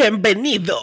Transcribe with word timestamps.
Bienvenido 0.00 0.78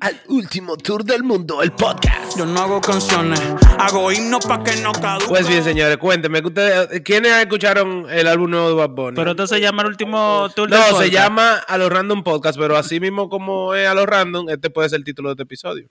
al 0.00 0.20
último 0.26 0.76
tour 0.76 1.04
del 1.04 1.22
mundo, 1.22 1.62
el 1.62 1.70
podcast. 1.70 2.36
Yo 2.36 2.44
no 2.44 2.62
hago 2.62 2.80
canciones, 2.80 3.40
hago 3.78 4.10
himnos 4.10 4.44
para 4.44 4.64
que 4.64 4.74
no 4.82 4.90
caduquen. 4.90 5.28
Pues 5.28 5.46
bien, 5.46 5.62
señores, 5.62 5.98
cuéntenme, 5.98 6.40
que 6.40 6.48
ustedes, 6.48 7.00
¿quiénes 7.02 7.30
escucharon 7.34 8.10
el 8.10 8.26
álbum 8.26 8.50
nuevo 8.50 8.70
de 8.70 8.74
Bad 8.74 8.90
Bunny? 8.90 9.14
Pero 9.14 9.30
esto 9.30 9.46
se 9.46 9.60
llama 9.60 9.82
el 9.82 9.88
último 9.88 10.48
tour 10.52 10.68
del 10.68 10.80
no, 10.80 10.84
se 10.84 10.92
podcast. 10.94 11.12
llama 11.12 11.54
A 11.58 11.78
los 11.78 11.88
Random 11.90 12.24
Podcast, 12.24 12.58
pero 12.58 12.76
así 12.76 12.98
mismo 12.98 13.28
como 13.28 13.72
es 13.76 13.86
A 13.86 13.94
los 13.94 14.06
Random, 14.06 14.48
este 14.48 14.68
puede 14.68 14.88
ser 14.88 14.98
el 14.98 15.04
título 15.04 15.28
de 15.28 15.34
este 15.34 15.42
episodio. 15.44 15.88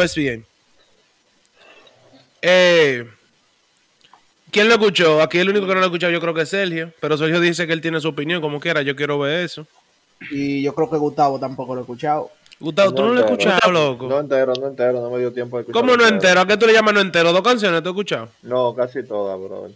Pues 0.00 0.14
bien. 0.14 0.46
Eh, 2.40 3.06
¿Quién 4.50 4.66
lo 4.68 4.76
escuchó? 4.76 5.20
Aquí 5.20 5.36
el 5.38 5.50
único 5.50 5.66
que 5.66 5.74
no 5.74 5.80
lo 5.80 5.84
ha 5.84 5.88
escuchado 5.88 6.10
yo 6.10 6.22
creo 6.22 6.32
que 6.32 6.40
es 6.40 6.48
Sergio. 6.48 6.90
Pero 7.02 7.18
Sergio 7.18 7.38
dice 7.38 7.66
que 7.66 7.74
él 7.74 7.82
tiene 7.82 8.00
su 8.00 8.08
opinión, 8.08 8.40
como 8.40 8.60
quiera. 8.60 8.80
Yo 8.80 8.96
quiero 8.96 9.18
ver 9.18 9.44
eso. 9.44 9.66
Y 10.30 10.62
yo 10.62 10.74
creo 10.74 10.88
que 10.88 10.96
Gustavo 10.96 11.38
tampoco 11.38 11.74
lo 11.74 11.80
ha 11.80 11.82
escuchado. 11.82 12.30
Gustavo, 12.58 12.94
tú 12.94 13.02
no 13.02 13.08
lo 13.12 13.18
has 13.20 13.30
escuchado, 13.30 13.70
loco. 13.70 14.08
No 14.08 14.20
entero, 14.20 14.54
no 14.58 14.68
entero, 14.68 15.02
no 15.02 15.10
me 15.10 15.18
dio 15.18 15.34
tiempo 15.34 15.58
de 15.58 15.64
escuchar. 15.64 15.82
¿Cómo 15.82 15.94
no 15.98 16.06
entero? 16.06 16.40
¿A 16.40 16.46
qué 16.46 16.56
tú 16.56 16.66
le 16.66 16.72
llamas 16.72 16.94
no 16.94 17.00
entero? 17.00 17.30
¿Dos 17.34 17.42
canciones 17.42 17.82
tú 17.82 17.90
has 17.90 17.92
escuchado? 17.92 18.30
No, 18.40 18.74
casi 18.74 19.02
todas, 19.02 19.38
bro. 19.38 19.68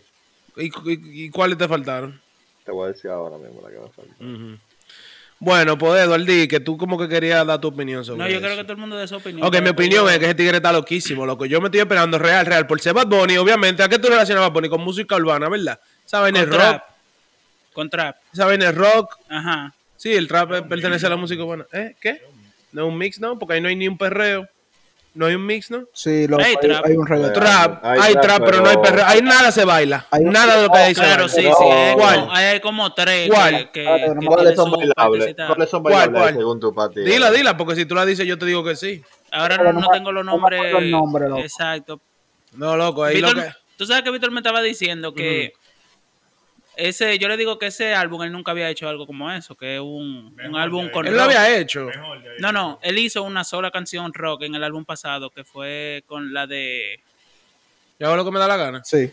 ¿Y, 0.56 0.68
y- 0.68 1.24
y 1.26 1.30
cuáles 1.30 1.58
te 1.58 1.68
faltaron? 1.68 2.18
Te 2.64 2.72
voy 2.72 2.88
a 2.88 2.92
decir 2.94 3.10
ahora 3.10 3.36
mismo 3.36 3.60
la 3.60 3.68
que 3.68 3.78
me 3.78 3.90
falta. 3.90 4.14
Bueno, 5.44 5.76
pues 5.76 6.02
Eduardo, 6.02 6.24
que 6.48 6.60
tú 6.60 6.76
como 6.78 6.96
que 6.98 7.06
querías 7.08 7.46
dar 7.46 7.60
tu 7.60 7.68
opinión 7.68 8.04
sobre 8.04 8.18
No, 8.18 8.28
yo 8.28 8.36
eso. 8.38 8.40
creo 8.44 8.56
que 8.56 8.62
todo 8.62 8.72
el 8.72 8.78
mundo 8.78 8.96
dé 8.96 9.06
su 9.06 9.16
opinión. 9.16 9.46
Ok, 9.46 9.60
mi 9.60 9.68
opinión 9.68 10.04
yo- 10.04 10.10
es 10.10 10.18
que 10.18 10.24
ese 10.24 10.34
tigre 10.34 10.56
está 10.56 10.72
loquísimo, 10.72 11.26
loco. 11.26 11.44
Yo 11.44 11.60
me 11.60 11.66
estoy 11.66 11.80
esperando 11.80 12.18
real, 12.18 12.46
real. 12.46 12.66
Por 12.66 12.80
ser 12.80 12.94
Bad 12.94 13.06
Bunny, 13.08 13.36
obviamente. 13.36 13.82
¿A 13.82 13.88
qué 13.88 13.98
tú 13.98 14.08
relacionas 14.08 14.42
Bad 14.44 14.52
Bunny? 14.52 14.68
Con 14.70 14.80
música 14.80 15.16
urbana, 15.16 15.48
¿verdad? 15.48 15.78
Es 16.06 16.10
Con 16.12 16.50
rock. 16.50 16.82
Con 17.74 17.90
trap. 17.90 18.16
Vaina 18.36 18.68
es 18.70 18.74
rock. 18.74 19.16
Ajá. 19.28 19.74
Sí, 19.96 20.12
el 20.14 20.28
trap 20.28 20.66
pertenece 20.68 21.06
a 21.06 21.10
la 21.10 21.16
música 21.16 21.42
urbana. 21.42 21.66
¿Eh? 21.72 21.94
¿Qué? 22.00 22.22
No 22.72 22.82
es 22.86 22.88
un 22.88 22.96
mix, 22.98 23.20
¿no? 23.20 23.38
Porque 23.38 23.54
ahí 23.54 23.60
no 23.60 23.68
hay 23.68 23.76
ni 23.76 23.86
un 23.88 23.98
perreo. 23.98 24.48
No 25.14 25.26
hay 25.26 25.36
un 25.36 25.46
mix, 25.46 25.70
¿no? 25.70 25.84
Sí, 25.92 26.26
lo, 26.26 26.38
Hay 26.38 26.46
hay, 26.46 26.56
trap. 26.56 26.84
hay 26.86 26.96
un 26.96 27.06
reggaetón. 27.06 27.34
Trap, 27.34 27.84
hay 27.84 28.00
hay 28.00 28.12
trap, 28.14 28.24
trap, 28.24 28.44
pero 28.44 28.60
no 28.62 28.68
hay 28.70 28.76
perreo. 28.78 29.04
Ahí 29.06 29.22
nada 29.22 29.52
se 29.52 29.64
baila. 29.64 30.06
Hay 30.10 30.24
Nada 30.24 30.56
de 30.56 30.62
lo 30.66 30.72
que 30.72 30.78
hay 30.78 30.94
se 30.94 31.00
Claro, 31.00 31.28
baila. 31.28 31.28
sí, 31.28 31.42
No, 31.48 31.54
sí. 31.54 31.64
Hay 31.64 31.94
¿cuál? 31.94 32.20
como, 32.20 32.32
hay 32.32 32.60
como 32.60 32.94
tres 32.94 33.30
¿Cuál? 33.30 33.70
que, 33.70 33.86
Ah, 33.88 33.96
no, 34.12 34.26
¿Cuáles 34.28 34.56
son 34.56 34.70
bailables? 34.72 35.36
¿Cuáles 35.46 35.70
son 35.70 35.82
¿Cuál, 35.82 35.94
bailables 35.94 36.20
cuál? 36.20 36.34
según 36.34 36.58
tu 36.60 36.74
partida? 36.74 37.04
Dila, 37.04 37.30
dila, 37.30 37.56
porque 37.56 37.76
si 37.76 37.86
tú 37.86 37.94
la 37.94 38.04
dices, 38.04 38.26
yo 38.26 38.36
te 38.38 38.46
digo 38.46 38.64
que 38.64 38.74
sí. 38.74 39.02
Ahora 39.30 39.56
no, 39.58 39.72
no 39.72 39.80
no 39.82 39.88
tengo 39.90 40.10
los 40.10 40.24
no 40.24 40.32
nombres. 40.32 40.58
acuerdo 40.58 40.78
el 40.78 40.90
nombre, 40.90 41.28
loco. 41.28 41.40
Exacto. 41.42 42.00
No, 42.54 42.76
loco, 42.76 43.04
ahí 43.04 43.16
Víctor- 43.16 43.36
lo 43.36 43.42
que. 43.44 43.48
Tú 43.76 43.86
sabes 43.86 44.02
que 44.02 44.10
Víctor 44.10 44.32
me 44.32 44.40
estaba 44.40 44.62
diciendo 44.62 45.14
que 45.14 45.52
ese, 46.76 47.18
yo 47.18 47.28
le 47.28 47.36
digo 47.36 47.58
que 47.58 47.66
ese 47.66 47.94
álbum 47.94 48.22
él 48.22 48.32
nunca 48.32 48.50
había 48.52 48.68
hecho 48.68 48.88
algo 48.88 49.06
como 49.06 49.30
eso, 49.30 49.54
que 49.54 49.76
es 49.76 49.80
un, 49.80 50.36
un 50.44 50.56
álbum 50.56 50.90
con 50.90 51.06
Él 51.06 51.14
lo 51.16 51.22
había 51.22 51.56
hecho. 51.58 51.88
No, 52.38 52.52
no, 52.52 52.78
él 52.82 52.98
hizo 52.98 53.22
una 53.22 53.44
sola 53.44 53.70
canción 53.70 54.12
rock 54.12 54.42
en 54.42 54.54
el 54.54 54.64
álbum 54.64 54.84
pasado 54.84 55.30
que 55.30 55.44
fue 55.44 56.02
con 56.06 56.32
la 56.32 56.46
de 56.46 57.00
Yo 57.98 58.06
hago 58.08 58.16
lo 58.16 58.24
que 58.24 58.30
me 58.30 58.38
da 58.40 58.48
la 58.48 58.56
gana. 58.56 58.82
Sí. 58.84 59.10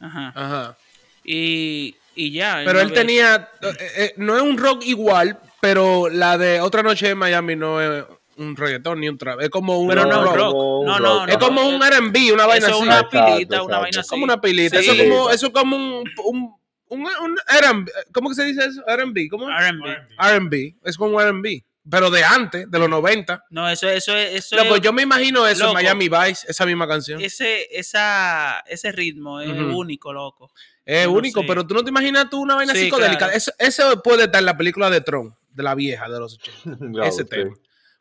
ajá. 0.00 0.32
Ajá. 0.34 0.76
Y, 1.24 1.94
y 2.14 2.30
ya. 2.32 2.62
Pero 2.64 2.74
no 2.74 2.80
él 2.80 2.92
tenía. 2.92 3.48
eh, 3.62 3.76
eh, 3.96 4.14
no 4.16 4.36
es 4.36 4.42
un 4.42 4.56
rock 4.56 4.82
igual, 4.86 5.38
pero 5.60 6.08
la 6.08 6.38
de 6.38 6.60
Otra 6.60 6.82
Noche 6.82 7.10
en 7.10 7.18
Miami 7.18 7.54
no 7.56 7.80
es 7.80 8.04
un 8.36 8.54
reggaetón 8.56 9.00
ni 9.00 9.08
un 9.08 9.18
trap. 9.18 9.40
Es 9.40 9.50
como 9.50 9.78
un 9.78 9.88
Pero 9.88 10.06
no, 10.06 10.22
rock. 10.24 10.36
rock. 10.36 10.52
como 10.52 10.78
un 10.80 10.86
No, 10.86 10.92
rock. 10.98 11.02
no, 11.02 11.26
no. 11.26 11.32
Es 11.32 11.38
como 11.38 11.68
un 11.68 11.80
RB, 11.82 12.32
una 12.32 12.46
vaina 12.46 12.66
Eso 12.68 12.76
es 12.76 12.80
así. 12.80 12.82
una 12.82 12.98
Exacto, 13.00 13.26
pilita, 13.26 13.62
una 13.62 13.64
exacto. 13.64 13.80
vaina 13.82 14.00
así. 14.00 14.08
como 14.10 14.24
una 14.24 14.40
pilita. 14.40 14.78
Sí. 14.80 14.84
Eso 14.84 14.92
es 14.94 15.02
como, 15.10 15.30
eso 15.30 15.46
es 15.48 15.52
como 15.52 15.76
un, 15.76 16.04
un, 16.24 16.56
un, 16.90 17.00
un 17.02 17.38
R&B. 17.62 17.90
¿Cómo 18.12 18.28
que 18.30 18.34
se 18.34 18.44
dice 18.44 18.64
eso? 18.64 18.86
R&B. 18.86 19.28
¿Cómo? 19.28 19.48
es? 19.50 19.56
R&B. 19.56 19.96
R&B. 20.18 20.76
Es 20.84 20.96
como 20.96 21.16
un 21.16 21.22
R&B. 21.22 21.64
Pero 21.90 22.10
de 22.10 22.22
antes, 22.22 22.70
de 22.70 22.78
los 22.78 22.88
90. 22.90 23.44
No, 23.50 23.66
eso, 23.68 23.88
eso, 23.88 24.14
es- 24.14 24.34
eso 24.44 24.56
Loco, 24.56 24.76
es- 24.76 24.82
yo 24.82 24.92
me 24.92 25.02
imagino 25.02 25.46
eso 25.46 25.64
Loco. 25.64 25.78
en 25.78 25.84
Miami 25.84 26.08
Vice, 26.10 26.46
esa 26.50 26.66
misma 26.66 26.86
canción. 26.86 27.18
Es, 27.20 27.40
ese, 27.40 27.66
esa, 27.78 28.60
ese 28.68 28.92
ritmo 28.92 29.40
es 29.40 29.48
único, 29.48 30.12
loco. 30.12 30.52
no 30.86 31.12
único, 31.12 31.40
sé. 31.40 31.46
pero 31.46 31.66
tú 31.66 31.72
no 31.74 31.82
te 31.82 31.88
imaginas 31.90 32.28
tú 32.28 32.40
una 32.42 32.56
vaina 32.56 32.74
Sí, 32.74 32.80
psicodélica. 32.84 33.18
claro. 33.18 33.32
Eso, 33.32 33.52
eso 33.58 34.02
puede 34.02 34.24
estar 34.24 34.40
en 34.40 34.46
la 34.46 34.56
película 34.58 34.90
de 34.90 35.00
Tron, 35.00 35.34
de 35.50 35.62
la 35.62 35.74
vieja, 35.74 36.08
de 36.10 36.18
los 36.18 36.34
80. 36.34 36.76
Claro, 36.92 37.08
ese 37.08 37.22
sí. 37.22 37.28
tema. 37.28 37.54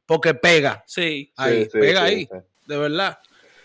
Porque 0.06 0.34
pega. 0.34 0.84
Sí. 0.86 1.32
Ahí, 1.38 1.64
Sí, 1.66 1.70
sí, 1.72 1.80
pega 1.80 2.08
sí, 2.08 2.14
ahí. 2.14 2.26
sí. 2.30 2.38
De 2.66 2.78
verdad. 2.78 3.20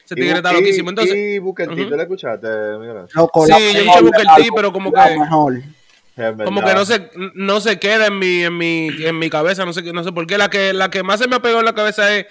Ese 0.05 0.15
tigre 0.15 0.37
está 0.37 0.53
loquísimo. 0.53 0.91
Entonces, 0.91 1.15
Y 1.17 1.39
Booker 1.39 1.69
T. 1.75 1.85
¿tú 1.85 1.91
la 1.97 2.03
escuchaste, 2.03 2.49
Miguel? 2.79 3.07
Loco, 3.15 3.47
Sí, 3.47 3.53
yo 3.53 3.57
escuché 3.59 4.01
Booker 4.03 4.27
T, 4.37 4.49
pero 4.55 4.73
como 4.73 4.93
que- 4.93 5.19
mejor. 5.19 5.63
Es 6.15 6.35
como 6.45 6.63
que 6.63 6.75
no 6.75 6.85
se, 6.85 7.11
no 7.35 7.61
se 7.63 7.79
queda 7.79 8.07
en 8.09 8.19
mi, 8.19 8.43
en 8.43 8.57
mi, 8.59 8.89
en 9.03 9.19
mi 9.19 9.31
cabeza, 9.31 9.65
no 9.65 9.73
sé, 9.73 9.83
no 9.95 10.05
sé 10.05 10.13
por 10.13 10.27
qué. 10.27 10.37
La 10.37 10.51
que, 10.51 10.75
la 10.75 10.91
que 10.91 11.03
más 11.03 11.19
se 11.21 11.27
me 11.27 11.41
pegó 11.41 11.61
en 11.61 11.65
la 11.65 11.73
cabeza 11.75 12.15
es 12.15 12.27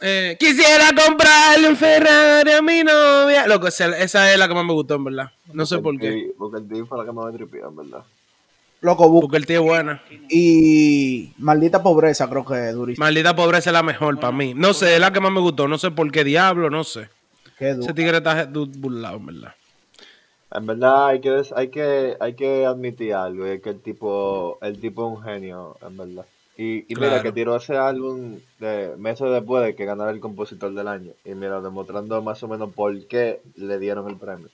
eh, 0.00 0.36
Quisiera 0.38 0.90
comprarle 0.92 1.68
un 1.68 1.76
Ferrari 1.76 2.50
a 2.52 2.60
mi 2.62 2.82
novia. 2.82 3.46
Loco, 3.46 3.68
esa, 3.68 3.96
esa 3.98 4.32
es 4.32 4.38
la 4.38 4.48
que 4.48 4.54
más 4.54 4.64
me 4.64 4.72
gustó, 4.72 4.96
en 4.96 5.04
verdad. 5.04 5.30
No 5.52 5.64
sé 5.64 5.78
por 5.78 5.96
qué. 5.98 6.32
Booker 6.36 6.60
T 6.68 6.84
fue 6.84 6.98
la 6.98 7.04
que 7.04 7.12
más 7.12 7.26
me 7.26 7.32
tripió, 7.38 7.68
en 7.68 7.76
verdad. 7.76 8.04
Loco, 8.86 9.08
Bu- 9.10 9.20
Porque 9.22 9.36
el 9.38 9.46
tío 9.46 9.60
es 9.60 9.66
buena. 9.66 10.00
y 10.30 11.32
maldita 11.38 11.82
pobreza 11.82 12.28
creo 12.30 12.44
que 12.44 12.68
es 12.68 12.74
durísimo. 12.74 13.04
Maldita 13.04 13.34
pobreza 13.34 13.70
es 13.70 13.74
la 13.74 13.82
mejor 13.82 14.18
para 14.20 14.32
mí. 14.32 14.54
No 14.54 14.72
sé, 14.74 14.94
es 14.94 15.00
la 15.00 15.12
que 15.12 15.18
más 15.20 15.32
me 15.32 15.40
gustó. 15.40 15.66
No 15.66 15.76
sé 15.76 15.90
por 15.90 16.10
qué 16.12 16.22
diablo, 16.22 16.70
no 16.70 16.84
sé. 16.84 17.08
Qué 17.58 17.70
Ese 17.70 17.92
tigre 17.94 18.18
está 18.18 18.48
burlado, 18.52 19.16
en 19.16 19.26
verdad. 19.26 19.54
En 20.54 20.66
verdad 20.66 21.08
hay 21.08 21.20
que, 21.20 21.42
hay 21.56 21.68
que, 21.68 22.16
hay 22.20 22.34
que 22.34 22.64
admitir 22.64 23.12
algo, 23.14 23.44
y 23.46 23.50
es 23.50 23.60
que 23.62 23.70
el 23.70 23.80
tipo, 23.80 24.58
el 24.62 24.78
tipo 24.80 25.10
es 25.12 25.18
un 25.18 25.24
genio, 25.24 25.76
en 25.84 25.96
verdad. 25.96 26.24
Y, 26.56 26.90
y 26.90 26.94
mira 26.94 27.20
que 27.22 27.32
tiró 27.32 27.56
ese 27.56 27.76
álbum 27.76 28.38
de 28.60 28.94
meses 28.96 29.28
después 29.30 29.64
de 29.64 29.74
que 29.74 29.84
ganara 29.84 30.12
el 30.12 30.20
compositor 30.20 30.72
del 30.72 30.86
año. 30.88 31.10
Y 31.24 31.30
mira, 31.30 31.60
demostrando 31.60 32.22
más 32.22 32.40
o 32.44 32.48
menos 32.48 32.72
por 32.72 32.98
qué 33.08 33.40
le 33.56 33.78
dieron 33.80 34.08
el 34.08 34.16
premio. 34.16 34.48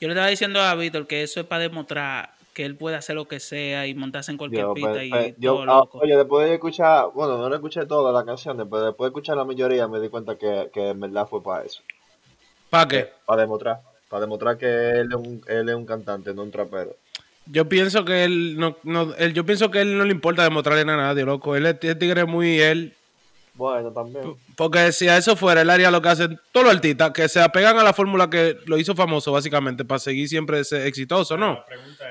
Yo 0.00 0.08
le 0.08 0.14
estaba 0.14 0.28
diciendo 0.28 0.60
a 0.60 0.74
Víctor 0.74 1.06
que 1.06 1.22
eso 1.22 1.40
es 1.40 1.46
para 1.46 1.62
demostrar 1.62 2.34
que 2.52 2.64
él 2.64 2.76
puede 2.76 2.96
hacer 2.96 3.16
lo 3.16 3.26
que 3.26 3.40
sea 3.40 3.86
y 3.86 3.94
montarse 3.94 4.30
en 4.32 4.38
cualquier 4.38 4.62
Yo, 4.62 4.74
pista 4.74 4.92
pues, 4.92 5.04
y 5.04 5.10
pues, 5.10 5.34
yo, 5.38 5.54
todo 5.54 5.62
ah, 5.62 5.66
loco. 5.66 5.98
oye, 5.98 6.16
después 6.16 6.48
de 6.48 6.54
escuchar, 6.54 7.06
bueno, 7.14 7.38
no 7.38 7.48
lo 7.48 7.54
escuché 7.54 7.86
todas 7.86 8.12
las 8.12 8.24
canciones, 8.24 8.66
pero 8.70 8.86
después 8.86 9.06
de 9.06 9.10
escuchar 9.10 9.36
la 9.36 9.44
mayoría 9.44 9.86
me 9.88 10.00
di 10.00 10.08
cuenta 10.08 10.36
que, 10.36 10.70
que 10.72 10.90
en 10.90 11.00
verdad 11.00 11.26
fue 11.28 11.42
para 11.42 11.64
eso. 11.64 11.82
¿Para 12.70 12.88
qué? 12.88 13.08
Para 13.26 13.42
demostrar. 13.42 13.80
Para 14.08 14.22
demostrar 14.22 14.58
que 14.58 14.66
él 14.66 15.08
es 15.10 15.16
un, 15.16 15.42
él 15.46 15.68
es 15.68 15.74
un 15.74 15.86
cantante, 15.86 16.34
no 16.34 16.42
un 16.42 16.50
trapero. 16.50 16.96
Yo 17.46 17.68
pienso 17.68 18.04
que 18.04 18.24
él 18.24 18.58
no, 18.58 18.76
no 18.84 19.14
él, 19.14 19.32
yo 19.34 19.44
pienso 19.44 19.70
que 19.70 19.80
él 19.80 19.96
no 19.96 20.04
le 20.04 20.12
importa 20.12 20.44
demostrarle 20.44 20.84
nada 20.84 20.98
a 20.98 21.06
nadie, 21.08 21.24
loco. 21.24 21.56
Él 21.56 21.66
es 21.66 21.76
el 21.82 21.98
tigre 21.98 22.24
muy 22.24 22.60
él. 22.60 22.94
Bueno, 23.54 23.90
también. 23.92 24.34
Porque 24.56 24.92
si 24.92 25.08
a 25.08 25.16
eso 25.18 25.36
fuera, 25.36 25.60
él 25.62 25.70
haría 25.70 25.90
lo 25.90 26.00
que 26.00 26.08
hacen 26.08 26.38
todos 26.52 26.66
los 26.66 26.74
artistas, 26.76 27.10
que 27.10 27.28
se 27.28 27.40
apegan 27.40 27.78
a 27.78 27.84
la 27.84 27.92
fórmula 27.92 28.30
que 28.30 28.56
lo 28.66 28.78
hizo 28.78 28.94
famoso, 28.94 29.32
básicamente, 29.32 29.84
para 29.84 29.98
seguir 29.98 30.28
siempre 30.28 30.60
ese 30.60 30.86
exitoso, 30.86 31.36
¿no? 31.36 31.58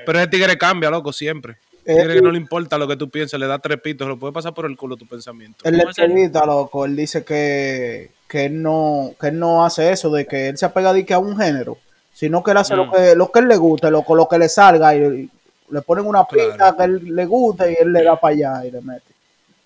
Pero 0.06 0.18
ese 0.18 0.28
tigre 0.28 0.56
cambia, 0.58 0.90
loco, 0.90 1.12
siempre. 1.12 1.56
Eh, 1.86 1.96
Tigre 1.96 2.14
que 2.16 2.22
no 2.22 2.30
le 2.30 2.36
importa 2.38 2.76
lo 2.76 2.86
que 2.86 2.96
tú 2.96 3.08
piensas, 3.08 3.40
le 3.40 3.46
da 3.46 3.58
tres 3.58 3.80
pitos, 3.80 4.06
lo 4.06 4.18
puede 4.18 4.34
pasar 4.34 4.52
por 4.52 4.66
el 4.66 4.76
culo 4.76 4.96
tu 4.96 5.06
pensamiento. 5.06 5.66
En 5.66 5.72
la 5.78 5.84
¿Cómo 5.84 5.90
es 5.90 5.98
el- 5.98 6.04
entrevista, 6.04 6.44
loco, 6.44 6.84
él 6.84 6.94
dice 6.94 7.24
que, 7.24 8.10
que, 8.28 8.44
él 8.44 8.60
no, 8.62 9.12
que 9.18 9.28
él 9.28 9.38
no 9.38 9.64
hace 9.64 9.90
eso, 9.90 10.10
de 10.10 10.26
que 10.26 10.50
él 10.50 10.58
se 10.58 10.66
apega 10.66 10.92
de 10.92 11.06
que 11.06 11.14
a 11.14 11.18
un 11.18 11.36
género, 11.38 11.78
sino 12.12 12.42
que 12.44 12.50
él 12.50 12.58
hace 12.58 12.74
Mm. 12.74 12.76
lo, 12.76 12.92
que, 12.92 13.14
lo 13.16 13.32
que 13.32 13.38
él 13.40 13.48
le 13.48 13.56
guste, 13.56 13.90
loco, 13.90 14.14
lo 14.14 14.28
que 14.28 14.38
le 14.38 14.48
salga, 14.50 14.94
y, 14.94 14.98
y 15.00 15.30
le 15.70 15.80
ponen 15.82 16.04
una 16.06 16.26
Claro. 16.26 16.50
pista 16.50 16.76
que 16.76 16.84
él 16.84 17.14
le 17.16 17.24
gusta 17.26 17.68
y 17.70 17.74
él 17.80 17.92
le 17.92 18.04
da 18.04 18.20
para 18.20 18.34
allá 18.34 18.66
y 18.66 18.70
le 18.70 18.80
mete. 18.82 19.09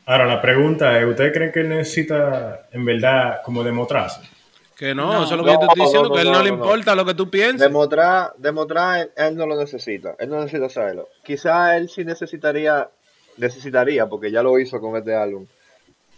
Ahora, 0.07 0.27
la 0.27 0.41
pregunta 0.43 0.99
es, 1.01 1.07
¿ustedes 1.07 1.33
creen 1.33 1.53
que 1.53 1.61
él 1.61 1.69
necesita, 1.71 2.67
en 2.73 2.85
verdad, 2.85 3.41
como 3.43 3.65
demostrarse? 3.65 4.21
Que 4.77 4.95
no, 4.95 5.13
No. 5.13 5.25
eso 5.25 5.35
es 5.35 5.39
lo 5.39 5.45
que 5.45 5.53
yo 5.53 5.59
te 5.61 5.65
estoy 5.67 5.83
diciendo, 5.85 6.09
no, 6.09 6.15
que 6.15 6.19
a 6.19 6.23
él 6.23 6.33
no, 6.33 6.43
le 6.43 6.51
no. 6.51 6.57
importa 6.57 6.95
lo 6.95 7.05
que 7.07 7.15
tú 7.15 7.31
pienses. 7.31 7.61
Demostrar, 7.61 8.33
demostrar, 8.37 9.01
él, 9.01 9.11
él 9.17 9.37
no 9.37 9.47
lo 9.47 9.57
necesita. 9.57 10.15
Él 10.19 10.29
no 10.29 10.41
necesita 10.41 10.69
saberlo. 10.69 11.09
Quizá 11.23 11.77
él 11.77 11.89
sí 11.89 12.05
necesitaría, 12.05 12.89
necesitaría, 13.39 14.07
porque 14.07 14.31
ya 14.31 14.43
lo 14.43 14.59
hizo 14.59 14.81
con 14.81 14.97
este 14.97 15.15
álbum, 15.15 15.47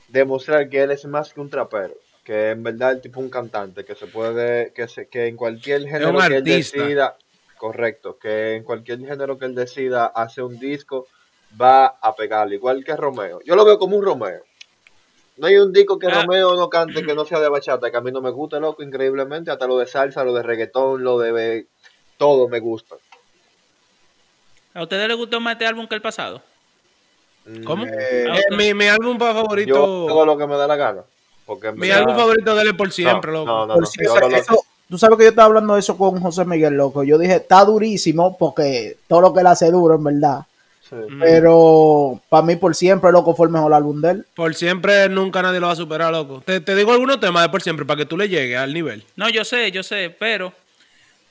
demostrar 0.09 0.69
que 0.69 0.83
él 0.83 0.91
es 0.91 1.05
más 1.06 1.33
que 1.33 1.41
un 1.41 1.50
trapero. 1.50 1.94
Que 2.25 2.50
en 2.50 2.62
verdad 2.65 2.93
el 2.93 3.00
tipo 3.00 3.21
es 3.21 3.25
un 3.25 3.31
cantante, 3.31 3.85
que 3.85 3.94
se 3.94 4.06
puede, 4.06 4.73
que 4.73 4.88
se, 4.88 5.06
que 5.06 5.29
en 5.29 5.37
cualquier 5.37 5.83
género 5.83 6.19
que 6.19 6.37
él 6.38 6.43
decida, 6.44 7.17
correcto, 7.56 8.19
que 8.19 8.55
en 8.56 8.65
cualquier 8.65 8.99
género 8.99 9.38
que 9.38 9.44
él 9.44 9.55
decida 9.55 10.06
hacer 10.06 10.43
un 10.43 10.59
disco, 10.59 11.06
va 11.61 11.87
a 12.01 12.15
pegarle, 12.15 12.57
igual 12.57 12.85
que 12.85 12.97
Romeo. 12.97 13.41
Yo 13.45 13.57
lo 13.57 13.65
veo 13.65 13.79
como 13.79 13.97
un 13.97 14.05
Romeo. 14.05 14.43
No 15.39 15.47
hay 15.49 15.57
un 15.59 15.73
disco 15.73 15.99
que 15.99 16.07
Ah. 16.07 16.23
Romeo 16.23 16.55
no 16.55 16.71
cante 16.71 17.03
que 17.05 17.15
no 17.15 17.25
sea 17.27 17.41
de 17.41 17.49
bachata, 17.49 17.91
que 17.91 17.97
a 17.97 18.01
mí 18.01 18.11
no 18.11 18.21
me 18.23 18.31
gusta, 18.31 18.59
loco, 18.59 18.83
increíblemente. 18.83 19.51
Hasta 19.51 19.67
lo 19.67 19.77
de 19.79 19.87
salsa, 19.87 20.25
lo 20.25 20.33
de 20.33 20.43
reggaetón, 20.43 21.05
lo 21.05 21.19
de... 21.19 21.67
Todo 22.17 22.49
me 22.49 22.61
gusta. 22.61 22.95
¿A 24.75 24.83
ustedes 24.83 25.09
les 25.09 25.17
gustó 25.17 25.41
más 25.41 25.53
este 25.53 25.67
álbum 25.67 25.87
que 25.87 25.95
el 25.95 26.03
pasado? 26.03 26.43
¿Cómo? 27.65 27.85
Eh, 27.87 28.27
Eh, 28.51 28.57
mi, 28.57 28.75
mi 28.75 28.89
álbum 28.89 29.19
Yo 29.19 29.25
favorito. 29.35 30.09
hago 30.09 30.25
lo 30.27 30.37
que 30.37 30.47
me 30.47 30.57
da 30.57 30.67
la 30.67 30.77
gana. 30.77 31.03
Porque 31.45 31.71
Mi 31.73 31.91
álbum 31.91 32.17
favorito 32.17 32.55
de 32.55 32.63
él 32.63 32.69
es 32.69 32.75
por 32.75 32.91
siempre, 32.93 33.31
no, 33.31 33.39
loco. 33.41 33.51
No, 33.51 33.67
no, 33.67 33.75
por 33.75 33.83
no. 33.83 33.87
si- 33.87 33.99
Yo 34.03 34.05
eso- 34.11 34.17
hago 34.17 34.29
lo- 34.31 34.37
eso- 34.37 34.65
tú 34.89 34.99
sabes 34.99 35.17
que 35.19 35.25
yo 35.25 35.31
estaba 35.31 35.47
hablando 35.47 35.75
de 35.75 35.81
eso 35.81 35.97
con 35.97 36.21
José 36.21 36.45
Miguel, 36.45 36.75
loco. 36.75 37.05
Yo 37.05 37.19
dije, 37.19 37.37
está 37.37 37.65
durísimo 37.65 38.37
porque 38.37 38.97
todo 39.07 39.21
lo 39.21 39.33
que 39.33 39.41
él 39.41 39.47
hace 39.47 39.71
duro, 39.71 39.95
en 39.95 40.05
verdad. 40.05 40.41
Sí. 40.88 40.97
Pero 41.21 42.21
para 42.29 42.47
mí, 42.47 42.56
por 42.56 42.75
siempre, 42.75 43.12
loco, 43.12 43.35
fue 43.35 43.47
el 43.47 43.53
mejor 43.53 43.73
álbum 43.75 44.00
de 44.00 44.11
él. 44.11 44.27
Por 44.35 44.55
siempre 44.55 45.09
nunca 45.09 45.43
nadie 45.43 45.61
lo 45.61 45.67
va 45.67 45.73
a 45.73 45.77
superar, 45.77 46.12
loco. 46.12 46.43
Te, 46.44 46.61
te 46.61 46.75
digo 46.75 46.93
algunos 46.93 47.21
temas 47.21 47.43
de 47.43 47.49
por 47.49 47.62
siempre 47.62 47.85
para 47.85 47.99
que 47.99 48.06
tú 48.06 48.17
le 48.17 48.29
llegues 48.29 48.59
al 48.59 48.73
nivel. 48.75 49.05
No, 49.17 49.29
yo 49.29 49.44
sé, 49.44 49.71
yo 49.71 49.83
sé, 49.83 50.15
pero 50.19 50.53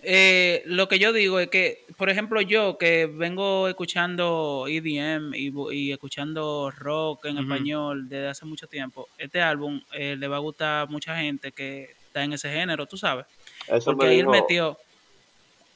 eh, 0.08 0.62
lo 0.68 0.88
que 0.88 1.00
yo 1.00 1.12
digo 1.12 1.40
es 1.40 1.50
que, 1.50 1.84
por 1.98 2.12
ejemplo, 2.12 2.40
yo 2.40 2.78
que 2.78 3.08
vengo 3.08 3.68
escuchando 3.68 4.66
EDM 4.68 5.34
y, 5.34 5.52
y 5.74 5.92
escuchando 5.92 6.70
rock 6.70 7.26
en 7.26 7.40
español 7.40 8.08
desde 8.08 8.28
hace 8.28 8.46
mucho 8.46 8.68
tiempo, 8.68 9.08
este 9.18 9.42
álbum 9.42 9.82
eh, 9.94 10.16
le 10.16 10.28
va 10.28 10.36
a 10.36 10.42
gustar 10.42 10.84
a 10.84 10.86
mucha 10.86 11.18
gente 11.18 11.52
que 11.52 11.90
está 12.06 12.24
en 12.24 12.34
ese 12.34 12.52
género, 12.52 12.86
tú 12.86 12.98
sabes. 12.98 13.26
Eso 13.68 13.86
Porque 13.86 14.06
me 14.06 14.12
ahí 14.12 14.20
él 14.20 14.28
metió, 14.28 14.78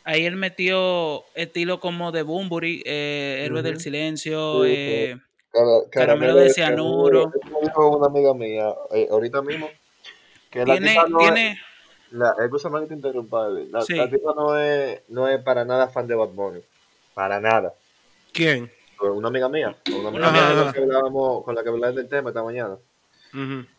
ahí 0.09 0.25
él 0.25 0.35
metió 0.35 1.23
estilo 1.35 1.79
como 1.79 2.11
de 2.11 2.23
Bumburi, 2.23 2.81
eh, 2.85 3.43
Héroe 3.45 3.61
del 3.61 3.79
Silencio, 3.79 4.63
Sí, 4.63 4.73
eh, 4.75 5.17
Cara- 5.51 5.89
Caramelo 5.91 6.35
de 6.35 6.49
cianuro. 6.49 7.31
Me 7.51 7.61
dijo 7.61 7.97
una 7.97 8.07
amiga 8.07 8.33
mía 8.33 8.73
eh, 8.91 9.07
ahorita 9.09 9.41
mismo. 9.41 9.69
Que 10.49 10.65
la 10.65 10.77
tiene, 10.77 10.95
no 11.09 11.17
tiene, 11.19 11.51
es, 11.51 11.57
la, 12.11 12.35
que 12.81 12.87
te 12.87 12.93
interrumpa, 12.95 13.43
David. 13.49 13.67
La, 13.71 13.81
Sí. 13.81 13.95
la 13.95 14.09
tipa 14.09 14.33
no 14.35 14.57
es, 14.59 15.01
no 15.09 15.27
es 15.27 15.41
para 15.43 15.63
nada 15.63 15.87
fan 15.89 16.07
de 16.07 16.15
Bad 16.15 16.29
Bunny. 16.29 16.61
Para 17.13 17.39
nada. 17.39 17.73
¿Quién? 18.33 18.71
Una 19.01 19.27
amiga 19.27 19.47
mía. 19.47 19.75
Una 19.95 20.09
amiga 20.09 20.27
Ajá, 20.27 20.33
mía 20.33 20.55
con 20.55 20.65
la 20.65 20.73
que 20.73 20.79
hablábamos, 20.81 21.43
con 21.43 21.55
la 21.55 21.63
que 21.63 21.69
hablaba 21.69 21.93
del 21.93 22.09
tema 22.09 22.29
esta 22.29 22.43
mañana. 22.43 22.77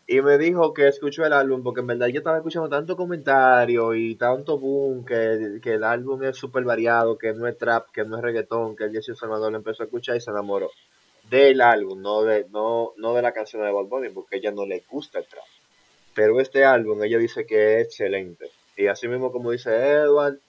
Y 0.07 0.21
me 0.21 0.37
dijo 0.37 0.73
que 0.73 0.87
escuchó 0.87 1.25
el 1.25 1.33
álbum 1.33 1.63
porque 1.63 1.81
en 1.81 1.87
verdad 1.87 2.07
yo 2.07 2.19
estaba 2.19 2.37
escuchando 2.37 2.69
tanto 2.69 2.95
comentario 2.95 3.93
y 3.93 4.15
tanto 4.15 4.57
boom 4.57 5.05
que, 5.05 5.59
que 5.61 5.73
el 5.73 5.83
álbum 5.83 6.23
es 6.23 6.37
súper 6.37 6.63
variado, 6.63 7.17
que 7.17 7.33
no 7.33 7.47
es 7.47 7.57
trap, 7.57 7.91
que 7.91 8.05
no 8.05 8.17
es 8.17 8.23
reggaetón, 8.23 8.75
que 8.75 8.85
el 8.85 8.91
Jesse 8.91 9.17
Salvador 9.17 9.51
lo 9.51 9.57
empezó 9.57 9.83
a 9.83 9.85
escuchar 9.87 10.15
y 10.15 10.21
se 10.21 10.31
enamoró 10.31 10.69
del 11.29 11.61
álbum, 11.61 12.01
no 12.01 12.23
de, 12.23 12.45
no, 12.49 12.91
no 12.97 13.13
de 13.13 13.21
la 13.21 13.31
canción 13.31 13.63
de 13.63 13.71
Bad 13.71 13.85
Bunny, 13.85 14.09
porque 14.09 14.37
ella 14.37 14.51
no 14.51 14.65
le 14.65 14.83
gusta 14.89 15.19
el 15.19 15.25
trap. 15.25 15.45
Pero 16.13 16.39
este 16.41 16.65
álbum 16.65 17.01
ella 17.03 17.17
dice 17.17 17.45
que 17.45 17.79
es 17.79 17.87
excelente. 17.87 18.51
Y 18.75 18.87
así 18.87 19.07
mismo 19.07 19.31
como 19.31 19.51
dice 19.51 19.71
Edward, 19.73 20.39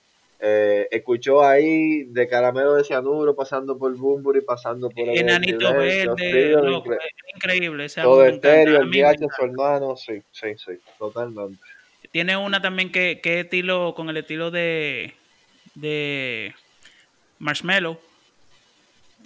eh, 0.44 0.88
escuchó 0.90 1.44
ahí 1.44 2.02
de 2.04 2.26
caramelo 2.26 2.74
de 2.74 2.82
cianuro, 2.82 3.36
pasando 3.36 3.78
por 3.78 3.94
Bumburi, 3.96 4.40
pasando 4.40 4.90
por 4.90 5.08
el 5.08 5.16
Enanito 5.18 5.72
Verde, 5.72 6.04
incre- 6.52 6.98
increíble. 7.36 7.84
Ese 7.84 8.02
todo 8.02 8.24
estéreo, 8.26 8.80
el 8.80 8.92
encanta. 8.92 9.26
su 9.36 9.44
hermano, 9.44 9.96
sí, 9.96 10.20
sí, 10.32 10.48
sí, 10.56 10.72
totalmente. 10.98 11.62
Tiene 12.10 12.36
una 12.36 12.60
también 12.60 12.90
que, 12.90 13.20
que 13.22 13.38
es 13.38 13.44
estilo, 13.44 13.94
con 13.94 14.10
el 14.10 14.16
estilo 14.16 14.50
de, 14.50 15.14
de 15.76 16.52
Marshmallow. 17.38 17.98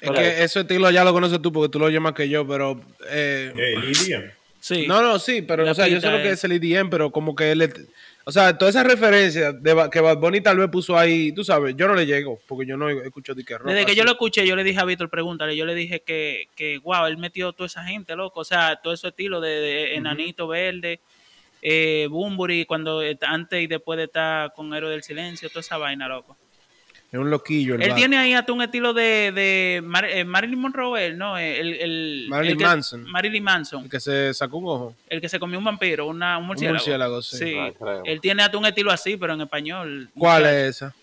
Es 0.01 0.11
que 0.11 0.43
ese 0.45 0.61
estilo 0.61 0.91
ya 0.91 1.03
lo 1.03 1.13
conoces 1.15 1.41
tú 1.41 1.51
porque 1.51 1.71
tú 1.71 1.79
lo 1.79 1.89
llamas 1.89 2.13
que 2.13 2.29
yo, 2.29 2.47
pero. 2.47 2.79
eh, 3.11 3.53
Eh, 3.57 3.75
Lidia. 3.81 4.37
Sí. 4.61 4.87
No, 4.87 5.01
no, 5.01 5.19
sí, 5.19 5.41
pero 5.43 5.69
o 5.71 5.75
sea, 5.75 5.89
yo 5.89 6.01
sé 6.01 6.11
lo 6.11 6.19
que 6.19 6.29
es- 6.29 6.35
es 6.35 6.45
el 6.45 6.53
EDM, 6.53 6.91
pero 6.91 7.11
como 7.11 7.35
que 7.35 7.53
él. 7.53 7.89
O 8.29 8.33
sea, 8.33 8.59
todas 8.59 8.75
esas 8.75 8.89
referencias 8.89 9.63
de, 9.63 9.89
que 9.89 10.01
Bad 10.01 10.19
Bunny 10.19 10.41
tal 10.41 10.59
vez 10.59 10.69
puso 10.69 10.99
ahí, 10.99 11.31
tú 11.31 11.45
sabes, 11.45 11.77
yo 11.77 11.87
no 11.87 11.95
le 11.95 12.07
llego, 12.07 12.41
porque 12.49 12.67
yo 12.67 12.77
no 12.77 12.91
escucho 12.91 13.37
de 13.37 13.45
que 13.45 13.57
rock. 13.57 13.69
Desde 13.69 13.87
que 13.87 13.95
yo 13.95 14.03
lo 14.03 14.11
escuché, 14.11 14.45
yo 14.45 14.57
le 14.57 14.65
dije 14.65 14.81
a 14.81 14.85
Víctor, 14.85 15.09
pregúntale, 15.09 15.57
yo 15.57 15.65
le 15.65 15.77
dije 15.77 16.03
que, 16.03 16.49
que 16.57 16.79
wow, 16.79 17.07
él 17.07 17.19
metió 17.19 17.53
toda 17.53 17.69
esa 17.69 17.85
gente, 17.85 18.17
loco. 18.17 18.41
O 18.41 18.45
sea, 18.45 18.81
todo 18.83 18.93
ese 18.93 19.07
estilo 19.07 19.41
de, 19.41 19.51
de 19.51 19.95
Enanito 19.95 20.49
Verde, 20.49 20.99
eh, 21.63 22.09
Bumburi, 22.11 22.65
cuando 22.65 23.01
antes 23.21 23.63
y 23.63 23.69
después 23.69 23.97
de 23.97 24.07
estar 24.07 24.53
con 24.55 24.75
Héroe 24.75 24.91
del 24.91 25.05
Silencio, 25.05 25.49
toda 25.49 25.61
esa 25.61 25.79
vaina, 25.79 26.09
loco. 26.09 26.37
Es 27.17 27.21
un 27.23 27.31
loquillo 27.31 27.75
el 27.75 27.83
Él 27.83 27.95
tiene 27.95 28.19
ahí 28.19 28.35
hasta 28.35 28.53
un 28.53 28.61
estilo 28.63 28.93
de, 28.93 29.33
de 29.33 29.81
Mar- 29.85 30.05
eh, 30.05 30.25
Marilyn 30.25 30.59
Monroe, 30.61 31.07
él, 31.07 31.17
¿no? 31.19 31.39
El, 31.39 31.73
el, 31.75 32.27
Marilyn 32.29 32.53
el 32.53 32.59
que- 32.59 32.65
Manson. 32.65 33.05
Marilyn 33.11 33.43
Manson. 33.45 33.85
El 33.85 33.91
que 33.91 34.01
se 34.01 34.35
sacó 34.35 34.59
un 34.59 34.65
ojo. 34.69 34.95
El 35.09 35.21
que 35.21 35.29
se 35.29 35.39
comió 35.39 35.59
un 35.59 35.65
vampiro, 35.65 36.07
una, 36.07 36.37
un 36.39 36.47
murciélago. 36.47 36.75
murciélago, 36.75 37.23
sí. 37.23 37.57
Ah. 37.81 38.01
Él 38.05 38.21
tiene 38.21 38.43
hasta 38.43 38.59
un 38.59 38.67
estilo 38.67 38.91
así, 38.93 39.17
pero 39.17 39.33
en 39.35 39.41
español. 39.41 40.09
¿Cuál 40.17 40.45
es 40.47 40.77
esa? 40.77 40.95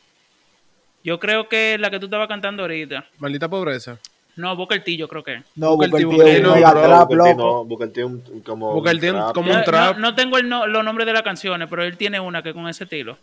Yo 1.03 1.19
creo 1.19 1.49
que 1.49 1.77
la 1.79 1.89
que 1.89 1.99
tú 1.99 2.05
estabas 2.05 2.27
cantando 2.27 2.63
ahorita. 2.63 3.05
Maldita 3.17 3.49
pobreza. 3.49 3.97
No, 4.35 4.55
Booker 4.55 4.83
T, 4.83 4.95
yo 4.97 5.07
creo 5.07 5.23
que. 5.23 5.43
No, 5.55 5.75
Booker 5.75 5.89
Booker 5.89 5.99
T, 5.99 6.05
Booker 6.05 6.35
un 6.37 6.43
no, 6.43 6.55
no, 6.55 7.65
Booker 7.65 8.05
un- 8.05 8.41
como 8.41 8.73
Booker 8.73 8.95
un 8.95 8.99
T 9.01 9.11
un- 9.11 9.17
trap. 9.17 9.33
como 9.35 9.51
Yo- 9.51 9.57
un 9.57 9.63
trap. 9.63 9.95
No, 9.97 10.01
no 10.01 10.15
tengo 10.15 10.37
el 10.37 10.49
no- 10.49 10.65
los 10.65 10.83
nombres 10.83 11.05
de 11.05 11.13
las 11.13 11.21
canciones, 11.23 11.67
pero 11.69 11.83
él 11.83 11.97
tiene 11.97 12.19
una 12.19 12.41
que 12.41 12.53
con 12.53 12.67
ese 12.67 12.85
estilo. 12.85 13.17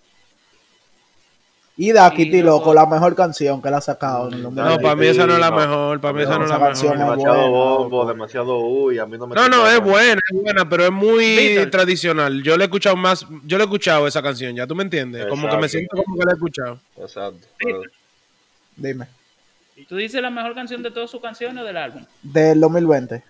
Y 1.76 1.92
Daquiti, 1.92 2.30
Sí, 2.32 2.42
loco. 2.42 2.58
loco, 2.58 2.74
la 2.74 2.84
mejor 2.84 3.14
canción 3.16 3.62
que 3.62 3.68
él 3.68 3.74
ha 3.74 3.80
sacado. 3.80 4.28
en 4.28 4.34
el 4.34 4.42
No, 4.42 4.50
mundo. 4.50 4.78
para 4.82 4.96
mí 4.96 5.06
esa 5.06 5.26
no 5.26 5.34
es 5.34 5.38
la 5.40 5.50
no. 5.50 5.56
mejor, 5.56 6.00
para 6.00 6.12
mí 6.12 6.22
esa 6.22 6.36
no 6.38 6.44
es 6.44 6.50
la 6.50 6.58
canción 6.58 6.98
mejor. 6.98 7.12
es 7.16 7.18
demasiado 7.24 7.50
buena, 7.50 7.58
bombo, 7.64 7.96
loco. 7.98 8.08
demasiado 8.12 8.58
uy, 8.58 8.98
a 8.98 9.06
mí 9.06 9.16
no 9.16 9.26
me 9.26 9.34
No, 9.34 9.48
no, 9.48 9.66
es 9.66 9.80
buena, 9.80 10.20
es 10.30 10.42
buena, 10.42 10.68
pero 10.68 10.84
es 10.84 10.92
muy 10.92 11.66
tradicional. 11.70 12.42
Yo 12.42 12.56
le 12.58 12.64
he 12.64 12.66
escuchado 12.66 12.96
más, 12.96 13.26
yo 13.44 13.56
le 13.56 13.64
he 13.64 13.66
escuchado 13.66 14.06
esa 14.06 14.20
canción, 14.22 14.54
ya 14.54 14.66
tú 14.66 14.74
me 14.74 14.82
entiendes. 14.82 15.24
Como 15.26 15.48
que 15.48 15.56
me 15.56 15.68
siento 15.70 15.96
como 15.96 16.18
que 16.18 16.24
la 16.26 16.32
he 16.32 16.34
escuchado. 16.34 16.80
Exacto. 16.98 17.46
pero- 17.58 17.80
Dime. 18.76 19.06
¿Tú 19.88 19.96
dices 19.96 20.20
la 20.20 20.28
mejor 20.30 20.54
canción 20.54 20.82
de 20.82 20.90
todas 20.90 21.10
sus 21.10 21.22
canciones 21.22 21.62
o 21.62 21.66
del 21.66 21.76
álbum? 21.78 22.04
Del 22.22 22.60
2020. 22.60 23.24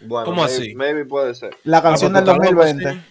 Bueno, 0.00 0.24
¿Cómo 0.24 0.42
maybe- 0.42 0.56
así? 0.62 0.74
Maybe 0.74 1.04
puede 1.04 1.34
ser. 1.36 1.56
La 1.64 1.82
canción 1.82 2.12
pues 2.12 2.24
del 2.24 2.34
tú 2.34 2.42
estás 2.42 2.50
loco, 2.52 2.64
2020. 2.66 3.04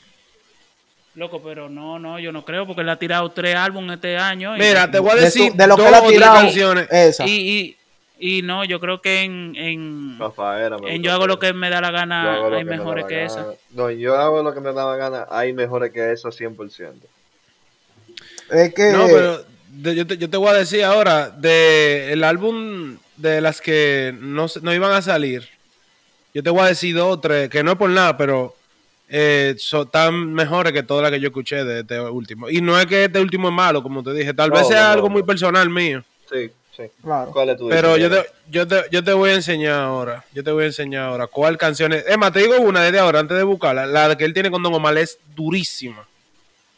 Loco, 1.18 1.42
pero 1.42 1.68
no, 1.68 1.98
no, 1.98 2.20
yo 2.20 2.32
no 2.32 2.46
creo, 2.46 2.68
porque 2.68 2.82
él 2.82 2.90
ha 2.90 3.00
tirado 3.00 3.32
tres 3.32 3.56
álbumes 3.56 3.96
este 3.96 4.16
año. 4.18 4.56
y- 4.56 4.60
Mira, 4.60 4.90
te 4.92 5.00
voy 5.00 5.12
a 5.12 5.16
De, 5.16 5.22
decir 5.22 5.52
de 5.52 5.66
lo 5.68 5.76
dos 5.76 5.84
que 5.84 5.90
él 5.90 5.94
ha 5.96 6.08
tirado, 6.08 6.36
canciones. 6.36 6.88
esa. 6.92 7.26
Y, 7.26 7.76
y, 8.20 8.38
y 8.38 8.42
no, 8.44 8.64
yo 8.66 8.80
creo 8.80 9.02
que 9.02 9.24
en, 9.24 9.56
en, 9.56 10.20
Rafaela, 10.20 10.78
en 10.88 11.02
Yo 11.02 11.12
hago 11.14 11.26
lo 11.26 11.40
que 11.40 11.54
me 11.54 11.72
da 11.72 11.82
la 11.82 11.90
gana, 11.90 12.46
hay 12.46 12.60
que 12.60 12.66
mejores 12.66 13.06
que 13.08 13.26
esa. 13.26 13.48
No, 13.72 13.90
yo 13.90 14.16
hago 14.16 14.44
lo 14.44 14.54
que 14.54 14.60
me 14.60 14.72
da 14.74 14.86
la 14.86 14.96
gana, 14.96 15.26
hay 15.32 15.54
mejores 15.54 15.92
que 15.92 16.12
eso 16.12 16.30
100%. 16.30 16.92
Es 18.52 18.74
que. 18.76 18.92
No, 18.92 19.06
pero 19.08 19.44
de- 19.70 19.96
yo, 19.96 20.06
te, 20.08 20.18
yo 20.20 20.30
te 20.30 20.38
voy 20.38 20.50
a 20.50 20.54
decir 20.54 20.84
ahora, 20.84 21.30
de 21.32 22.12
el 22.14 22.24
álbum 22.24 22.98
de 23.16 23.42
las 23.42 23.60
que 23.60 24.14
no, 24.20 24.48
se- 24.48 24.62
no 24.62 24.72
iban 24.74 24.92
a 24.94 25.02
salir, 25.02 25.50
yo 26.34 26.44
te 26.44 26.50
voy 26.52 26.62
a 26.62 26.66
decir 26.68 26.96
dos 26.96 27.12
o 27.16 27.20
tres, 27.20 27.50
que 27.50 27.64
no 27.64 27.72
es 27.72 27.78
por 27.78 27.90
nada, 27.90 28.16
pero 28.18 28.56
eh, 29.10 29.56
son 29.58 29.90
tan 29.90 30.34
mejores 30.34 30.74
que 30.74 30.84
todas 30.84 31.04
las 31.04 31.12
que 31.12 31.20
yo 31.20 31.28
escuché 31.28 31.64
de 31.64 31.80
este 31.82 32.00
último. 32.02 32.50
Y 32.50 32.62
no 32.62 32.78
es 32.80 32.86
que 32.86 33.06
este 33.06 33.20
último 33.20 33.48
es 33.50 33.54
malo, 33.54 33.82
como 33.82 34.04
te 34.04 34.14
dije, 34.14 34.34
tal 34.34 34.50
No, 34.50 34.56
vez 34.56 34.68
sea 34.68 34.88
no, 34.88 34.92
algo 34.94 35.08
no. 35.08 35.14
muy 35.14 35.24
personal 35.24 35.70
mío. 35.70 36.04
Sí, 36.30 36.52
sí. 36.76 36.84
Claro. 37.02 37.32
¿Cuál 37.32 37.50
es 37.50 37.58
tu 37.58 37.70
Pero 37.70 37.96
yo 37.98 38.10
te, 38.10 38.26
yo, 38.50 38.68
te, 38.68 38.84
yo 38.92 39.04
te 39.04 39.14
voy 39.14 39.30
a 39.30 39.36
enseñar 39.36 39.80
ahora. 39.80 40.26
Yo 40.34 40.44
te 40.44 40.52
voy 40.52 40.64
a 40.64 40.68
enseñar 40.68 41.04
ahora 41.04 41.28
cuál 41.28 41.58
canción 41.58 41.94
es. 41.94 42.06
Es 42.08 42.18
más, 42.18 42.34
te 42.34 42.40
digo 42.40 42.60
una 42.60 42.82
desde 42.82 43.00
ahora, 43.00 43.20
antes 43.20 43.38
de 43.38 43.44
buscarla. 43.44 43.86
La 43.86 44.18
que 44.18 44.26
él 44.26 44.34
tiene 44.34 44.52
con 44.52 44.62
Don 44.62 44.74
Omar 44.74 44.98
es 44.98 45.18
durísima. 45.36 46.06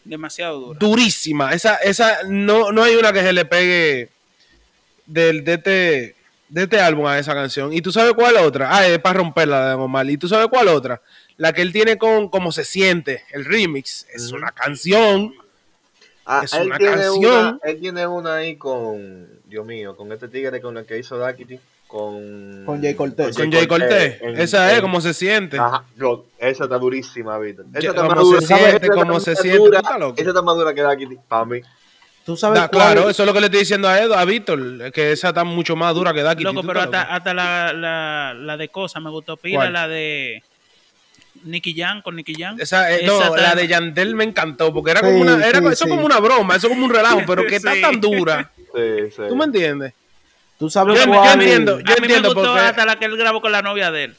Demasiado 0.04 0.60
duro. 0.60 0.80
Durísima. 0.80 1.52
Esa, 1.54 1.76
esa, 1.78 2.20
no, 2.28 2.72
no 2.72 2.84
hay 2.84 2.96
una 2.96 3.12
que 3.12 3.22
se 3.22 3.34
le 3.34 3.46
pegue 3.46 4.10
del, 5.06 5.44
de, 5.44 5.54
este, 5.56 6.16
de 6.48 6.64
este 6.64 6.80
álbum 6.80 7.06
a 7.08 7.20
esa 7.20 7.34
canción. 7.34 7.74
¿Y 7.74 7.82
tú 7.82 7.92
sabes 7.92 8.14
cuál 8.14 8.38
otra? 8.38 8.70
Ah, 8.76 8.88
es 8.88 9.00
para 9.00 9.18
romperla 9.20 9.66
de 9.66 9.72
Don 9.72 9.82
Omar. 9.82 10.10
¿Y 10.10 10.18
tú 10.18 10.28
sabes 10.28 10.48
cuál 10.48 10.68
otra? 10.70 11.02
La 11.40 11.54
que 11.54 11.62
él 11.62 11.72
tiene 11.72 11.98
con 11.98 12.28
Cómo 12.28 12.52
se 12.52 12.66
siente, 12.66 13.24
el 13.32 13.46
remix. 13.46 14.06
Es 14.14 14.32
una 14.34 14.52
canción. 14.52 15.34
Ah, 16.26 16.42
es 16.44 16.52
él 16.54 16.68
una 16.68 16.78
tiene 16.78 16.94
canción. 16.96 17.46
Una, 17.48 17.60
él 17.64 17.80
tiene 17.80 18.06
una 18.08 18.36
ahí 18.36 18.56
con, 18.58 19.28
Dios 19.46 19.66
mío, 19.66 19.96
con 19.96 20.12
este 20.12 20.28
tigre 20.28 20.60
con 20.62 20.78
el 20.78 20.86
que 20.86 20.98
hizo 21.00 21.18
Daquiti, 21.18 21.58
con... 21.88 22.66
Con 22.66 22.82
Jay 22.82 22.94
Cortez. 22.94 23.36
Con 23.38 23.50
Jay 23.52 23.66
Cortés. 23.68 24.22
en- 24.22 24.38
Esa 24.40 24.70
es 24.70 24.76
en- 24.78 24.82
Cómo 24.82 25.00
se 25.00 25.14
siente. 25.14 25.58
Ajá, 25.58 25.86
esa 26.38 26.66
está 26.66 26.78
durísima, 26.78 27.40
Víctor. 27.40 27.66
Esa 27.74 27.88
está 27.88 28.02
cómo 28.02 28.10
más 28.10 28.18
se 28.20 28.24
dura, 28.26 28.42
siente, 28.42 28.66
esa 28.68 28.76
está 28.76 28.88
cómo 28.90 29.14
más 29.14 29.24
se 29.24 29.32
dura, 29.32 29.82
siente. 29.82 30.22
Esa 30.22 30.30
está 30.32 30.42
más 30.42 30.56
dura 30.58 30.74
que 30.74 30.82
Daquiti, 30.82 31.18
para 31.28 31.46
mí. 31.46 31.62
Tú 32.26 32.36
sabes 32.36 32.60
Da- 32.60 32.68
claro, 32.68 33.10
eso 33.10 33.24
es 33.24 33.28
lo 33.28 33.34
que 33.34 33.40
le 33.40 33.46
estoy 33.48 33.62
diciendo 33.62 33.88
a 33.88 33.98
Edo, 34.00 34.14
a 34.14 34.26
Víctor, 34.26 34.92
que 34.92 35.14
esa 35.14 35.30
está 35.30 35.46
mucho 35.46 35.78
más 35.78 35.96
dura 35.96 36.14
que 36.14 36.22
Daki. 36.22 36.44
Loco, 36.44 36.62
pero 36.64 36.82
hasta, 36.82 37.02
hasta 37.04 37.34
la, 37.34 37.74
la, 37.74 38.34
la 38.36 38.58
de 38.58 38.68
Cosa 38.70 39.00
me 39.00 39.10
gustó 39.10 39.36
pila, 39.38 39.60
¿Cuál? 39.62 39.74
la 39.74 39.88
de 39.88 40.44
Nicky 41.44 41.74
Jam 41.76 42.02
con 42.02 42.16
Nicky 42.16 42.34
Jam. 42.36 42.58
Esa, 42.60 42.92
eh, 42.92 43.06
Esa 43.06 43.30
no, 43.30 43.36
la 43.38 43.56
de 43.56 43.68
Yandel 43.68 44.16
me 44.16 44.24
encantó, 44.24 44.74
porque 44.74 44.92
era 44.92 45.00
Sí, 45.02 45.06
como 45.08 45.20
una, 45.22 45.46
era 45.46 45.60
sí, 45.60 45.66
eso 45.68 45.86
sí. 45.86 45.90
como 45.90 46.06
una 46.06 46.20
broma, 46.20 46.56
eso 46.56 46.70
como 46.70 46.86
un 46.86 46.92
relajo, 46.94 47.22
pero 47.28 47.46
que 47.46 47.56
está 47.58 47.74
tan 47.82 48.00
dura. 48.02 48.52
Sí, 48.76 49.10
sí. 49.16 49.22
¿Tú 49.28 49.36
me 49.36 49.46
entiendes? 49.46 49.94
Tú 50.60 50.70
sabes 50.70 51.00
Yo- 51.00 51.06
yo 51.06 51.12
cuál. 51.20 51.42
entiendo, 51.42 51.80
yo 51.80 51.86
a 51.86 51.88
mí 51.88 51.94
entiendo 52.04 52.30
me 52.30 52.36
gustó 52.36 52.50
porque- 52.54 52.66
hasta 52.68 52.86
la 52.86 53.00
que 53.00 53.06
él 53.06 53.18
grabó 53.18 53.42
con 53.42 53.52
la 53.52 53.64
novia 53.64 53.90
de 53.92 54.04
él. 54.04 54.16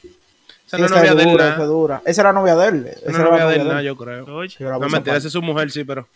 Esa 0.67 0.77
no 0.77 0.85
es 0.85 0.91
Esa 0.91 0.99
novia 0.99 1.15
de 1.15 1.23
él, 1.23 1.29
dura, 1.29 1.47
esa 1.53 1.61
es 1.61 1.67
dura. 1.69 2.01
Esa 2.05 2.21
era 2.21 2.33
novia 2.33 2.55
de 2.57 2.67
él. 2.67 2.85
Esa 2.87 3.11
No 3.11 3.17
era 3.19 3.29
novia 3.29 3.43
la 3.45 3.49
de 3.49 3.55
él, 3.55 3.57
novia 3.59 3.63
nada, 3.63 3.75
de 3.75 3.79
él. 3.81 3.85
yo 3.87 3.95
creo. 3.95 4.25
Oye, 4.35 4.55
No, 4.59 4.77
esa 4.77 4.87
mentira, 4.89 5.15
esa 5.17 5.27
es 5.27 5.33
su 5.33 5.41
mujer, 5.41 5.71
sí, 5.71 5.83
pero... 5.85 6.07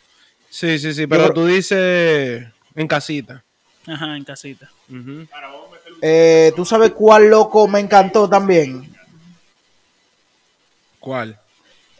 Sí, 0.49 0.77
sí, 0.79 0.93
sí, 0.93 1.07
pero 1.07 1.31
tú 1.33 1.45
dices 1.45 2.45
en 2.75 2.87
casita. 2.87 3.43
Ajá, 3.87 4.17
en 4.17 4.23
casita. 4.25 4.69
Ujú. 4.89 5.27
Eh, 6.01 6.51
¿Tú 6.55 6.65
sabes 6.65 6.91
cuál 6.91 7.29
loco 7.29 7.67
me 7.67 7.79
encantó 7.79 8.27
también? 8.29 8.93
¿Cuál? 11.05 11.37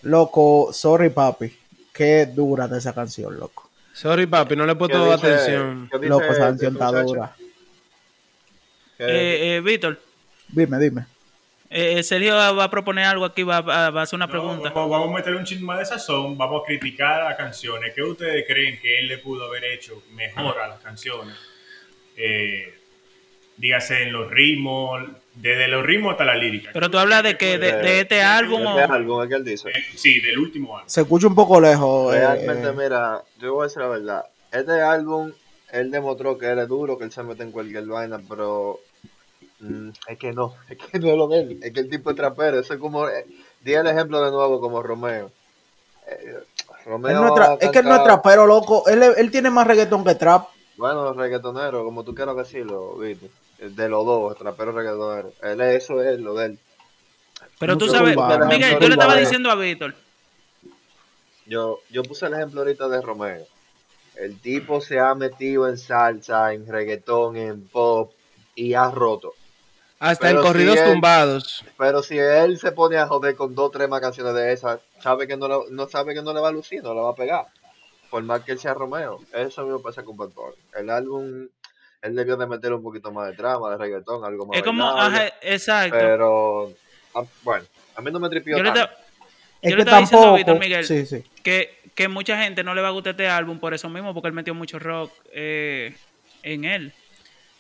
Loco, 0.01 0.73
sorry 0.73 1.11
papi. 1.11 1.55
Qué 1.93 2.25
dura 2.25 2.67
de 2.67 2.79
esa 2.79 2.91
canción, 2.91 3.37
loco. 3.39 3.69
Sorry, 3.93 4.25
papi, 4.25 4.55
no 4.55 4.65
le 4.65 4.71
he 4.71 4.75
¿Qué 4.75 4.79
puesto 4.79 5.11
atención. 5.13 5.87
Loco, 6.01 6.23
esa 6.23 6.31
este 6.31 6.39
canción 6.41 6.73
está 6.73 7.03
dura. 7.03 7.35
¿Qué- 8.97 9.03
Eh, 9.05 9.55
eh, 9.57 9.61
Víctor, 9.61 9.99
Dime, 10.49 10.79
dime. 10.79 11.05
eh, 11.69 12.01
Sergio 12.01 12.33
va 12.35 12.63
a 12.63 12.69
proponer 12.71 13.05
algo 13.05 13.25
aquí, 13.25 13.43
va, 13.43 13.61
va- 13.61 13.91
va 13.91 13.99
a 14.01 14.03
hacer 14.03 14.17
una 14.17 14.25
No, 14.25 14.31
pregunta. 14.31 14.69
vamos, 14.71 14.89
vamos 14.89 15.09
a 15.11 15.15
meterle 15.17 15.37
un 15.37 15.45
chisme 15.45 15.77
de 15.77 15.85
sazón, 15.85 16.35
vamos 16.35 16.63
a 16.63 16.65
criticar 16.65 17.23
las 17.25 17.37
canciones. 17.37 17.93
¿Qué 17.93 18.01
ustedes 18.01 18.43
creen 18.47 18.79
que 18.81 18.97
él 18.99 19.07
le 19.07 19.19
pudo 19.19 19.45
haber 19.45 19.65
hecho 19.65 20.01
mejor 20.13 20.57
a 20.59 20.67
las 20.67 20.79
canciones? 20.81 21.35
Eh, 22.17 22.73
dígase 23.57 24.01
en 24.03 24.11
los 24.13 24.31
ritmos, 24.31 25.03
desde 25.35 25.67
los 25.67 25.85
ritmos 25.85 26.13
hasta 26.13 26.25
la 26.25 26.35
lírica. 26.35 26.69
Pero 26.73 26.89
tú 26.89 26.97
hablas 26.97 27.23
de 27.23 27.37
que 27.37 27.57
de, 27.57 27.73
de 27.77 27.99
este 28.01 28.21
álbum 28.21 28.65
o... 28.65 28.79
Este 28.79 28.93
álbum 28.93 29.21
es 29.23 29.29
que 29.29 29.35
él 29.35 29.43
dice. 29.45 29.69
Eh, 29.69 29.73
sí, 29.95 30.19
del 30.21 30.37
último 30.39 30.75
álbum. 30.77 30.89
Se 30.89 31.01
escucha 31.01 31.27
un 31.27 31.35
poco 31.35 31.59
lejos. 31.59 32.15
eh, 32.15 32.19
Realmente, 32.19 32.67
eh, 32.69 32.73
mira, 32.73 33.21
yo 33.39 33.53
voy 33.53 33.63
a 33.63 33.67
decir 33.67 33.81
la 33.81 33.87
verdad. 33.89 34.25
Este 34.51 34.81
álbum, 34.81 35.31
él 35.71 35.91
demostró 35.91 36.37
que 36.37 36.47
él 36.51 36.59
es 36.59 36.67
duro, 36.67 36.97
que 36.97 37.03
él 37.03 37.11
se 37.11 37.23
mete 37.23 37.43
en 37.43 37.51
cualquier 37.51 37.85
vaina, 37.85 38.19
pero 38.29 38.79
mm, 39.59 39.89
es 40.07 40.17
que 40.17 40.31
no, 40.31 40.55
es 40.69 40.77
que 40.77 40.99
no 40.99 41.09
es 41.11 41.17
lo 41.17 41.27
de 41.27 41.39
él. 41.41 41.59
Es 41.61 41.73
que 41.73 41.81
el 41.81 41.89
tipo 41.89 42.09
es 42.11 42.15
trapero. 42.15 42.59
Eso 42.59 42.73
es 42.73 42.79
como, 42.79 43.07
eh, 43.09 43.25
di 43.61 43.73
el 43.73 43.87
ejemplo 43.87 44.23
de 44.23 44.31
nuevo 44.31 44.59
como 44.61 44.81
Romeo. 44.81 45.31
Eh, 46.07 46.35
Romeo 46.85 47.19
no 47.21 47.27
es, 47.27 47.33
tra- 47.33 47.57
es 47.59 47.69
que 47.71 47.79
él 47.79 47.85
no 47.85 47.95
es 47.95 48.03
trapero, 48.03 48.45
loco. 48.45 48.87
Él, 48.87 49.03
él 49.17 49.31
tiene 49.31 49.49
más 49.49 49.67
reggaetón 49.67 50.03
que 50.05 50.15
trap. 50.15 50.47
Bueno, 50.77 51.13
reggaetonero, 51.13 51.83
como 51.83 52.03
tú 52.03 52.13
quieras 52.13 52.35
decirlo, 52.37 52.95
¿viste? 52.97 53.29
De 53.59 53.89
los 53.89 54.05
dos, 54.05 54.37
trapero 54.37 54.71
reggaetonero. 54.71 55.33
Él 55.41 55.61
es, 55.61 55.83
eso 55.83 56.01
es 56.03 56.19
lo 56.19 56.33
de 56.35 56.45
él. 56.47 56.59
Pero 57.59 57.77
tú 57.77 57.87
sabes, 57.87 58.15
urbano, 58.17 58.45
Miguel, 58.47 58.73
yo 58.73 58.79
le 58.79 58.85
estaba 58.87 59.05
urbano. 59.13 59.19
diciendo 59.21 59.49
a 59.49 59.55
Víctor, 59.55 59.95
Yo, 61.45 61.79
yo 61.89 62.03
puse 62.03 62.25
el 62.25 62.33
ejemplo 62.33 62.61
ahorita 62.61 62.87
de 62.89 63.01
Romeo. 63.01 63.45
El 64.15 64.39
tipo 64.39 64.81
se 64.81 64.99
ha 64.99 65.13
metido 65.15 65.67
en 65.67 65.77
salsa, 65.77 66.53
en 66.53 66.67
reggaetón, 66.67 67.35
en 67.37 67.67
pop 67.67 68.11
y 68.55 68.73
ha 68.73 68.89
roto. 68.89 69.33
Hasta 69.99 70.27
Pero 70.27 70.39
en 70.39 70.45
corridos 70.45 70.75
si 70.75 70.81
él- 70.85 70.91
tumbados. 70.93 71.63
Pero 71.77 72.03
si 72.03 72.17
él 72.17 72.57
se 72.59 72.71
pone 72.71 72.97
a 72.97 73.07
joder 73.07 73.35
con 73.35 73.55
dos 73.55 73.71
tres 73.71 73.87
más 73.89 74.01
canciones 74.01 74.33
de 74.33 74.53
esas, 74.53 74.79
sabe 75.01 75.27
que 75.27 75.37
no, 75.37 75.47
le- 75.47 75.71
no 75.71 75.87
sabe 75.87 76.13
que 76.13 76.21
no 76.21 76.33
le 76.33 76.39
va 76.41 76.49
a 76.49 76.53
lucir, 76.53 76.81
no 76.83 76.93
le 76.93 77.01
va 77.01 77.11
a 77.11 77.15
pegar. 77.15 77.45
Por 78.09 78.23
más 78.23 78.41
que 78.43 78.53
él 78.53 78.59
sea 78.59 78.73
Romeo. 78.73 79.19
Eso 79.33 79.63
mismo 79.63 79.81
pasa 79.81 80.03
con 80.03 80.15
Bad 80.17 80.29
Bunny. 80.29 80.55
El 80.75 80.89
álbum, 80.89 81.47
él 82.05 82.15
debió 82.15 82.37
de 82.37 82.45
meter 82.45 82.71
un 82.71 82.83
poquito 82.83 83.11
más 83.11 83.27
de 83.29 83.33
trama, 83.35 83.71
de 83.71 83.77
reggaetón, 83.77 84.23
algo 84.23 84.45
más 84.45 84.57
es 84.57 84.63
como, 84.63 84.85
ajá, 84.87 85.25
exacto. 85.41 85.97
Pero, 85.97 86.71
ah, 87.15 87.23
bueno, 87.41 87.65
a 87.95 88.01
mí 88.01 88.11
no 88.11 88.19
me 88.19 88.29
tripió 88.29 88.57
Yo 88.57 88.63
le, 88.63 88.71
tanto. 88.71 88.93
Es 89.61 89.71
yo 89.71 89.71
que 89.71 89.75
le 89.75 89.81
estaba 89.81 89.99
diciendo 89.99 90.27
a 90.27 90.35
tampoco. 90.35 90.37
Víctor 90.37 90.59
Miguel 90.59 90.85
Sí, 90.85 91.05
sí. 91.07 91.23
que, 91.41 91.79
que 91.95 92.07
mucha 92.07 92.41
gente 92.41 92.63
no 92.63 92.75
le 92.75 92.81
va 92.81 92.89
a 92.89 92.91
gustar 92.91 93.11
este 93.11 93.27
álbum 93.27 93.57
por 93.57 93.73
eso 93.73 93.89
mismo, 93.89 94.13
porque 94.13 94.27
él 94.27 94.33
metió 94.33 94.53
mucho 94.53 94.77
rock 94.77 95.11
eh, 95.33 95.95
en 96.43 96.65
él. 96.65 96.93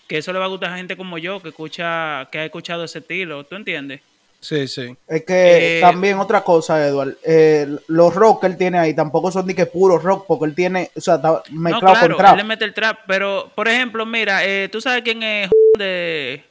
Que 0.07 0.19
eso 0.19 0.31
le 0.31 0.37
va 0.37 0.45
a 0.45 0.49
gustar 0.49 0.71
a 0.71 0.77
gente 0.77 0.95
como 0.95 1.17
yo, 1.17 1.41
que 1.41 1.49
escucha, 1.49 2.27
que 2.31 2.37
ha 2.37 2.45
escuchado 2.45 2.83
ese 2.83 2.99
estilo, 2.99 3.43
¿tú 3.45 3.55
entiendes? 3.55 4.01
Sí, 4.45 4.67
sí. 4.67 4.95
Es 5.07 5.23
que 5.25 5.77
Eh, 5.77 5.81
también 5.81 6.19
otra 6.19 6.41
cosa, 6.43 6.85
Eduard. 6.87 7.15
eh, 7.23 7.67
los 7.87 8.13
rock 8.13 8.41
que 8.41 8.47
él 8.47 8.57
tiene 8.57 8.77
ahí 8.77 8.93
tampoco 8.93 9.31
son 9.31 9.47
ni 9.47 9.55
que 9.55 9.65
puro 9.65 9.97
rock, 9.97 10.25
porque 10.27 10.45
él 10.45 10.53
tiene, 10.53 10.91
o 10.95 11.01
sea, 11.01 11.15
está 11.15 11.29
No, 11.49 11.59
mezclado 11.61 11.93
claro, 11.95 12.15
con 12.15 12.17
trap. 12.23 12.31
él 12.33 12.37
le 12.37 12.43
mete 12.43 12.65
el 12.65 12.73
trap, 12.75 12.99
pero, 13.07 13.51
por 13.55 13.67
ejemplo, 13.67 14.05
mira, 14.05 14.45
eh, 14.45 14.69
¿tú 14.71 14.81
sabes 14.81 15.01
quién 15.01 15.23
es 15.23 15.49
de 15.79 16.43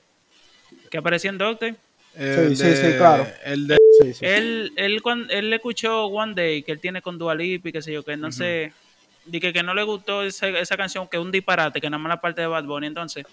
que 0.91 0.99
apareció 0.99 1.31
en 1.31 1.39
Doctor? 1.39 1.75
El 2.17 2.57
sí, 2.57 2.77
sí, 2.77 2.97
claro. 2.99 3.27
El 3.45 3.67
de... 3.69 3.77
Sí, 4.01 4.13
sí. 4.15 4.25
Él, 4.27 4.73
él, 4.77 5.01
cuando, 5.03 5.33
él 5.33 5.51
le 5.51 5.57
escuchó 5.57 6.07
One 6.07 6.35
Day, 6.35 6.63
que 6.65 6.73
él 6.73 6.81
tiene 6.81 7.01
con 7.01 7.17
Dua 7.17 7.35
Lipa 7.37 7.69
y 7.69 7.73
qué 7.73 7.81
sé 7.83 7.93
yo, 7.93 8.03
que 8.03 8.17
no 8.17 8.33
sé, 8.33 8.73
dije 9.25 9.53
que 9.53 9.63
no 9.63 9.73
le 9.73 9.85
gustó 9.85 10.25
esa, 10.25 10.49
esa 10.49 10.77
canción, 10.77 11.07
que 11.07 11.17
es 11.17 11.23
un 11.23 11.31
disparate, 11.31 11.81
que 11.81 11.89
nada 11.89 12.03
más 12.03 12.11
la 12.11 12.21
parte 12.21 12.41
de 12.41 12.49
Bad 12.49 12.65
Bunny. 12.65 12.89
Entonces, 12.89 13.25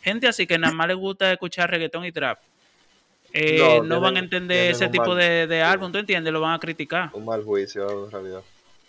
gente 0.00 0.26
así 0.26 0.46
que 0.46 0.58
nada 0.58 0.72
más 0.72 0.88
le 0.88 0.94
gusta 0.94 1.30
escuchar 1.32 1.70
reggaetón 1.70 2.06
y 2.06 2.12
trap, 2.12 2.38
eh, 3.32 3.80
No, 3.84 4.00
van 4.00 4.16
a 4.16 4.20
entender 4.20 4.70
ese 4.70 4.88
tipo 4.88 5.06
mal- 5.08 5.16
de, 5.18 5.46
de 5.46 5.56
sí. 5.56 5.62
álbum, 5.62 5.92
¿tú 5.92 5.98
entiendes? 5.98 6.32
Lo 6.32 6.40
van 6.40 6.54
a 6.54 6.58
criticar. 6.58 7.10
Un 7.12 7.24
mal 7.24 7.42
juicio, 7.42 8.04
en 8.06 8.10
realidad. 8.10 8.40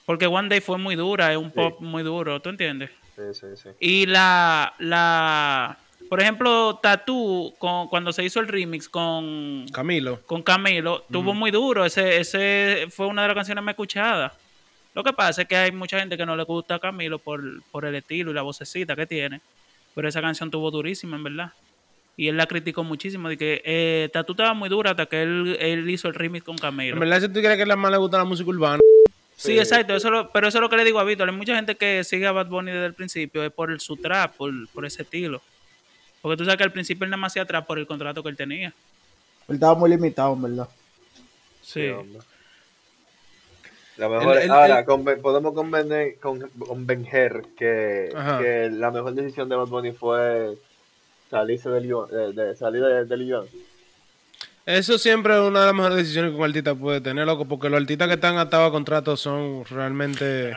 Porque 0.05 0.25
One 0.27 0.47
Day 0.49 0.61
fue 0.61 0.77
muy 0.77 0.95
dura, 0.95 1.31
es 1.31 1.37
un 1.37 1.49
Sí. 1.49 1.55
pop 1.55 1.81
muy 1.81 2.03
duro, 2.03 2.39
¿tú 2.41 2.49
entiendes? 2.49 2.89
Sí, 3.15 3.23
sí, 3.33 3.47
sí. 3.61 3.69
Y 3.79 4.05
la, 4.05 4.73
la, 4.79 5.77
por 6.07 6.21
ejemplo, 6.21 6.79
Tattoo, 6.81 7.53
con, 7.57 7.87
cuando 7.87 8.13
se 8.13 8.23
hizo 8.23 8.39
el 8.39 8.47
remix 8.47 8.87
con, 8.87 9.65
Camilo. 9.73 10.21
con 10.25 10.43
Camilo, 10.43 11.03
tuvo 11.11 11.33
muy 11.33 11.51
duro. 11.51 11.83
Ese, 11.83 12.17
ese 12.19 12.87
fue 12.89 13.07
una 13.07 13.23
de 13.23 13.27
las 13.29 13.35
canciones 13.35 13.63
más 13.63 13.73
escuchadas. 13.73 14.31
Lo 14.93 15.03
que 15.03 15.13
pasa 15.13 15.41
es 15.43 15.47
que 15.47 15.55
hay 15.57 15.71
mucha 15.71 15.99
gente 15.99 16.15
que 16.17 16.25
no 16.25 16.35
le 16.35 16.43
gusta 16.43 16.75
a 16.75 16.79
Camilo 16.79 17.19
por, 17.19 17.41
por 17.71 17.85
el 17.85 17.95
estilo 17.95 18.31
y 18.31 18.33
la 18.33 18.41
vocecita 18.43 18.95
que 18.95 19.05
tiene. 19.05 19.41
Pero 19.93 20.07
esa 20.07 20.21
canción 20.21 20.49
tuvo 20.49 20.71
durísima, 20.71 21.17
en 21.17 21.23
verdad. 21.23 21.51
Y 22.19 22.27
él 22.29 22.35
la 22.37 22.47
criticó 22.47 22.83
muchísimo. 22.83 23.29
De 23.29 23.37
que 23.37 23.61
eh, 23.63 24.09
Tattoo 24.11 24.33
estaba 24.33 24.53
muy 24.55 24.69
dura 24.69 24.91
hasta 24.91 25.05
que 25.05 25.21
él, 25.21 25.55
él 25.59 25.89
hizo 25.89 26.07
el 26.07 26.15
remix 26.15 26.43
con 26.43 26.55
En 26.55 26.59
Camilo. 26.59 26.99
verdad, 26.99 27.21
si 27.21 27.27
tú 27.29 27.39
crees 27.39 27.55
que 27.57 27.63
a 27.63 27.65
la 27.67 27.75
más 27.75 27.91
le 27.91 27.97
gusta 27.97 28.17
la 28.17 28.23
música 28.25 28.49
urbana. 28.49 28.79
Sí, 29.35 29.51
Sí, 29.53 29.59
exacto. 29.59 29.95
Eso 29.95 30.09
lo- 30.09 30.31
pero 30.31 30.47
eso 30.47 30.57
es 30.57 30.61
lo 30.63 30.69
que 30.69 30.77
le 30.77 30.83
digo 30.83 30.99
a 30.99 31.03
Víctor. 31.03 31.29
Hay 31.29 31.35
mucha 31.35 31.55
gente 31.55 31.75
que 31.75 32.03
sigue 32.03 32.25
a 32.25 32.31
Bad 32.31 32.47
Bunny 32.47 32.71
desde 32.71 32.87
el 32.87 32.95
principio. 32.95 33.43
Es 33.43 33.51
por 33.51 33.69
el, 33.71 33.79
su 33.79 33.95
trap, 33.97 34.35
por, 34.35 34.51
por 34.69 34.83
ese 34.85 35.03
estilo. 35.03 35.41
Porque 36.23 36.37
tú 36.37 36.43
sabes 36.43 36.57
que 36.57 36.63
al 36.63 36.71
principio 36.71 37.03
él 37.05 37.11
nada 37.11 37.21
más 37.21 37.33
hacía 37.33 37.45
trap 37.45 37.67
por 37.67 37.77
el 37.77 37.85
contrato 37.85 38.23
que 38.23 38.29
él 38.29 38.35
tenía. 38.35 38.73
Él 39.47 39.55
estaba 39.55 39.75
muy 39.75 39.91
limitado, 39.91 40.33
en 40.33 40.41
verdad. 40.41 40.67
Sí. 41.61 41.87
La 43.97 44.09
mejor, 44.09 44.37
El- 44.37 44.43
el- 44.43 44.51
ahora, 44.51 44.85
podemos 45.21 45.53
convenir, 45.53 46.19
con, 46.19 46.39
convencer 46.59 47.43
que, 47.57 48.09
que 48.39 48.69
la 48.71 48.91
mejor 48.91 49.13
decisión 49.13 49.49
de 49.49 49.55
Bad 49.55 49.67
Bunny 49.67 49.91
fue 49.91 50.55
salirse 51.29 51.69
del 51.69 51.87
de, 51.87 52.33
de 52.33 52.55
salir 52.55 52.83
de, 52.83 53.05
del. 53.05 53.47
Eso 54.65 54.97
siempre 54.97 55.33
es 55.33 55.39
una 55.39 55.61
de 55.61 55.65
las 55.67 55.75
mejores 55.75 55.97
decisiones 55.97 56.31
que 56.31 56.37
un 56.37 56.43
artista 56.43 56.75
puede 56.75 56.99
tener, 56.99 57.25
loco, 57.25 57.45
porque 57.45 57.69
los 57.69 57.79
artistas 57.79 58.09
que 58.09 58.15
están 58.15 58.37
atados 58.37 58.67
a 58.67 58.71
contratos 58.71 59.21
son 59.21 59.63
realmente... 59.63 60.53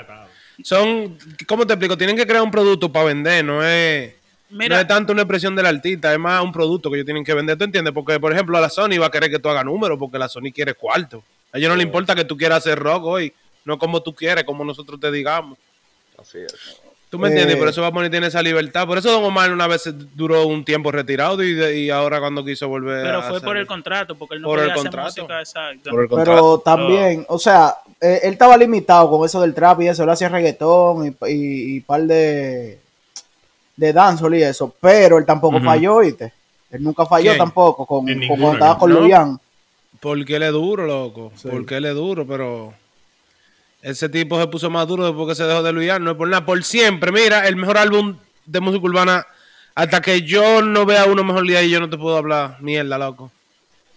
Son, 0.65 1.17
¿cómo 1.47 1.65
te 1.65 1.75
explico? 1.75 1.97
Tienen 1.97 2.17
que 2.17 2.27
crear 2.27 2.43
un 2.43 2.50
producto 2.50 2.91
para 2.91 3.07
vender, 3.07 3.45
no 3.45 3.65
es... 3.65 4.12
Mira, 4.50 4.75
no 4.75 4.81
es 4.81 4.89
tanto 4.89 5.12
una 5.12 5.23
expresión 5.23 5.55
del 5.55 5.67
artista, 5.67 6.12
es 6.12 6.19
más 6.19 6.43
un 6.43 6.50
producto 6.50 6.91
que 6.91 6.97
ellos 6.97 7.07
tienen 7.07 7.25
que 7.25 7.35
vender, 7.35 7.57
¿tú 7.57 7.62
entiendes? 7.62 7.95
Porque, 7.95 8.19
por 8.19 8.33
ejemplo, 8.33 8.59
a 8.59 8.61
la 8.61 8.69
Sony 8.69 8.99
va 9.00 9.07
a 9.07 9.11
querer 9.12 9.31
que 9.31 9.39
tú 9.39 9.49
hagas 9.49 9.65
números, 9.65 9.97
porque 9.97 10.19
la 10.19 10.29
Sony 10.29 10.50
quiere 10.53 10.75
cuarto. 10.75 11.23
A 11.53 11.59
ellos 11.59 11.71
no 11.71 11.77
les 11.77 11.87
importa 11.87 12.17
que 12.17 12.25
tú 12.25 12.37
quieras 12.37 12.59
hacer 12.59 12.81
rock 12.81 13.05
hoy, 13.05 13.33
no 13.65 13.79
como 13.79 14.03
tú 14.03 14.12
quieres, 14.12 14.43
como 14.43 14.65
nosotros 14.65 14.99
te 14.99 15.12
digamos. 15.12 15.57
Así 16.19 16.39
es. 16.39 16.81
¿Tú 17.11 17.19
me 17.19 17.26
entiendes? 17.29 17.57
Eh, 17.57 17.59
Por 17.59 17.69
eso 17.69 17.83
va 17.83 17.88
a 17.88 17.93
poner 17.93 18.09
tiene 18.11 18.29
esa 18.29 18.40
libertad. 18.40 18.87
Por 18.87 18.97
eso 18.97 19.11
Don 19.11 19.25
Omar 19.25 19.52
una 19.52 19.67
vez 19.67 19.83
duró 20.14 20.47
un 20.47 20.64
tiempo 20.64 20.93
retirado 20.93 21.43
y, 21.43 21.55
de- 21.55 21.76
y 21.81 21.90
ahora 21.90 22.21
cuando 22.21 22.45
quiso 22.45 22.69
volver 22.69 23.02
pero 23.05 23.19
a 23.19 23.23
fue 23.23 23.40
por 23.40 23.57
el 23.57 23.67
contrato, 23.67 24.14
porque 24.14 24.37
él 24.37 24.43
no 24.43 24.47
Por 24.49 24.61
el 24.61 24.67
hacer 24.71 24.76
contrato. 24.85 25.07
música 25.09 25.40
exacto. 25.40 25.90
por 25.90 26.02
el 26.02 26.09
contrato. 26.09 26.31
Pero 26.31 26.59
también, 26.61 27.26
o 27.29 27.37
sea, 27.38 27.75
eh, 28.00 28.21
él 28.23 28.33
estaba 28.35 28.57
limitado 28.57 29.11
con 29.11 29.26
eso 29.26 29.40
del 29.40 29.52
trap 29.55 29.81
y 29.83 29.88
eso, 29.88 30.05
él 30.05 30.11
hacía 30.11 30.29
reggaetón 30.29 31.07
y, 31.09 31.09
y, 31.29 31.76
y 31.76 31.81
par 31.81 32.02
de, 32.02 32.79
de 33.76 33.93
dancehall 33.93 34.37
y 34.37 34.43
eso, 34.45 34.73
pero 34.81 35.19
él 35.19 35.26
tampoco 35.26 35.57
Ujú. 35.57 35.64
falló, 35.67 35.99
¿viste? 35.99 36.33
Él 36.71 36.85
nunca 36.85 37.07
falló 37.07 37.33
¿Quién? 37.33 37.38
tampoco 37.38 37.85
con, 37.87 38.07
cuando 38.29 38.52
estaba 38.52 38.79
con 38.79 38.90
No. 38.93 39.40
Porque 40.00 40.37
él 40.37 40.45
es 40.45 40.52
duro, 40.52 40.87
loco. 40.87 41.33
Sí. 41.35 41.49
Porque 41.50 41.76
él 41.76 41.85
es 41.87 41.95
duro, 41.95 42.25
pero 42.25 42.73
ese 43.82 44.08
tipo 44.08 44.38
se 44.40 44.46
puso 44.49 44.70
más 44.70 44.87
duro 44.87 45.06
después 45.06 45.28
que 45.28 45.34
se 45.34 45.44
dejó 45.44 45.62
de 45.62 45.72
Luis 45.72 45.90
No 46.00 46.10
es 46.12 46.16
por 46.16 46.28
nada, 46.28 46.44
por 46.44 46.62
siempre. 46.62 47.12
Mira, 47.12 47.46
el 47.49 47.56
mejor 47.56 47.78
álbum 47.78 48.16
de 48.46 48.60
música 48.60 48.84
urbana. 48.84 49.26
Hasta 49.75 50.00
que 50.00 50.22
yo 50.22 50.62
no 50.62 50.84
vea 50.84 51.04
uno 51.06 51.22
mejor 51.25 51.46
día 51.46 51.62
y 51.62 51.70
yo 51.70 51.80
no 51.80 51.88
te 51.88 51.96
puedo 51.96 52.16
hablar 52.16 52.60
mierda, 52.60 52.99
loco. 52.99 53.30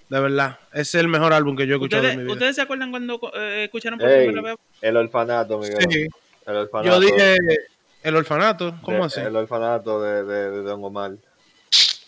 De 0.09 0.19
verdad. 0.19 0.59
Ese 0.71 0.81
es 0.81 0.95
el 0.95 1.07
mejor 1.07 1.33
álbum 1.33 1.55
que 1.57 1.65
yo 1.65 1.73
he 1.73 1.75
escuchado 1.77 2.01
¿Ustedes, 2.03 2.13
en 2.13 2.19
mi 2.19 2.23
vida. 2.25 2.33
¿Ustedes 2.33 2.55
se 2.55 2.61
acuerdan 2.61 2.91
cuando 2.91 3.19
eh, 3.35 3.63
escucharon 3.65 3.97
por 3.99 4.07
Ey, 4.07 4.27
primera 4.27 4.51
vez? 4.51 4.59
el 4.81 4.97
orfanato, 4.97 5.57
Miguel. 5.59 5.77
Sí. 5.89 6.07
El 6.45 6.55
orfanato. 6.55 6.89
Yo 6.89 6.99
dije 6.99 7.35
el 8.03 8.15
orfanato. 8.15 8.75
¿Cómo 8.83 8.97
de- 8.99 9.03
así? 9.05 9.19
El 9.21 9.35
orfanato 9.35 10.01
de, 10.01 10.23
de, 10.23 10.51
de 10.51 10.61
Don 10.61 10.83
Omar. 10.83 11.13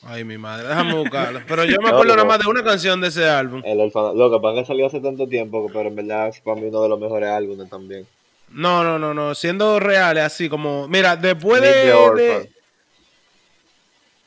Ay, 0.08 0.24
mi 0.24 0.38
madre. 0.38 0.68
Déjame 0.68 0.94
buscarlo. 0.94 1.42
Pero 1.48 1.66
yo 1.66 1.78
me 1.82 1.84
No, 1.90 1.96
acuerdo 1.96 2.14
no. 2.16 2.24
nada 2.24 2.28
más 2.28 2.40
de 2.40 2.48
una 2.48 2.64
canción 2.64 3.02
de 3.02 3.08
ese 3.08 3.28
álbum. 3.28 3.62
El 3.66 3.80
orfanato. 3.80 4.14
Loco, 4.16 4.42
para 4.42 4.60
que 4.62 4.66
salió 4.66 4.86
hace 4.86 5.00
tanto 5.00 5.28
tiempo, 5.28 5.68
pero 5.74 5.90
en 5.90 5.96
verdad 5.96 6.28
es 6.30 6.40
para 6.42 6.60
mí 6.62 6.68
uno 6.68 6.84
de 6.84 6.90
los 6.90 7.00
mejores 7.00 7.30
álbumes 7.30 7.70
también. 7.70 8.06
No, 8.52 8.84
no, 8.84 9.00
no, 9.00 9.14
no. 9.16 9.34
Siendo 9.34 9.80
reales, 9.80 10.24
así 10.24 10.48
como. 10.48 10.88
Mira, 10.88 11.16
después 11.16 11.62
de. 11.62 11.68
De-. 12.16 12.50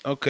Ok. 0.04 0.26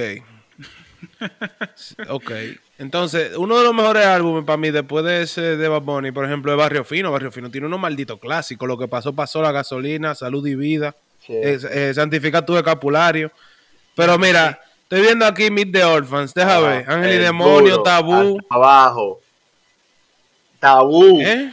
ok. 2.08 2.30
Entonces, 2.78 3.36
uno 3.36 3.58
de 3.58 3.64
los 3.64 3.74
mejores 3.74 4.04
álbumes 4.06 4.44
para 4.44 4.56
mí 4.56 4.70
después 4.70 5.04
de 5.04 5.22
ese 5.22 5.56
de 5.56 5.68
Bad 5.68 5.82
Bunny, 5.82 6.12
por 6.12 6.24
ejemplo, 6.24 6.52
es 6.52 6.58
Barrio 6.58 6.84
Fino. 6.84 7.10
Barrio 7.10 7.32
Fino 7.32 7.50
tiene 7.50 7.66
unos 7.66 7.80
malditos 7.80 8.20
clásicos. 8.20 8.68
Lo 8.68 8.78
que 8.78 8.86
pasó, 8.88 9.14
pasó 9.14 9.42
la 9.42 9.52
gasolina, 9.52 10.14
salud 10.14 10.46
y 10.46 10.54
vida. 10.54 10.94
Sí. 11.26 11.32
eh, 11.34 11.58
eh, 11.70 11.92
santifica 11.94 12.44
tu 12.44 12.56
escapulario. 12.56 13.32
Pero 13.96 14.16
mira, 14.18 14.60
Estoy 14.88 15.02
viendo 15.02 15.26
aquí 15.26 15.50
Meet 15.50 15.70
the 15.72 15.84
Orphans. 15.84 16.32
Deja 16.32 16.56
Ah, 16.56 16.60
ver. 16.60 16.90
Ángel 16.90 17.14
y 17.14 17.18
Demonio, 17.18 17.70
duro, 17.72 17.82
Tabú. 17.82 18.38
hasta 18.40 18.54
abajo. 18.54 19.20
Tabú. 20.58 21.20
¿Eh? 21.20 21.52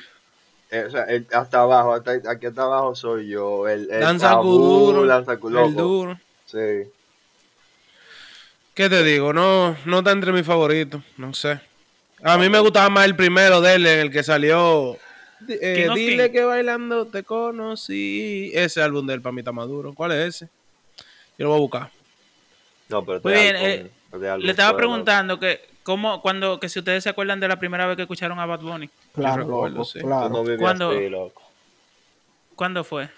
Eh, 0.71 0.83
o 0.87 0.89
sea, 0.89 1.03
el- 1.03 1.27
hasta 1.33 1.59
abajo, 1.61 1.93
hasta, 1.93 2.11
aquí 2.31 2.45
hasta 2.45 2.63
abajo 2.63 2.95
soy 2.95 3.27
yo. 3.27 3.67
El, 3.67 3.89
el 3.91 3.99
Danza 3.99 4.29
tabú, 4.29 4.43
Kuduro. 4.43 5.05
Danza 5.05 5.37
Kuduro, 5.37 5.65
El 5.65 5.75
duro. 5.75 6.19
Sí. 6.45 6.89
¿Qué 8.73 8.89
te 8.89 9.03
digo? 9.03 9.33
No, 9.33 9.75
no 9.85 9.99
está 9.99 10.11
entre 10.11 10.31
mis 10.31 10.45
favoritos. 10.45 11.01
No 11.17 11.33
sé. 11.33 11.59
A 12.23 12.37
mí 12.37 12.49
me 12.49 12.59
gustaba 12.59 12.89
más 12.89 13.03
el 13.05 13.15
primero 13.17 13.59
de 13.61 13.75
él, 13.75 13.85
en 13.85 13.99
el 13.99 14.11
que 14.11 14.23
salió. 14.23 14.97
eh, 15.49 15.89
dile 15.93 16.27
King. 16.27 16.31
que 16.33 16.43
bailando 16.45 17.05
te 17.07 17.23
conocí. 17.23 18.51
Ese 18.53 18.81
álbum 18.81 19.05
de 19.05 19.15
él 19.15 19.21
para 19.21 19.33
mí 19.33 19.41
está 19.41 19.51
maduro. 19.51 19.93
¿Cuál 19.93 20.13
es 20.13 20.35
ese? 20.35 20.49
Yo 21.37 21.45
lo 21.45 21.49
voy 21.49 21.57
a 21.57 21.61
buscar. 21.61 21.91
No, 22.89 23.03
pero 23.05 23.19
Muy 23.23 23.33
bien, 23.33 23.55
álbum- 23.55 23.65
eh, 24.13 24.37
Le 24.39 24.51
estaba 24.51 24.75
preguntando 24.77 25.39
que 25.39 25.61
cómo, 25.83 26.21
cuando, 26.21 26.59
que 26.59 26.69
si 26.69 26.79
ustedes 26.79 27.03
se 27.03 27.09
acuerdan 27.09 27.39
de 27.39 27.47
la 27.47 27.57
primera 27.59 27.85
vez 27.87 27.95
que 27.95 28.03
escucharon 28.03 28.39
a 28.39 28.45
Bad 28.45 28.61
Bunny. 28.61 28.89
Claro, 29.13 29.43
recuerdo, 29.43 29.69
loco, 29.69 29.85
sí. 29.85 29.99
claro. 29.99 30.27
Tú 30.27 30.33
no 30.33 30.41
vivías 30.43 30.59
¿Cuándo? 30.61 30.91
así, 30.91 31.09
loco. 31.09 31.41
¿Cuándo 32.55 32.83
fue? 32.83 33.09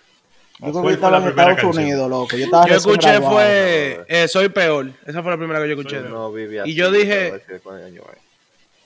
Yo 0.59 0.71
creo 0.71 0.71
¿Cuál 0.71 0.83
que 0.83 0.89
yo 0.89 0.93
estaba 0.95 1.17
en 1.19 1.27
Estados 1.29 1.55
canción? 1.59 1.83
Unidos, 1.83 2.09
loco. 2.09 2.36
Yo 2.38 2.45
estaba 2.45 2.67
Yo 2.67 2.75
escuché 2.75 3.09
graduado. 3.12 3.36
fue 3.36 4.05
eh, 4.07 4.27
Soy 4.27 4.50
Peor. 4.50 4.91
Esa 5.05 5.21
fue 5.21 5.31
la 5.31 5.38
primera 5.38 5.62
que 5.62 5.67
yo 5.67 5.74
escuché. 5.79 5.97
Y 5.97 6.59
así, 6.59 6.74
yo 6.74 6.91
dije-. 6.91 7.41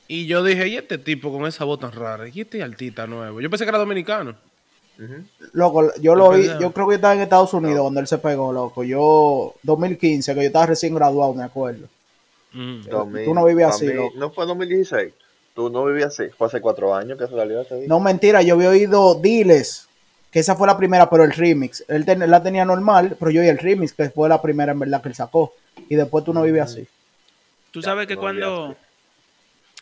Y 0.10 0.26
yo 0.28 0.44
dije, 0.44 0.68
¿y 0.68 0.76
este 0.76 0.98
tipo 0.98 1.32
con 1.32 1.46
esa 1.48 1.64
voz 1.64 1.80
tan 1.80 1.94
rara? 1.94 2.28
¿Y 2.28 2.42
este 2.42 2.62
artista 2.62 3.08
nuevo? 3.08 3.40
Yo 3.40 3.50
pensé 3.50 3.64
que 3.64 3.70
era 3.70 3.78
dominicano. 3.78 4.36
Loco, 5.54 5.92
yo 6.00 6.16
lo 6.16 6.30
vi, 6.32 6.42
pensaba. 6.42 6.60
yo 6.62 6.72
creo 6.72 6.88
que 6.88 6.92
yo 6.92 6.96
estaba 6.96 7.14
en 7.16 7.22
Estados 7.22 7.54
Unidos 7.54 7.82
cuando 7.82 8.00
él 8.00 8.08
se 8.08 8.18
pegó, 8.20 8.54
loco. 8.54 8.84
Yo, 8.84 9.56
2015, 9.64 10.34
que 10.36 10.42
yo 10.42 10.48
estaba 10.48 10.68
recién 10.68 10.94
graduado, 10.94 11.34
me 11.34 11.44
acuerdo. 11.44 11.88
Mm. 12.54 12.82
Tú 13.26 13.34
no 13.34 13.46
vivías 13.46 13.76
así, 13.76 13.88
mí- 13.88 13.94
loco. 13.94 14.14
No 14.18 14.30
fue 14.32 14.46
2016. 14.46 15.14
Tú 15.56 15.70
no 15.70 15.86
vivías 15.86 16.08
así. 16.20 16.30
Fue 16.38 16.48
hace 16.48 16.62
cuatro 16.62 16.94
años 16.96 17.18
que 17.18 17.28
salió 17.28 17.62
ese 17.62 17.76
disco. 17.76 17.90
No, 17.90 18.00
mentira, 18.00 18.42
yo 18.42 18.56
había 18.56 18.70
oído 18.70 19.16
Diles, 19.16 19.88
que 20.32 20.40
esa 20.40 20.56
fue 20.56 20.68
la 20.68 20.78
primera, 20.78 21.10
pero 21.10 21.24
el 21.24 21.32
remix. 21.32 21.84
Él 21.88 22.06
ten- 22.06 22.30
la 22.30 22.42
tenía 22.44 22.64
normal, 22.66 23.16
pero 23.20 23.32
yo 23.32 23.42
oí 23.42 23.48
el 23.48 23.58
remix, 23.58 23.94
que 23.94 24.10
fue 24.10 24.30
la 24.30 24.42
primera 24.42 24.72
en 24.72 24.80
verdad 24.80 25.02
que 25.02 25.10
él 25.10 25.16
sacó. 25.16 25.54
Y 25.90 25.96
después 25.96 26.24
tú 26.24 26.34
no 26.34 26.44
vives 26.44 26.62
así. 26.62 26.88
Tú 27.72 27.82
Ya, 27.82 27.86
sabes 27.86 28.08
que 28.08 28.16
no 28.16 28.22
cuando, 28.22 28.76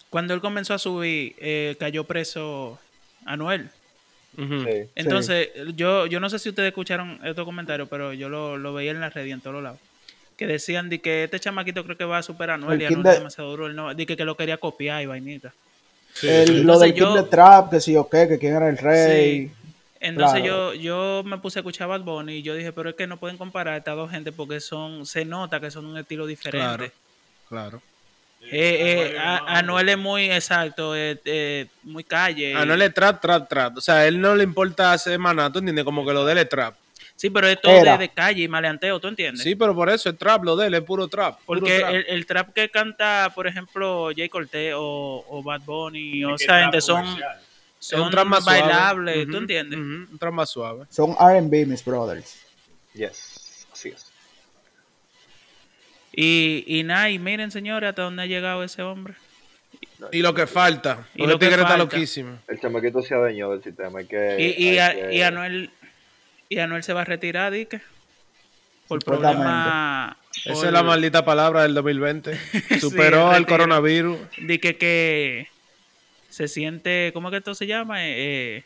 cuando 0.10 0.34
él 0.34 0.42
comenzó 0.42 0.74
a 0.74 0.80
subir, 0.80 1.36
eh, 1.40 1.76
cayó 1.80 2.04
preso 2.06 2.80
Anuel. 3.26 3.70
Sí. 4.38 4.90
Entonces, 4.96 5.50
yo, 5.76 6.06
yo 6.06 6.20
no 6.20 6.30
sé 6.30 6.40
si 6.40 6.50
ustedes 6.50 6.70
escucharon 6.70 7.20
estos 7.24 7.46
comentarios, 7.46 7.88
pero 7.90 8.14
yo 8.14 8.30
lo, 8.30 8.58
lo 8.58 8.74
veía 8.74 8.92
en 8.92 9.00
la 9.02 9.10
red 9.10 9.26
y 9.26 9.32
en 9.32 9.42
todos 9.42 9.62
lados. 9.62 9.80
Que 10.38 10.48
decían 10.48 10.88
de 10.90 11.00
que 11.00 11.26
este 11.26 11.40
chamaquito 11.40 11.84
creo 11.84 11.98
que 11.98 12.06
va 12.06 12.20
a 12.20 12.24
superar 12.24 12.52
a 12.52 12.54
Anuel 12.56 12.76
El 12.76 12.82
y 12.82 12.86
Anuel 12.86 13.04
de- 13.04 13.18
demasiado 13.18 13.50
duro. 13.52 13.70
No, 13.74 13.94
di 13.94 14.06
que, 14.06 14.16
que 14.16 14.24
lo 14.26 14.38
quería 14.38 14.58
copiar 14.58 15.02
y 15.02 15.06
vainita. 15.06 15.54
El- 16.24 16.64
lo 16.64 16.80
del 16.80 16.94
yo- 16.94 17.14
King 17.14 17.22
de 17.24 17.30
Trap, 17.30 17.72
que 17.72 17.80
si 17.82 17.96
o 17.98 18.08
qué, 18.10 18.28
que 18.28 18.38
quién 18.40 18.56
era 18.56 18.70
el 18.70 18.78
rey. 18.78 19.48
Sí. 19.48 19.52
Entonces 20.02 20.42
Claro. 20.42 20.74
yo, 20.74 21.22
yo 21.22 21.24
me 21.26 21.38
puse 21.40 21.60
a 21.60 21.62
escuchar 21.62 21.90
Bad 21.90 22.02
Bunny 22.02 22.36
y 22.36 22.42
yo 22.42 22.56
dije, 22.56 22.72
pero 22.72 22.90
es 22.92 22.96
que 22.96 23.06
no 23.06 23.18
pueden 23.18 23.38
comparar 23.38 23.74
a 23.74 23.78
estas 23.78 23.98
dos 23.98 24.10
gente 24.10 24.32
porque 24.32 24.62
son, 24.62 25.06
se 25.06 25.26
nota 25.26 25.60
que 25.60 25.70
son 25.72 25.86
un 25.86 25.98
estilo 25.98 26.26
diferente. 26.26 26.66
Claro. 26.68 26.92
Claro. 27.50 27.82
Eh, 28.42 29.12
eh, 29.14 29.18
a- 29.20 29.58
Anuel 29.60 29.90
es 29.90 29.98
muy 29.98 30.32
exacto, 30.32 30.96
eh, 30.96 31.20
eh, 31.26 31.68
muy 31.84 32.04
calle. 32.04 32.54
No 32.66 32.76
le 32.76 32.90
trap, 32.90 33.22
trap, 33.22 33.48
trap. 33.50 33.78
O 33.78 33.82
sea, 33.82 33.96
a 33.96 34.08
él 34.08 34.20
no 34.20 34.36
le 34.36 34.44
importa 34.44 34.94
hacer 34.94 35.20
maná, 35.20 35.52
¿tú 35.52 35.60
entiendes? 35.60 35.84
Como 35.86 36.06
que 36.06 36.14
lo 36.14 36.26
de 36.26 36.32
él 36.32 36.38
es 36.40 36.50
trap. 36.50 36.76
Sí, 37.16 37.30
pero 37.30 37.48
es 37.48 37.60
todo 37.62 37.74
Era. 37.76 37.94
de, 37.94 37.98
de 38.08 38.10
calle 38.10 38.44
y 38.44 38.48
maleanteo, 38.48 38.98
¿tú 39.00 39.10
entiendes? 39.10 39.44
Sí, 39.44 39.54
pero 39.54 39.76
por 39.76 39.90
eso 39.90 40.10
es 40.10 40.18
trap, 40.18 40.42
lo 40.46 40.56
de 40.56 40.68
él 40.68 40.74
es 40.74 40.82
puro 40.82 41.08
trap. 41.10 41.36
puro 41.46 41.60
Porque 41.60 41.80
trap. 41.80 41.94
el, 41.94 42.06
el 42.08 42.26
trap 42.26 42.54
que 42.54 42.70
canta, 42.70 43.30
por 43.36 43.46
ejemplo, 43.46 44.10
Jay 44.16 44.30
Cortez 44.30 44.74
o, 44.78 45.26
o 45.28 45.44
Bad 45.44 45.62
Bunny, 45.62 46.24
o 46.24 46.36
Es 46.36 46.42
esa 46.44 46.62
gente 46.62 46.80
son, 46.80 47.02
comercial. 47.04 47.38
es 47.82 47.94
un 47.94 48.00
son 48.00 48.12
trap 48.12 48.26
más 48.26 48.46
bailables, 48.46 49.24
Ujú, 49.24 49.32
¿tú 49.32 49.38
entiendes? 49.38 49.78
Un 49.78 50.18
trap 50.18 50.34
más 50.34 50.50
suave. 50.50 50.86
Son 50.90 51.12
RB, 51.20 51.66
mis 51.68 51.84
brothers. 51.84 52.40
Yes. 52.94 53.36
Es. 56.20 56.26
Y, 56.26 56.64
y 56.68 56.84
nada, 56.84 57.10
y 57.10 57.20
miren, 57.20 57.52
señores, 57.52 57.90
hasta 57.90 58.04
dónde 58.04 58.24
ha 58.24 58.26
llegado 58.26 58.64
ese 58.64 58.82
hombre. 58.82 59.14
Y 60.12 60.22
lo 60.22 60.34
que 60.34 60.48
falta. 60.48 61.08
Y 61.14 61.20
Porque 61.20 61.28
lo 61.28 61.34
el 61.34 61.40
que 61.40 61.62
está 61.62 61.78
loquísimo. 61.78 62.40
El 62.48 62.60
chamaquito 62.60 63.02
se 63.02 63.14
adueñó 63.16 63.52
del 63.52 63.64
sistema. 63.64 64.00
Hay 64.00 64.06
que, 64.06 64.56
Y, 64.58 64.64
y, 64.66 64.70
hay 64.70 64.80
a- 64.80 64.94
que- 65.10 65.16
y 65.16 65.22
Anuel, 65.22 65.70
y 66.50 66.60
Anuel 66.60 66.84
se 66.84 66.94
va 66.94 67.02
a 67.02 67.06
retirar, 67.06 67.52
Dique. 67.52 67.82
Por 68.88 69.02
Supuestamente. 69.04 69.44
problemas. 69.44 70.16
Esa 70.46 70.66
es 70.68 70.72
la 70.74 70.84
maldita 70.84 71.24
palabra 71.26 71.64
del 71.64 71.74
2020. 71.76 72.38
Superó 72.80 73.30
el 73.30 73.36
al 73.38 73.46
coronavirus. 73.46 74.18
de 74.42 74.60
que, 74.60 74.78
que 74.78 75.48
se 76.30 76.48
siente, 76.48 77.12
¿cómo 77.14 77.30
que 77.30 77.38
esto 77.38 77.54
se 77.54 77.68
llama? 77.68 78.06
Eh, 78.06 78.14
eh, 78.58 78.64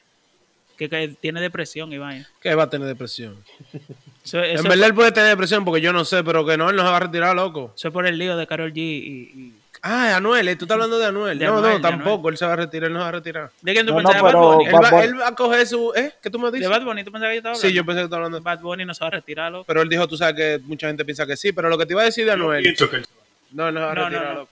que, 0.78 0.88
que 0.90 1.10
tiene 1.20 1.42
depresión 1.42 1.92
y 1.94 1.98
vaina. 1.98 2.28
Que 2.42 2.54
va 2.56 2.64
a 2.64 2.70
tener 2.70 2.88
depresión. 2.88 3.44
Eso, 4.24 4.40
eso 4.42 4.64
en 4.64 4.70
verdad 4.70 4.88
él 4.88 4.94
puede 4.96 5.12
tener 5.12 5.30
depresión 5.30 5.66
porque 5.66 5.82
yo 5.82 5.92
no 5.92 6.06
sé, 6.06 6.24
pero 6.24 6.46
que 6.46 6.56
no, 6.58 6.70
él 6.70 6.76
no 6.76 6.84
se 6.84 6.90
va 6.90 6.98
a 6.98 7.00
retirar, 7.02 7.36
loco. 7.36 7.74
eso 7.76 7.88
es 7.90 7.94
por 7.94 8.06
el 8.08 8.18
lío 8.18 8.38
de 8.38 8.48
Carol 8.48 8.72
G. 8.72 8.78
Y, 8.78 8.82
y- 8.82 9.54
Ah, 9.86 10.16
Anuel, 10.16 10.48
eh, 10.48 10.56
tú 10.56 10.64
estás 10.64 10.76
hablando 10.76 10.98
de 10.98 11.08
Anuel. 11.08 11.38
De 11.38 11.46
no, 11.46 11.58
Anuel, 11.58 11.72
no, 11.74 11.76
de 11.76 11.82
tampoco, 11.82 12.30
él 12.30 12.38
se 12.38 12.46
va 12.46 12.54
a 12.54 12.56
retirar, 12.56 12.88
él 12.88 12.94
no 12.94 13.00
se 13.00 13.04
va 13.04 13.10
a 13.10 13.12
retirar. 13.12 13.50
¿De 13.62 13.74
quién 13.74 13.86
tú 13.86 13.92
No, 13.92 14.02
no, 14.02 14.08
pensabas? 14.08 14.32
pero 14.32 14.40
Bad 14.48 14.56
Bunny? 14.56 14.66
Él 14.66 14.72
Bad 14.72 14.82
va, 14.84 14.90
Bunny- 14.92 15.04
él 15.04 15.20
va 15.20 15.28
a 15.28 15.36
coger 15.36 15.68
su... 15.68 15.92
¿Eh? 15.94 16.14
¿Qué 16.22 16.30
tú 16.30 16.40
me 16.40 16.52
¿De 16.52 16.58
dices? 16.58 16.70
Bad 16.70 16.84
Bunny 16.86 17.04
tú 17.04 17.12
pensabas 17.12 17.32
que 17.32 17.36
yo 17.36 17.40
estaba 17.40 17.56
hablando? 17.56 17.68
Sí, 17.70 17.76
yo 17.76 17.86
pensé 17.86 18.00
que 18.00 18.04
estaba 18.06 18.18
hablando 18.20 18.38
de... 18.38 18.44
Bad 18.46 18.60
Bunny 18.62 18.86
no 18.86 18.94
se 18.94 19.02
va 19.04 19.08
a 19.08 19.12
retirar, 19.12 19.52
loco. 19.52 19.66
Pero 19.68 19.82
él 19.82 19.90
dijo, 19.90 20.08
tú 20.08 20.16
sabes 20.16 20.36
que 20.36 20.62
mucha 20.64 20.88
gente 20.88 21.04
piensa 21.04 21.26
que 21.26 21.36
sí, 21.36 21.52
pero 21.52 21.68
lo 21.68 21.78
que 21.78 21.86
te 21.86 21.92
iba 21.92 22.02
a 22.02 22.06
decir 22.06 22.24
de 22.24 22.30
Yo 22.30 22.34
Anuel... 22.36 22.64
pienso 22.64 22.90
que 22.90 22.96
él- 22.96 23.06
No, 23.52 23.68
él 23.68 23.74
no 23.74 23.82
se 23.82 23.86
va 23.88 23.92
a 23.92 23.96
No, 23.96 24.02
no, 24.04 24.10
retirar, 24.10 24.34
no. 24.36 24.40
loco. 24.40 24.52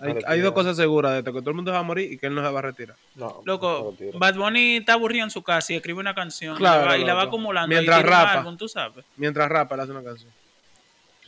No 0.00 0.06
Hay, 0.06 0.14
le 0.14 0.20
dos 0.20 0.52
creo. 0.52 0.54
cosas 0.54 0.76
seguras 0.76 1.12
de 1.12 1.18
esto, 1.18 1.32
que 1.32 1.40
todo 1.40 1.50
el 1.50 1.56
mundo 1.56 1.70
se 1.70 1.74
va 1.74 1.80
a 1.80 1.82
morir 1.84 2.12
y 2.12 2.18
que 2.18 2.26
él 2.26 2.34
no 2.34 2.42
se 2.44 2.50
va 2.50 2.58
a 2.58 2.62
retirar. 2.62 2.96
No, 3.16 3.42
Loco, 3.44 3.94
no. 4.00 4.18
Bad 4.18 4.34
Bunny 4.36 4.76
está 4.78 4.94
aburrido 4.94 5.24
en 5.24 5.30
su 5.30 5.42
casa 5.42 5.72
y 5.72 5.76
escribe 5.76 6.00
una 6.00 6.14
canción 6.14 6.56
Claro, 6.56 6.80
y, 6.80 6.84
la 6.84 6.88
va, 6.90 6.98
y 6.98 7.04
la 7.04 7.14
va 7.14 7.22
acumulando. 7.24 7.68
Mientras 7.68 8.00
y 8.00 8.02
rapa. 8.02 8.32
álbum, 8.32 8.56
tú 8.56 8.66
sabes. 8.68 9.04
Mientras 9.16 9.48
rapa, 9.48 9.74
él 9.74 9.80
hace 9.82 9.90
una 9.92 10.02
canción. 10.02 10.30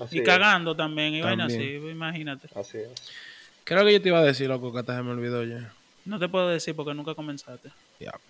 Así 0.00 0.16
Y 0.16 0.20
es, 0.20 0.26
cagando 0.26 0.74
también, 0.74 1.14
y 1.14 1.20
vaina 1.20 1.44
así, 1.44 1.56
También. 1.58 1.90
imagínate. 1.90 2.48
Así 2.58 2.78
es. 2.78 2.90
¿Qué 3.64 3.74
era 3.74 3.82
lo 3.82 3.88
que 3.88 3.92
yo 3.94 4.02
te 4.02 4.08
iba 4.08 4.18
a 4.18 4.22
decir, 4.24 4.48
loco? 4.48 4.72
Que 4.72 4.78
hasta 4.80 4.96
se 4.96 5.02
me 5.02 5.10
olvidó 5.10 5.44
ya. 5.44 5.70
No 6.06 6.18
te 6.18 6.28
puedo 6.28 6.48
decir 6.48 6.74
porque 6.74 6.94
nunca 6.94 7.14
comenzaste. 7.14 7.68
Diablo. 8.00 8.20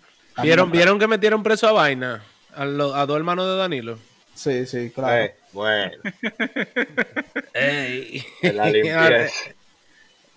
¿Vieron, 0.43 0.71
¿Vieron 0.71 0.99
que 0.99 1.07
metieron 1.07 1.41
preso 1.41 1.67
a 1.67 1.71
Vaina? 1.71 2.21
A, 2.55 2.65
lo- 2.65 2.93
a 2.93 3.05
dos 3.05 3.15
hermanos 3.17 3.47
de 3.47 3.55
Danilo. 3.55 3.97
Sí, 4.35 4.65
sí, 4.65 4.91
claro. 4.93 5.23
Eh, 5.25 5.35
bueno, 5.53 5.91
Ey. 7.53 8.23
la 8.41 8.65
limpieza. 8.69 9.29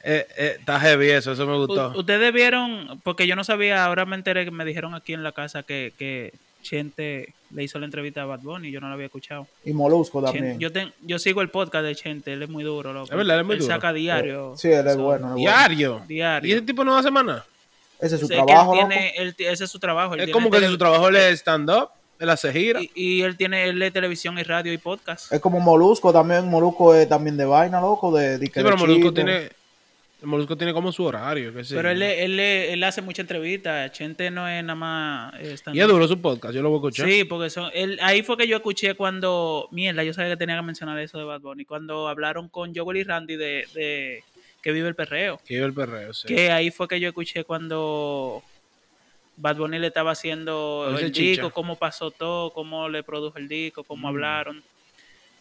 Eh, 0.09 0.25
eh, 0.38 0.57
está 0.61 0.79
heavy 0.79 1.11
eso, 1.11 1.33
eso 1.33 1.47
me 1.47 1.57
gustó. 1.57 1.88
U- 1.90 1.99
Ustedes 2.01 2.33
vieron, 2.33 3.01
porque 3.03 3.27
yo 3.27 3.35
no 3.35 3.42
sabía, 3.42 3.85
ahora 3.85 4.05
me 4.07 4.14
enteré 4.14 4.45
que 4.45 4.51
me 4.53 4.64
dijeron 4.64 4.95
aquí 4.95 5.12
en 5.14 5.23
la 5.25 5.33
casa 5.33 5.64
que, 5.64 5.92
que 5.99 6.33
Chente 6.62 7.33
le 7.51 7.64
hizo 7.64 7.79
la 7.79 7.87
entrevista 7.87 8.23
a 8.23 8.25
Bad 8.27 8.40
Bunny, 8.40 8.71
yo 8.71 8.81
no 8.81 8.88
la 8.88 8.95
había 8.95 9.07
escuchado. 9.07 9.47
Y 9.64 9.73
Molusco 9.73 10.23
también. 10.23 10.59
yo, 10.59 10.71
ten- 10.73 10.92
yo 11.03 11.19
sigo 11.19 11.42
el 11.42 11.49
podcast 11.49 11.85
de 11.85 11.95
Chente, 11.97 12.33
él 12.33 12.42
es 12.42 12.49
muy 12.49 12.62
duro, 12.64 12.92
loco. 12.92 13.07
Es 13.11 13.16
verdad, 13.16 13.35
él 13.37 13.40
es 13.40 13.47
muy 13.47 13.57
duro. 13.57 13.66
saca 13.75 13.92
diario. 13.92 14.55
Sí, 14.57 14.69
él 14.69 14.87
es 14.87 14.95
So, 14.95 15.03
bueno. 15.03 15.14
él 15.14 15.14
es 15.14 15.21
bueno. 15.33 15.35
Diario. 15.37 16.03
Diario. 16.07 16.49
¿Y 16.49 16.53
ese 16.57 16.62
tipo 16.62 16.85
no 16.85 16.97
hace 16.97 17.09
semana? 17.09 17.45
Ese 18.01 18.14
es 18.16 18.21
su 18.21 18.29
que 18.29 18.35
él 18.38 18.45
trabajo, 18.47 18.75
loco. 18.77 18.88
tiene- 18.88 19.12
él 19.16 19.35
ese 19.38 19.64
es 19.64 19.71
su 19.71 19.79
trabajo. 19.79 20.14
él 20.14 20.21
Es 20.21 20.27
tiene 20.27 20.33
como 20.33 20.51
que 20.51 20.66
su 20.66 20.79
trabajo 20.79 21.09
él 21.09 21.16
es 21.16 21.40
stand-up, 21.40 21.88
él 22.19 22.31
hace 22.31 22.53
gira. 22.53 22.81
Y, 22.81 22.90
y 22.95 23.23
él 23.23 23.37
tiene 23.37 23.64
él 23.69 23.79
lee 23.79 23.90
televisión 23.90 24.38
y 24.38 24.42
radio 24.42 24.73
y 24.73 24.79
podcast. 24.79 25.33
Es 25.33 25.40
como 25.40 25.61
Molusco 25.61 26.12
también. 26.12 26.49
Molusco 26.49 26.95
es 26.95 27.09
también 27.09 27.37
de 27.37 27.45
vaina, 27.45 27.81
loco. 27.81 28.11
De, 28.16 28.38
de 28.38 28.47
Sí, 28.47 28.53
pero 28.55 28.71
de 28.71 28.77
Molusco 28.77 29.09
chito. 29.11 29.23
Tiene, 30.18 30.31
Molusco 30.31 30.57
tiene 30.57 30.72
como 30.72 30.92
su 30.92 31.05
horario. 31.05 31.52
qué 31.55 31.64
sé 31.64 31.74
Pero 31.74 31.90
él, 31.90 32.02
él, 32.02 32.38
él 32.40 32.85
hace 32.85 33.02
mucha 33.02 33.22
entrevista. 33.22 33.90
Chente 33.92 34.31
no 34.31 34.48
es 34.48 34.62
nada 34.62 34.74
más. 34.74 35.35
eh. 35.40 35.57
Y 35.72 35.81
es 35.81 35.88
duro 35.88 36.07
su 36.09 36.20
podcast, 36.20 36.55
yo 36.55 36.62
lo 36.62 36.70
voy 36.70 36.76
a 36.76 36.81
escuchar. 36.88 37.09
Sí, 37.09 37.24
porque 37.24 37.50
son, 37.50 37.70
él, 37.74 37.98
ahí 38.02 38.22
fue 38.22 38.37
que 38.37 38.48
yo 38.48 38.57
escuché 38.57 38.94
cuando, 38.94 39.68
mierda, 39.72 40.02
yo 40.05 40.12
sabía 40.14 40.31
que 40.33 40.37
tenía 40.37 40.57
que 40.57 40.62
mencionar 40.62 40.98
eso 40.98 41.18
de 41.18 41.24
Bad 41.24 41.40
Bunny, 41.40 41.64
cuando 41.64 42.09
hablaron 42.09 42.48
con 42.48 42.74
Joel 42.74 42.96
y 42.98 43.02
Randy 43.05 43.37
de, 43.37 43.66
de 43.74 44.22
que 44.62 44.72
vive 44.72 44.88
el 44.88 44.94
perreo. 44.94 45.38
Que 45.46 45.55
vive 45.55 45.66
el 45.66 45.74
perreo, 45.74 46.12
sí. 46.12 46.26
Que 46.29 46.50
ahí 46.50 46.70
fue 46.70 46.88
que 46.88 46.98
yo 46.98 47.09
escuché 47.09 47.44
cuando 47.44 48.42
Bad 49.37 49.57
Bunny 49.57 49.79
le 49.79 49.88
estaba 49.88 50.12
haciendo 50.12 50.96
el 50.98 51.12
chicha. 51.12 51.20
disco, 51.42 51.50
cómo 51.50 51.76
pasó 51.76 52.11
todo, 52.11 52.52
cómo 52.52 52.88
le 52.88 53.02
produjo 53.02 53.38
el 53.38 53.48
disco, 53.48 53.83
Mm. 53.83 53.87
cómo 53.87 54.09
hablaron. 54.09 54.62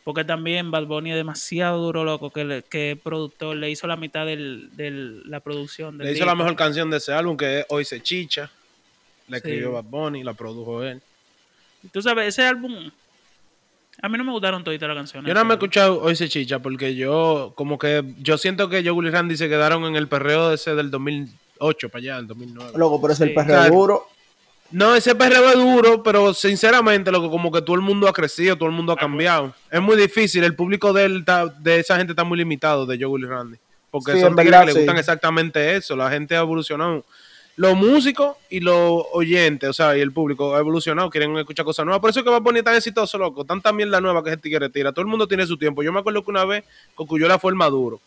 Porque 0.06 0.24
también 0.24 0.70
Bad 0.70 0.86
Bunny 0.86 1.10
es 1.10 1.15
demasiado 1.18 1.82
duro, 1.82 2.04
loco, 2.06 2.30
que, 2.30 2.46
le- 2.46 2.62
que 2.62 2.91
el 2.91 2.98
productor 3.00 3.58
le 3.58 3.72
hizo 3.72 3.88
la 3.88 3.96
mitad 3.98 4.26
de 4.26 4.38
la 5.26 5.39
producción. 5.41 5.98
del 5.98 6.08
Le 6.08 6.13
hizo 6.13 6.26
la 6.26 6.36
mejor 6.36 6.56
canción 6.56 6.89
de 6.91 6.98
ese 6.98 7.12
álbum, 7.12 7.36
que 7.36 7.60
es 7.62 7.65
Hoy 7.70 7.84
se 7.86 8.02
chicha. 8.02 8.52
La 9.28 9.38
Sí. 9.38 9.48
escribió 9.48 9.72
Bad 9.72 9.86
Bunny, 9.86 10.24
la 10.24 10.34
produjo 10.36 10.84
él. 10.84 11.02
Tú 11.91 12.02
sabes, 12.04 12.28
ese 12.28 12.44
álbum, 12.46 12.91
a 14.00 14.08
mí 14.08 14.18
no 14.20 14.24
me 14.24 14.32
gustaron 14.32 14.63
todas 14.63 14.80
las 14.80 14.96
canciones. 14.96 15.28
Yo 15.28 15.34
no 15.34 15.44
me 15.44 15.54
he 15.54 15.58
escuchado 15.58 16.00
Hoy 16.00 16.15
se 16.15 16.30
chicha 16.30 16.60
porque 16.60 16.96
yo, 16.96 17.54
como 17.56 17.80
que, 17.80 18.04
yo 18.20 18.38
siento 18.38 18.70
que 18.70 18.88
Joe 18.88 19.08
y 19.08 19.10
Randy 19.10 19.36
se 19.38 19.50
quedaron 19.50 19.86
en 19.86 19.96
el 19.96 20.08
perreo 20.08 20.54
ese 20.54 20.76
del 20.76 20.91
2008 20.91 21.89
para 21.89 22.00
allá, 22.00 22.15
del 22.18 22.28
2009. 22.28 22.74
Loco, 22.78 23.02
pero 23.02 23.13
es 23.13 23.18
Sí. 23.18 23.24
el 23.24 23.34
perreo 23.34 23.56
Claro. 23.58 23.74
duro. 23.74 24.08
No, 24.75 24.93
ese 24.93 25.15
perreo 25.15 25.47
es 25.47 25.55
duro, 25.55 26.03
pero 26.03 26.33
sinceramente, 26.33 27.09
loco, 27.09 27.31
como 27.31 27.49
que 27.49 27.61
todo 27.61 27.77
el 27.77 27.81
mundo 27.81 28.09
ha 28.09 28.13
crecido, 28.13 28.57
todo 28.57 28.67
el 28.67 28.75
mundo 28.75 28.91
ha 28.91 28.97
cambiado. 28.97 29.53
Es 29.71 29.81
muy 29.81 29.95
difícil, 29.95 30.43
el 30.43 30.53
público 30.53 30.91
de, 30.91 31.05
él 31.05 31.25
de 31.59 31.79
esa 31.79 31.95
gente 31.95 32.11
está 32.11 32.25
muy 32.25 32.38
limitado, 32.38 32.85
de 32.85 32.97
Joe 32.97 33.05
Willy 33.07 33.25
Randy. 33.27 33.57
Porque 33.89 34.11
Sí, 34.13 34.19
son 34.19 34.35
verdad, 34.35 34.61
que 34.61 34.65
le 34.65 34.71
sí. 34.73 34.77
gustan 34.79 34.97
exactamente 34.97 35.75
eso, 35.77 35.95
la 35.95 36.09
gente 36.09 36.35
ha 36.35 36.41
evolucionado. 36.41 37.05
Los 37.55 37.73
músicos 37.77 38.35
y 38.49 38.59
los 38.59 39.03
oyentes, 39.13 39.69
o 39.69 39.71
sea, 39.71 39.95
y 39.97 40.01
el 40.01 40.11
público 40.11 40.53
ha 40.53 40.59
evolucionado, 40.59 41.09
quieren 41.09 41.38
escuchar 41.38 41.63
cosas 41.63 41.85
nuevas. 41.85 42.01
Por 42.01 42.09
eso 42.09 42.19
es 42.19 42.25
que 42.25 42.29
va 42.29 42.35
a 42.38 42.41
poner 42.43 42.61
tan 42.61 42.75
exitoso, 42.75 43.17
loco. 43.17 43.45
Tanta 43.45 43.71
mierda 43.71 44.01
nueva 44.01 44.21
que 44.21 44.31
ese 44.31 44.38
tigre 44.39 44.67
tira. 44.69 44.91
Todo 44.91 45.03
el 45.03 45.07
mundo 45.07 45.25
tiene 45.25 45.47
su 45.47 45.57
tiempo. 45.57 45.81
Yo 45.83 45.93
me 45.93 45.99
acuerdo 45.99 46.21
que 46.21 46.31
una 46.31 46.43
vez 46.43 46.65
Cocuyola 46.95 47.39
fue 47.39 47.51
el 47.51 47.55
maduro. 47.55 48.01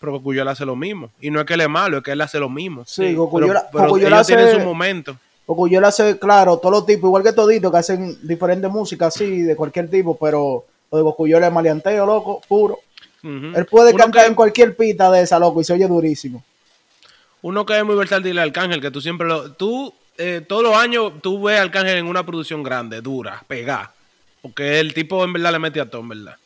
Pero 0.00 0.12
Cocuyola 0.12 0.50
hace 0.50 0.66
lo 0.66 0.76
mismo. 0.76 1.08
Y 1.18 1.30
no 1.30 1.40
es 1.40 1.46
que 1.46 1.54
él 1.54 1.62
es 1.62 1.68
malo, 1.70 1.96
es 1.96 2.02
que 2.04 2.10
él 2.10 2.20
hace 2.20 2.38
lo 2.38 2.50
mismo. 2.50 2.84
Sí, 2.86 3.04
Pero- 3.04 3.20
Cocuyola- 3.30 3.64
pero 3.72 3.84
Cocuyola 3.86 4.16
ellos 4.16 4.26
tienen 4.26 4.48
hace- 4.48 4.56
su 4.58 4.60
momento. 4.62 5.16
Porque 5.46 5.74
yo 5.74 5.80
le 5.80 5.86
hace, 5.86 6.18
claro, 6.18 6.56
todos 6.58 6.72
los 6.74 6.86
tipos, 6.86 7.08
igual 7.08 7.22
que 7.22 7.32
todito, 7.32 7.70
que 7.70 7.76
hacen 7.78 8.16
diferentes 8.22 8.70
músicas 8.70 9.14
así, 9.14 9.42
de 9.42 9.54
cualquier 9.56 9.90
tipo, 9.90 10.16
pero 10.16 10.64
lo 10.90 10.98
de 10.98 11.04
Gokuyola 11.04 11.48
es 11.48 11.52
maleanteo, 11.52 12.06
loco, 12.06 12.40
puro. 12.48 12.78
Él 13.22 13.66
puede 13.70 13.90
Uno 13.94 13.98
cantar 13.98 14.22
que- 14.24 14.28
en 14.28 14.34
cualquier 14.34 14.76
pita 14.76 15.10
de 15.10 15.22
esa, 15.22 15.38
loco, 15.38 15.60
y 15.60 15.64
se 15.64 15.72
oye 15.72 15.86
durísimo. 15.86 16.42
Uno 17.42 17.64
que 17.66 17.76
es 17.78 17.84
muy 17.84 17.94
versátil 17.94 18.38
Arcángel, 18.38 18.80
que 18.80 18.90
tú 18.90 19.00
siempre 19.00 19.26
lo. 19.26 19.52
Tú, 19.52 19.92
eh, 20.16 20.42
todos 20.46 20.62
los 20.62 20.74
años, 20.76 21.12
tú 21.22 21.42
ves 21.42 21.58
a 21.58 21.62
Arcángel 21.62 21.98
en 21.98 22.06
una 22.06 22.24
producción 22.24 22.62
grande, 22.62 23.00
dura, 23.02 23.42
pegada. 23.46 23.92
Porque 24.40 24.78
el 24.80 24.92
tipo 24.94 25.22
en 25.24 25.32
verdad 25.32 25.52
le 25.52 25.58
mete 25.58 25.80
a 25.80 25.88
todo, 25.88 26.02
en 26.02 26.08
verdad. 26.10 26.36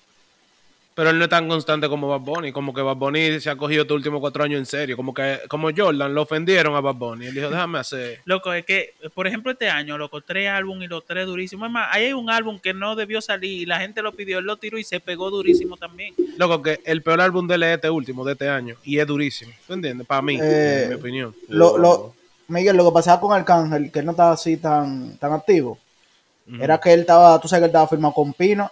Pero 0.99 1.11
él 1.11 1.19
no 1.19 1.27
es 1.27 1.31
tan 1.31 1.49
constante 1.49 1.89
como 1.89 2.09
Bad 2.09 2.23
Bunny. 2.23 2.51
Como 2.51 2.75
que 2.75 2.83
Bad 2.83 2.97
Bunny 2.97 3.39
se 3.39 3.49
ha 3.51 3.55
cogido 3.55 3.83
estos 3.83 3.95
últimos 3.95 4.19
cuatro 4.19 4.43
años 4.43 4.59
en 4.59 4.67
serio. 4.67 4.97
Como 4.97 5.15
que, 5.15 5.43
como 5.47 5.69
Jordan, 5.71 6.13
lo 6.13 6.23
ofendieron 6.23 6.75
a 6.75 6.81
Bad 6.81 6.97
Bunny. 6.97 7.27
Él 7.27 7.35
dijo, 7.37 7.51
déjame 7.51 7.79
hacer. 7.79 8.21
Loco, 8.25 8.53
es 8.53 8.65
que, 8.65 8.95
por 9.15 9.29
ejemplo, 9.29 9.53
este 9.53 9.71
año, 9.71 9.97
loco, 9.97 10.21
tres 10.23 10.49
álbumes 10.49 10.87
y 10.87 10.89
los 10.89 11.07
tres 11.07 11.25
durísimos. 11.25 11.69
Es 11.69 11.73
más, 11.73 11.87
ahí 11.93 12.07
hay 12.07 12.15
un 12.15 12.29
álbum 12.31 12.59
que 12.59 12.75
no 12.75 12.97
debió 12.97 13.21
salir 13.21 13.63
y 13.63 13.65
la 13.65 13.79
gente 13.79 14.03
lo 14.03 14.11
pidió, 14.11 14.41
él 14.41 14.45
lo 14.45 14.57
tiró 14.57 14.77
y 14.77 14.83
se 14.83 14.99
pegó 14.99 15.31
durísimo 15.31 15.77
también. 15.77 16.17
Loco, 16.37 16.63
que 16.63 16.81
el 16.85 17.01
peor 17.05 17.21
álbum 17.21 17.47
de 17.47 17.55
él 17.55 17.63
es 17.63 17.77
este 17.77 17.91
último, 17.91 18.25
de 18.25 18.33
este 18.33 18.49
año. 18.49 18.75
Y 18.83 18.99
es 18.99 19.07
durísimo. 19.07 19.53
¿Tú 19.69 19.75
entiendes? 19.75 20.05
Para 20.05 20.21
mí, 20.21 20.37
Eh, 20.43 20.81
en 20.83 20.89
mi 20.89 20.95
opinión. 20.97 21.33
Lo, 21.47 21.79
lo, 21.79 22.15
Miguel, 22.49 22.77
lo 22.77 22.85
que 22.87 22.95
pasaba 22.95 23.21
con 23.21 23.33
Arcángel, 23.33 23.93
que 23.93 24.01
él 24.01 24.05
no 24.05 24.11
estaba 24.11 24.33
así 24.33 24.57
tan, 24.57 25.17
tan 25.19 25.33
activo, 25.33 25.79
era 26.61 26.81
que 26.81 26.93
él 26.93 27.01
estaba, 27.01 27.39
tú 27.41 27.47
sabes 27.47 27.61
que 27.61 27.65
él 27.67 27.69
estaba 27.69 27.87
firmado 27.87 28.15
con 28.15 28.33
Pina, 28.33 28.69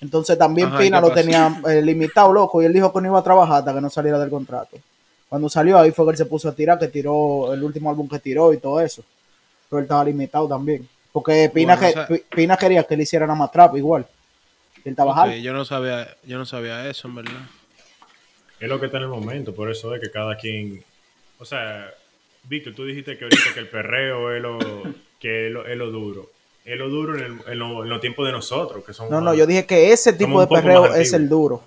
entonces 0.00 0.36
también 0.38 0.68
Ajá, 0.68 0.82
¿y 0.82 0.86
Pina 0.86 1.00
lo 1.00 1.12
tenía 1.12 1.60
eh, 1.68 1.82
limitado, 1.82 2.32
loco, 2.32 2.62
y 2.62 2.66
él 2.66 2.72
dijo 2.72 2.92
que 2.92 3.00
no 3.00 3.08
iba 3.08 3.18
a 3.18 3.22
trabajar 3.24 3.58
hasta 3.58 3.74
que 3.74 3.80
no 3.80 3.90
saliera 3.90 4.18
del 4.18 4.30
contrato. 4.30 4.76
Cuando 5.28 5.48
salió 5.48 5.78
ahí 5.78 5.90
fue 5.92 6.04
que 6.06 6.10
él 6.12 6.16
se 6.16 6.24
puso 6.26 6.48
a 6.48 6.54
tirar, 6.54 6.78
que 6.78 6.88
tiró 6.88 7.52
el 7.52 7.62
último 7.62 7.90
álbum 7.90 8.08
que 8.08 8.18
tiró 8.18 8.52
y 8.52 8.58
todo 8.58 8.80
eso. 8.80 9.04
Pero 9.68 9.78
él 9.78 9.84
estaba 9.84 10.04
limitado 10.04 10.48
también. 10.48 10.88
Porque 11.12 11.50
Pina, 11.52 11.76
Bueno, 11.76 11.80
que- 11.92 12.00
o 12.00 12.06
sea- 12.06 12.08
Pi- 12.08 12.24
Pina 12.36 12.56
quería 12.56 12.82
que 12.84 12.96
le 12.96 13.02
hicieran 13.04 13.30
a 13.30 13.34
más 13.34 13.52
trap 13.52 13.76
igual. 13.76 14.06
Él 14.84 14.90
estaba 14.92 15.12
Ok, 15.12 15.18
alto. 15.18 15.36
yo 15.36 15.52
no 15.52 15.64
sabía, 15.64 16.16
yo 16.24 16.38
no 16.38 16.46
sabía 16.46 16.88
eso, 16.88 17.06
en 17.08 17.14
verdad. 17.16 17.40
Es 18.58 18.68
lo 18.68 18.80
que 18.80 18.86
está 18.86 18.98
en 18.98 19.04
el 19.04 19.08
momento, 19.10 19.54
por 19.54 19.70
eso 19.70 19.94
es 19.94 20.00
que 20.00 20.10
cada 20.10 20.36
quien. 20.36 20.82
O 21.38 21.44
sea, 21.44 21.88
Víctor, 22.44 22.74
tú 22.74 22.84
dijiste 22.84 23.16
que 23.16 23.24
ahorita 23.24 23.54
que 23.54 23.60
el 23.60 23.68
perreo 23.68 24.34
es 24.34 24.42
lo, 24.42 24.58
que 25.20 25.46
es 25.46 25.52
lo, 25.52 25.66
es 25.66 25.76
lo 25.76 25.90
duro. 25.90 26.30
Es 26.64 26.78
lo 26.78 26.88
duro 26.88 27.16
en, 27.16 27.24
el- 27.24 27.52
en 27.52 27.58
lo- 27.58 27.82
en 27.84 27.88
los 27.90 28.00
tiempos 28.00 28.26
de 28.26 28.32
nosotros, 28.32 28.84
que 28.84 28.92
somos. 28.92 29.10
No, 29.10 29.20
no, 29.20 29.34
yo 29.34 29.46
dije 29.46 29.66
que 29.66 29.92
ese 29.92 30.12
tipo 30.12 30.40
de 30.40 30.46
perreo 30.46 30.94
es 30.94 31.12
el 31.12 31.28
duro. 31.28 31.62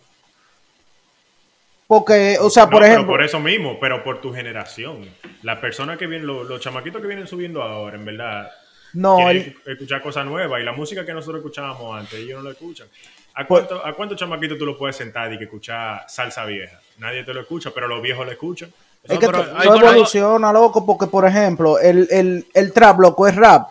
Porque, 1.87 2.37
o 2.39 2.49
sea, 2.49 2.63
No, 2.65 2.69
por 2.71 2.81
pero 2.81 2.91
ejemplo, 2.91 3.11
por 3.13 3.23
eso 3.23 3.39
mismo, 3.39 3.77
pero 3.79 4.03
por 4.03 4.21
tu 4.21 4.33
generación. 4.33 5.07
Las 5.43 5.59
personas 5.59 5.97
que 5.97 6.07
vienen, 6.07 6.25
los, 6.25 6.47
los 6.47 6.59
chamaquitos 6.61 7.01
que 7.01 7.07
vienen 7.07 7.27
subiendo 7.27 7.61
ahora, 7.61 7.95
en 7.97 8.05
verdad, 8.05 8.49
no, 8.93 9.17
escu- 9.19 9.55
escuchar 9.65 10.01
cosas 10.01 10.25
nuevas 10.25 10.61
y 10.61 10.63
la 10.63 10.71
música 10.71 11.05
que 11.05 11.13
nosotros 11.13 11.39
escuchábamos 11.41 11.99
antes, 11.99 12.13
ellos 12.19 12.37
no 12.41 12.43
la 12.49 12.51
escuchan. 12.51 12.87
¿A 13.35 13.45
Pues- 13.45 13.65
cuánto, 13.65 13.85
¿A 13.85 13.93
cuántos 13.93 14.17
chamaquitos 14.17 14.57
tú 14.57 14.65
lo 14.65 14.77
puedes 14.77 14.95
sentar 14.95 15.31
y 15.33 15.37
que 15.37 15.43
escuchar 15.45 16.05
salsa 16.07 16.45
vieja? 16.45 16.79
Nadie 16.99 17.23
te 17.23 17.33
lo 17.33 17.41
escucha, 17.41 17.71
pero 17.73 17.87
los 17.87 18.01
viejos 18.01 18.25
lo 18.25 18.31
escuchan. 18.31 18.71
es 19.03 19.19
que 19.19 19.25
pero 19.27 19.43
evoluciona, 19.75 20.53
loco, 20.53 20.85
porque, 20.85 21.07
por 21.07 21.25
ejemplo, 21.27 21.77
el, 21.79 22.07
el, 22.09 22.45
el 22.53 22.71
trap, 22.71 22.99
loco, 22.99 23.27
es 23.27 23.35
rap 23.35 23.69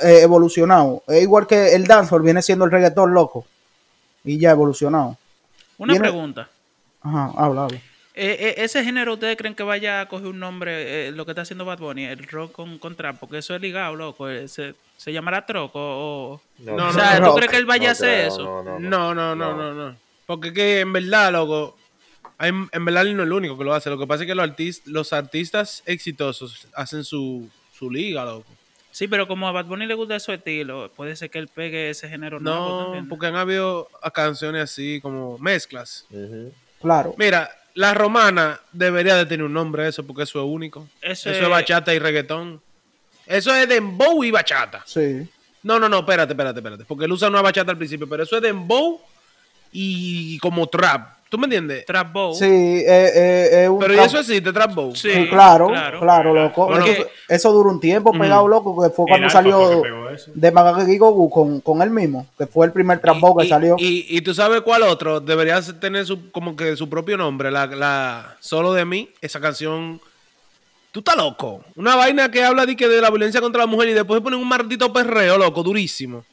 eh, 0.00 0.20
evolucionado. 0.22 1.02
Es 1.08 1.22
igual 1.22 1.46
que 1.46 1.74
el 1.74 1.86
dancehall 1.86 2.22
viene 2.22 2.42
siendo 2.42 2.64
el 2.64 2.70
reggaetón, 2.70 3.12
loco. 3.12 3.46
Y 4.24 4.38
ya 4.38 4.50
evolucionado. 4.52 5.16
Una 5.78 5.94
Viene- 5.94 6.08
pregunta. 6.08 6.48
Ajá, 7.02 7.32
habla, 7.36 7.64
habla. 7.64 7.76
Eh, 8.14 8.36
eh, 8.38 8.54
¿Ese 8.58 8.84
género 8.84 9.14
ustedes 9.14 9.36
creen 9.38 9.54
que 9.54 9.62
vaya 9.62 10.02
a 10.02 10.06
coger 10.06 10.26
un 10.28 10.38
nombre, 10.38 11.08
eh, 11.08 11.12
lo 11.12 11.24
que 11.24 11.32
está 11.32 11.42
haciendo 11.42 11.64
Bad 11.64 11.78
Bunny, 11.78 12.04
el 12.04 12.22
rock 12.28 12.52
con, 12.52 12.78
con 12.78 12.94
trap? 12.94 13.16
Porque 13.18 13.38
eso 13.38 13.54
es 13.54 13.60
ligado, 13.60 13.96
loco. 13.96 14.28
¿Se, 14.46 14.74
se 14.98 15.12
llamará 15.12 15.44
troco 15.46 15.78
o...? 15.80 16.40
No, 16.58 16.76
No, 16.76 16.88
o 16.88 16.92
sea, 16.92 17.14
no, 17.18 17.18
¿tú 17.20 17.24
rock. 17.30 17.36
crees 17.36 17.50
que 17.50 17.56
él 17.56 17.64
vaya 17.66 17.84
a 17.84 17.86
No 17.86 17.92
hacer 17.92 18.26
eso? 18.26 18.44
no, 18.44 18.62
no, 18.62 18.78
No, 18.78 19.14
no, 19.14 19.34
no, 19.34 19.54
no, 19.56 19.72
no. 19.74 19.96
Porque 20.26 20.48
es 20.48 20.54
que 20.54 20.80
en 20.80 20.92
verdad, 20.92 21.32
loco, 21.32 21.76
hay- 22.38 22.50
en 22.70 22.84
verdad 22.84 23.06
él 23.06 23.16
no 23.16 23.22
es 23.22 23.26
el 23.26 23.32
único 23.32 23.56
que 23.58 23.64
lo 23.64 23.72
hace. 23.74 23.88
Lo 23.90 23.98
que 23.98 24.06
pasa 24.06 24.22
es 24.24 24.26
que 24.28 24.34
los, 24.34 24.46
artis- 24.46 24.82
los 24.84 25.12
artistas 25.14 25.82
exitosos 25.86 26.66
hacen 26.74 27.04
su, 27.04 27.48
su 27.72 27.90
liga, 27.90 28.24
loco. 28.26 28.46
Sí, 28.92 29.08
pero 29.08 29.26
como 29.26 29.48
a 29.48 29.52
Bad 29.52 29.64
Bunny 29.66 29.86
le 29.86 29.94
gusta 29.94 30.20
su 30.20 30.32
estilo, 30.32 30.92
puede 30.94 31.16
ser 31.16 31.30
que 31.30 31.38
él 31.38 31.48
pegue 31.48 31.88
ese 31.90 32.08
género 32.08 32.38
nuevo. 32.38 32.92
¿tú 32.94 33.00
No, 33.00 33.08
porque 33.08 33.26
han 33.26 33.36
habido 33.36 33.88
canciones 34.12 34.62
así 34.62 35.00
como 35.00 35.38
mezclas. 35.38 36.06
Claro. 36.80 37.14
Mira, 37.16 37.50
la 37.74 37.94
romana 37.94 38.60
debería 38.70 39.16
de 39.16 39.24
tener 39.24 39.44
un 39.46 39.52
nombre 39.54 39.88
eso 39.88 40.06
porque 40.06 40.24
eso 40.24 40.40
es 40.40 40.46
único. 40.46 40.86
Eso 41.00 41.30
Eso, 41.30 41.38
es- 41.38 41.42
es 41.42 41.48
bachata 41.48 41.94
y 41.94 41.98
reggaetón. 41.98 42.60
Eso 43.26 43.54
es 43.54 43.66
dembow 43.66 44.22
y 44.24 44.30
bachata. 44.30 44.82
Sí. 44.84 45.26
No, 45.62 45.78
no, 45.78 45.88
no, 45.88 46.00
espérate, 46.00 46.32
espérate, 46.34 46.58
espérate. 46.58 46.84
Porque 46.84 47.06
él 47.06 47.12
usa 47.12 47.28
una 47.28 47.40
bachata 47.40 47.70
al 47.70 47.78
principio, 47.78 48.06
pero 48.08 48.24
eso 48.24 48.36
es 48.36 48.42
dembow 48.42 49.00
y 49.72 50.38
como 50.38 50.66
trap. 50.66 51.16
¿Tú 51.32 51.38
me 51.38 51.46
entiendes? 51.46 51.86
Trap 51.86 52.12
Bow. 52.12 52.34
Sí, 52.34 52.44
eh, 52.44 52.84
eh, 52.86 53.48
eh, 53.64 53.68
un 53.70 53.78
Pero 53.78 53.94
¿y 53.94 53.96
trap- 53.96 54.06
eso 54.06 54.18
existe, 54.18 54.52
trap 54.52 54.74
bow? 54.74 54.94
Sí. 54.94 55.10
Sí, 55.10 55.28
claro, 55.30 55.68
claro. 55.68 55.98
claro, 56.00 56.34
loco. 56.34 56.66
Bueno, 56.66 56.84
eso, 56.84 57.06
eso 57.26 57.52
duró 57.54 57.70
un 57.70 57.80
tiempo 57.80 58.12
pegado, 58.12 58.46
loco, 58.46 58.82
que 58.82 58.90
fue 58.90 59.06
cuando 59.08 59.30
salió 59.30 59.82
de 60.34 60.52
Magagi 60.52 60.98
Goku 60.98 61.30
con, 61.30 61.60
con 61.62 61.80
él 61.80 61.88
mismo, 61.88 62.26
que 62.36 62.46
fue 62.46 62.66
el 62.66 62.72
primer 62.72 62.98
trap 63.00 63.18
bow 63.18 63.34
que 63.34 63.46
y, 63.46 63.48
salió. 63.48 63.76
Y, 63.78 64.04
y 64.14 64.20
tú 64.20 64.34
sabes 64.34 64.60
cuál 64.60 64.82
otro 64.82 65.20
debería 65.20 65.58
tener 65.80 66.04
su, 66.04 66.30
como 66.32 66.54
que 66.54 66.76
su 66.76 66.90
propio 66.90 67.16
nombre, 67.16 67.50
la, 67.50 67.64
la 67.66 68.36
Solo 68.40 68.74
de 68.74 68.84
mí, 68.84 69.08
esa 69.22 69.40
canción. 69.40 70.02
Tú 70.90 70.98
estás 71.00 71.16
loco. 71.16 71.64
Una 71.76 71.96
vaina 71.96 72.30
que 72.30 72.44
habla 72.44 72.66
de, 72.66 72.76
que 72.76 72.88
de 72.88 73.00
la 73.00 73.08
violencia 73.08 73.40
contra 73.40 73.62
la 73.62 73.66
mujer 73.66 73.88
y 73.88 73.94
después 73.94 74.20
ponen 74.20 74.38
un 74.38 74.46
maldito 74.46 74.92
perreo, 74.92 75.38
loco, 75.38 75.62
durísimo. 75.62 76.26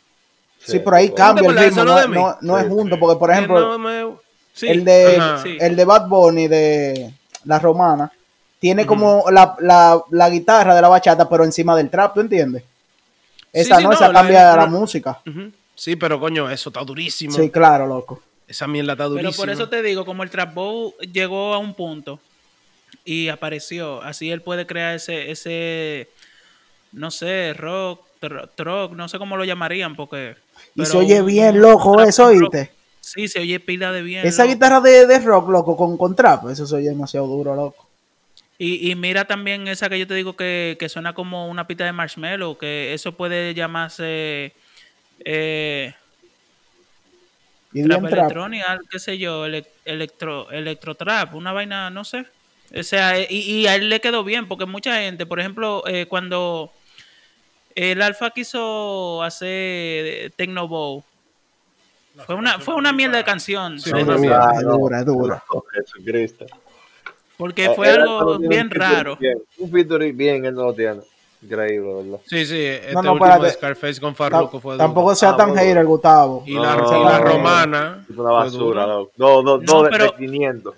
sí, 0.61 0.79
por 0.79 0.95
ahí 0.95 1.07
sí. 1.07 1.13
cambia 1.15 1.41
¿No 1.41 1.51
el 1.57 1.57
ritmo, 1.57 1.85
no, 1.85 2.37
no- 2.41 2.57
es 2.57 2.65
Sí, 2.65 2.69
junto, 2.69 2.95
sí. 2.95 2.99
porque 2.99 3.17
por 3.17 3.31
ejemplo, 3.31 3.61
no 3.61 3.79
me- 3.79 4.28
Sí, 4.59 4.67
el 4.67 4.83
de 4.83 5.17
ajá. 5.17 5.43
sí. 5.43 5.57
el 5.59 5.75
de 5.75 5.85
Bad 5.85 6.07
Bunny 6.07 6.47
de 6.47 7.13
la 7.45 7.59
romana 7.59 8.11
tiene 8.59 8.85
como 8.85 9.23
la, 9.31 9.55
la, 9.59 10.01
la 10.11 10.29
guitarra 10.29 10.75
de 10.75 10.81
la 10.81 10.89
bachata, 10.89 11.29
pero 11.29 11.45
encima 11.45 11.75
del 11.77 11.89
trap, 11.89 12.13
¿tú 12.13 12.19
entiendes? 12.19 12.63
Esa 13.53 13.77
sí, 13.77 13.83
no, 13.83 13.93
esa 13.93 14.11
cambia 14.11 14.43
la, 14.55 14.55
la- 14.57 14.65
música. 14.67 15.19
Sí, 15.75 15.95
pero 15.95 16.19
coño, 16.19 16.49
eso 16.49 16.69
está 16.69 16.81
durísimo. 16.83 17.33
Sí, 17.37 17.49
claro, 17.49 17.87
loco. 17.87 18.21
Esa 18.47 18.67
mierda 18.67 18.93
está 18.93 19.05
durísima. 19.05 19.29
Pero 19.31 19.37
por 19.37 19.49
eso 19.49 19.69
te 19.69 19.81
digo, 19.81 20.05
como 20.05 20.23
el 20.23 20.29
Trap 20.29 20.53
Bow 20.53 20.93
llegó 21.13 21.53
a 21.53 21.57
un 21.57 21.73
punto 21.73 22.19
y 23.05 23.29
apareció, 23.29 24.01
así 24.01 24.29
él 24.29 24.41
puede 24.41 24.67
crear 24.67 24.95
ese, 24.95 25.31
ese 25.31 26.09
no 26.91 27.11
sé, 27.11 27.53
rock, 27.53 28.01
tro- 28.21 28.89
no 28.91 29.07
sé 29.07 29.17
cómo 29.19 29.37
lo 29.37 29.45
llamarían, 29.45 29.95
porque... 29.95 30.35
Y 30.75 30.85
se 30.85 30.97
oye 30.97 31.21
bien, 31.21 31.61
loco, 31.61 32.01
eso. 32.01 32.25
¿oíste? 32.27 32.71
Sí, 33.01 33.27
se 33.27 33.39
oye 33.39 33.59
pila 33.59 33.91
de 33.91 34.01
bien. 34.01 34.25
Esa 34.25 34.43
loco. 34.43 34.53
guitarra 34.53 34.81
de, 34.81 35.05
de 35.07 35.19
rock, 35.19 35.49
loco, 35.49 35.75
con, 35.77 35.97
con 35.97 36.15
trap, 36.15 36.49
eso 36.49 36.65
se 36.65 36.75
oye 36.75 36.89
demasiado 36.89 37.27
duro, 37.27 37.55
loco. 37.55 37.87
Y, 38.57 38.91
y 38.91 38.95
mira 38.95 39.25
también 39.25 39.67
esa 39.67 39.89
que 39.89 39.97
yo 39.97 40.05
te 40.05 40.13
digo 40.15 40.35
que, 40.35 40.75
que 40.79 40.89
suena 40.89 41.13
como 41.13 41.47
una 41.49 41.65
pita 41.65 41.85
de 41.85 41.93
marshmallow, 41.93 42.57
que 42.57 42.93
eso 42.93 43.13
puede 43.13 43.53
llamarse 43.53 44.53
eh, 45.23 45.93
Y 47.73 47.83
trap 47.83 48.05
electrónica, 48.05 48.79
qué 48.89 48.99
sé 48.99 49.17
yo, 49.17 49.45
ele- 49.45 49.65
electro, 49.85 50.49
electro 50.51 50.95
trap, 50.95 51.35
una 51.35 51.53
vaina, 51.53 51.89
no 51.89 52.03
sé. 52.03 52.25
O 52.75 52.83
sea, 52.83 53.17
eh, 53.17 53.27
y, 53.29 53.61
y 53.61 53.67
a 53.67 53.75
él 53.75 53.89
le 53.89 54.01
quedó 54.01 54.23
bien, 54.23 54.47
porque 54.47 54.65
mucha 54.65 54.95
gente, 54.99 55.25
por 55.25 55.39
ejemplo, 55.39 55.83
eh, 55.87 56.05
cuando 56.07 56.71
el 57.75 58.01
Alfa 58.01 58.31
quiso 58.31 59.23
hacer 59.23 60.31
Techno 60.35 60.67
Bow, 60.67 61.03
fue 62.25 62.35
una, 62.35 62.59
fue 62.59 62.75
una 62.75 62.91
mierda 62.93 63.17
de 63.17 63.23
canción, 63.23 63.79
Sí, 63.79 63.91
una 63.91 64.15
Es 64.15 64.19
mierda. 64.21 64.47
dura, 64.47 64.59
es 64.59 64.65
dura, 64.65 64.99
es 64.99 65.05
dura. 65.05 65.43
Jesucristo. 65.73 66.45
porque 67.37 67.65
Eh, 67.65 67.71
fue 67.75 67.89
algo 67.89 68.37
bien 68.39 68.69
raro. 68.69 69.15
bien. 69.15 69.37
Un 69.59 69.71
featuring 69.71 70.15
bien, 70.17 70.45
él 70.45 70.53
no 70.53 70.63
lo 70.65 70.73
tiene. 70.73 71.01
Increíble, 71.41 71.93
¿verdad? 72.03 72.19
Sí, 72.25 72.45
sí, 72.45 72.61
este 72.65 72.91
No, 72.91 73.01
no, 73.01 73.13
último 73.13 73.39
de 73.39 73.49
Scarface 73.51 74.01
con 74.01 74.13
Farruko 74.13 74.59
fue 74.59 74.73
duro. 74.73 74.83
Tampoco 74.85 75.15
sea 75.15 75.29
Ah, 75.29 75.37
tan 75.37 75.49
bueno. 75.51 75.61
hater, 75.61 75.85
Gustavo. 75.85 76.43
Y 76.45 76.55
la, 76.55 76.75
No, 76.75 76.87
y 77.01 77.03
la 77.05 77.19
no, 77.19 77.25
romana. 77.25 78.05
Es 78.09 78.17
una 78.17 78.31
basura, 78.31 78.85
loco. 78.85 79.11
No, 79.15 79.41
no, 79.41 79.57
No, 79.57 79.63
no, 79.63 79.83
de, 79.83 79.89
pero- 79.89 80.05
de 80.05 80.15
500. 80.17 80.75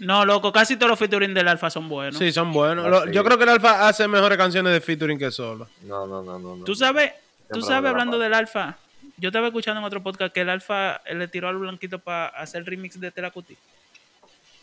No, 0.00 0.24
loco, 0.24 0.50
casi 0.50 0.74
todos 0.76 0.90
los 0.90 0.98
featuring 0.98 1.32
del 1.32 1.46
Alfa 1.46 1.70
son 1.70 1.88
buenos. 1.88 2.18
Sí, 2.18 2.32
son 2.32 2.52
buenos. 2.52 2.84
Ah, 2.92 3.02
sí. 3.06 3.12
Yo 3.12 3.22
creo 3.22 3.38
que 3.38 3.44
el 3.44 3.50
Alfa 3.50 3.86
hace 3.86 4.08
mejores 4.08 4.36
canciones 4.36 4.72
de 4.72 4.80
featuring 4.80 5.16
que 5.16 5.30
solo. 5.30 5.68
No, 5.86 6.04
no, 6.08 6.20
no, 6.20 6.36
no. 6.40 6.56
no. 6.56 6.64
Tú 6.64 6.74
sabes, 6.74 7.12
tú 7.52 7.62
sabes 7.62 7.88
hablando 7.88 8.18
del 8.18 8.34
Alfa, 8.34 8.76
yo 9.22 9.28
estaba 9.28 9.46
escuchando 9.46 9.78
en 9.78 9.84
otro 9.84 10.02
podcast 10.02 10.34
que 10.34 10.40
el 10.40 10.48
Alfa 10.48 11.00
le 11.08 11.28
tiró 11.28 11.48
al 11.48 11.56
Blanquito 11.56 12.00
para 12.00 12.26
hacer 12.26 12.64
remix 12.64 12.98
de 12.98 13.12
Telacuti. 13.12 13.56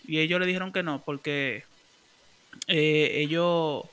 Y 0.05 0.19
ellos 0.19 0.37
le 0.37 0.45
dijeron 0.45 0.73
que 0.73 0.83
no, 0.83 1.01
porque 1.01 1.63
eh, 2.67 3.11
ellos 3.15 3.85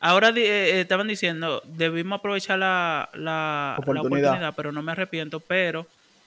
ahora 0.00 0.30
eh, 0.30 0.32
eh, 0.36 0.80
estaban 0.80 1.08
diciendo, 1.08 1.62
debimos 1.66 2.20
aprovechar 2.20 2.58
la, 2.58 3.10
la, 3.12 3.74
la 3.76 4.00
Oportunidad. 4.00 4.54
pero 4.56 4.72
no 4.72 4.80
me 4.80 4.92
arrepiento, 4.92 5.40
pero 5.40 5.86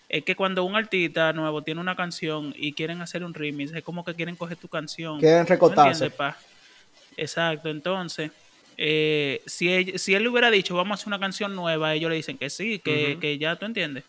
es 0.10 0.24
que 0.24 0.36
cuando 0.36 0.64
un 0.64 0.76
artista 0.76 1.34
nuevo 1.34 1.64
tiene 1.64 1.82
una 1.82 1.96
canción 1.96 2.54
y 2.56 2.74
quieren 2.74 3.02
hacer 3.02 3.24
un 3.24 3.34
remix, 3.34 3.74
es 3.74 3.82
como 3.82 4.06
que 4.06 4.14
quieren 4.14 4.36
coger 4.36 4.58
tu 4.58 4.68
canción. 4.68 5.20
Quieren 5.20 5.44
¿Tú 5.48 5.54
recotarse. 5.54 6.12
Exacto, 7.18 7.70
entonces, 7.70 8.30
eh, 8.78 9.42
si, 9.46 9.72
él, 9.74 10.00
si 10.00 10.13
él 10.16 10.24
le 10.24 10.30
hubiera 10.30 10.52
dicho, 10.52 10.76
vamos 10.76 10.92
a 10.92 10.96
hacer 11.02 11.08
una 11.08 11.20
canción 11.20 11.56
nueva, 11.56 11.94
ellos 11.94 12.10
le 12.10 12.16
dicen 12.18 12.38
que 12.38 12.50
sí, 12.50 12.80
que, 12.80 13.18
que 13.20 13.38
ya 13.38 13.56
tú 13.56 13.66
entiendes. 13.66 14.04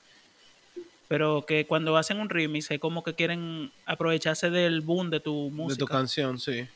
Pero 1.08 1.44
que 1.46 1.66
cuando 1.66 1.96
hacen 1.96 2.20
un 2.20 2.28
remix 2.28 2.70
es 2.70 2.78
como 2.78 3.02
que 3.02 3.14
quieren 3.14 3.72
aprovecharse 3.86 4.50
del 4.50 4.82
boom 4.82 5.08
de 5.10 5.20
tu 5.20 5.46
De 5.46 5.50
música. 5.56 5.78
tu 5.78 5.86
canción, 5.86 6.38
sí. 6.38 6.66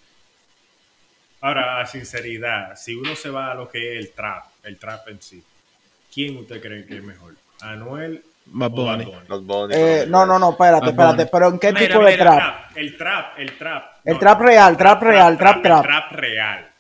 Ahora, 1.42 1.81
a 1.81 1.87
sinceridad, 1.87 2.76
si 2.76 2.94
uno 2.94 3.14
se 3.16 3.28
va 3.28 3.50
a 3.50 3.55
lo 3.55 3.68
que 3.68 3.98
es 3.98 4.07
el 4.07 4.12
trap, 4.12 4.44
el 4.62 4.78
trap 4.78 5.09
en 5.09 5.20
sí, 5.20 5.42
¿quién 6.14 6.37
usted 6.38 6.62
cree 6.62 6.87
que 6.87 6.96
es 6.96 7.02
mejor? 7.02 7.35
¿Anuel 7.61 8.22
Bad 8.46 8.72
o 8.78 8.85
Bad 8.87 8.98
Bunny. 9.05 9.12
Bad 9.28 9.40
Bunny, 9.40 9.74
Eh, 9.76 10.05
no, 10.09 10.24
no, 10.24 10.38
no, 10.38 10.50
espérate, 10.52 10.90
espérate. 10.90 11.26
Pero 11.26 11.48
¿en 11.48 11.59
qué 11.59 11.72
Mira, 11.72 11.87
tipo 11.88 12.05
de 12.05 12.16
trap? 12.16 12.76
El 12.76 12.96
trap, 12.96 13.38
el 13.38 13.59
trap. 13.59 13.85
El 14.05 14.18
trap 14.18 14.40
real, 14.40 14.76
trap 14.76 15.02
real, 15.02 15.37
trap, 15.38 15.57
El 15.57 15.62
trap. 15.62 15.83
trap 15.85 16.12
real. 16.12 16.71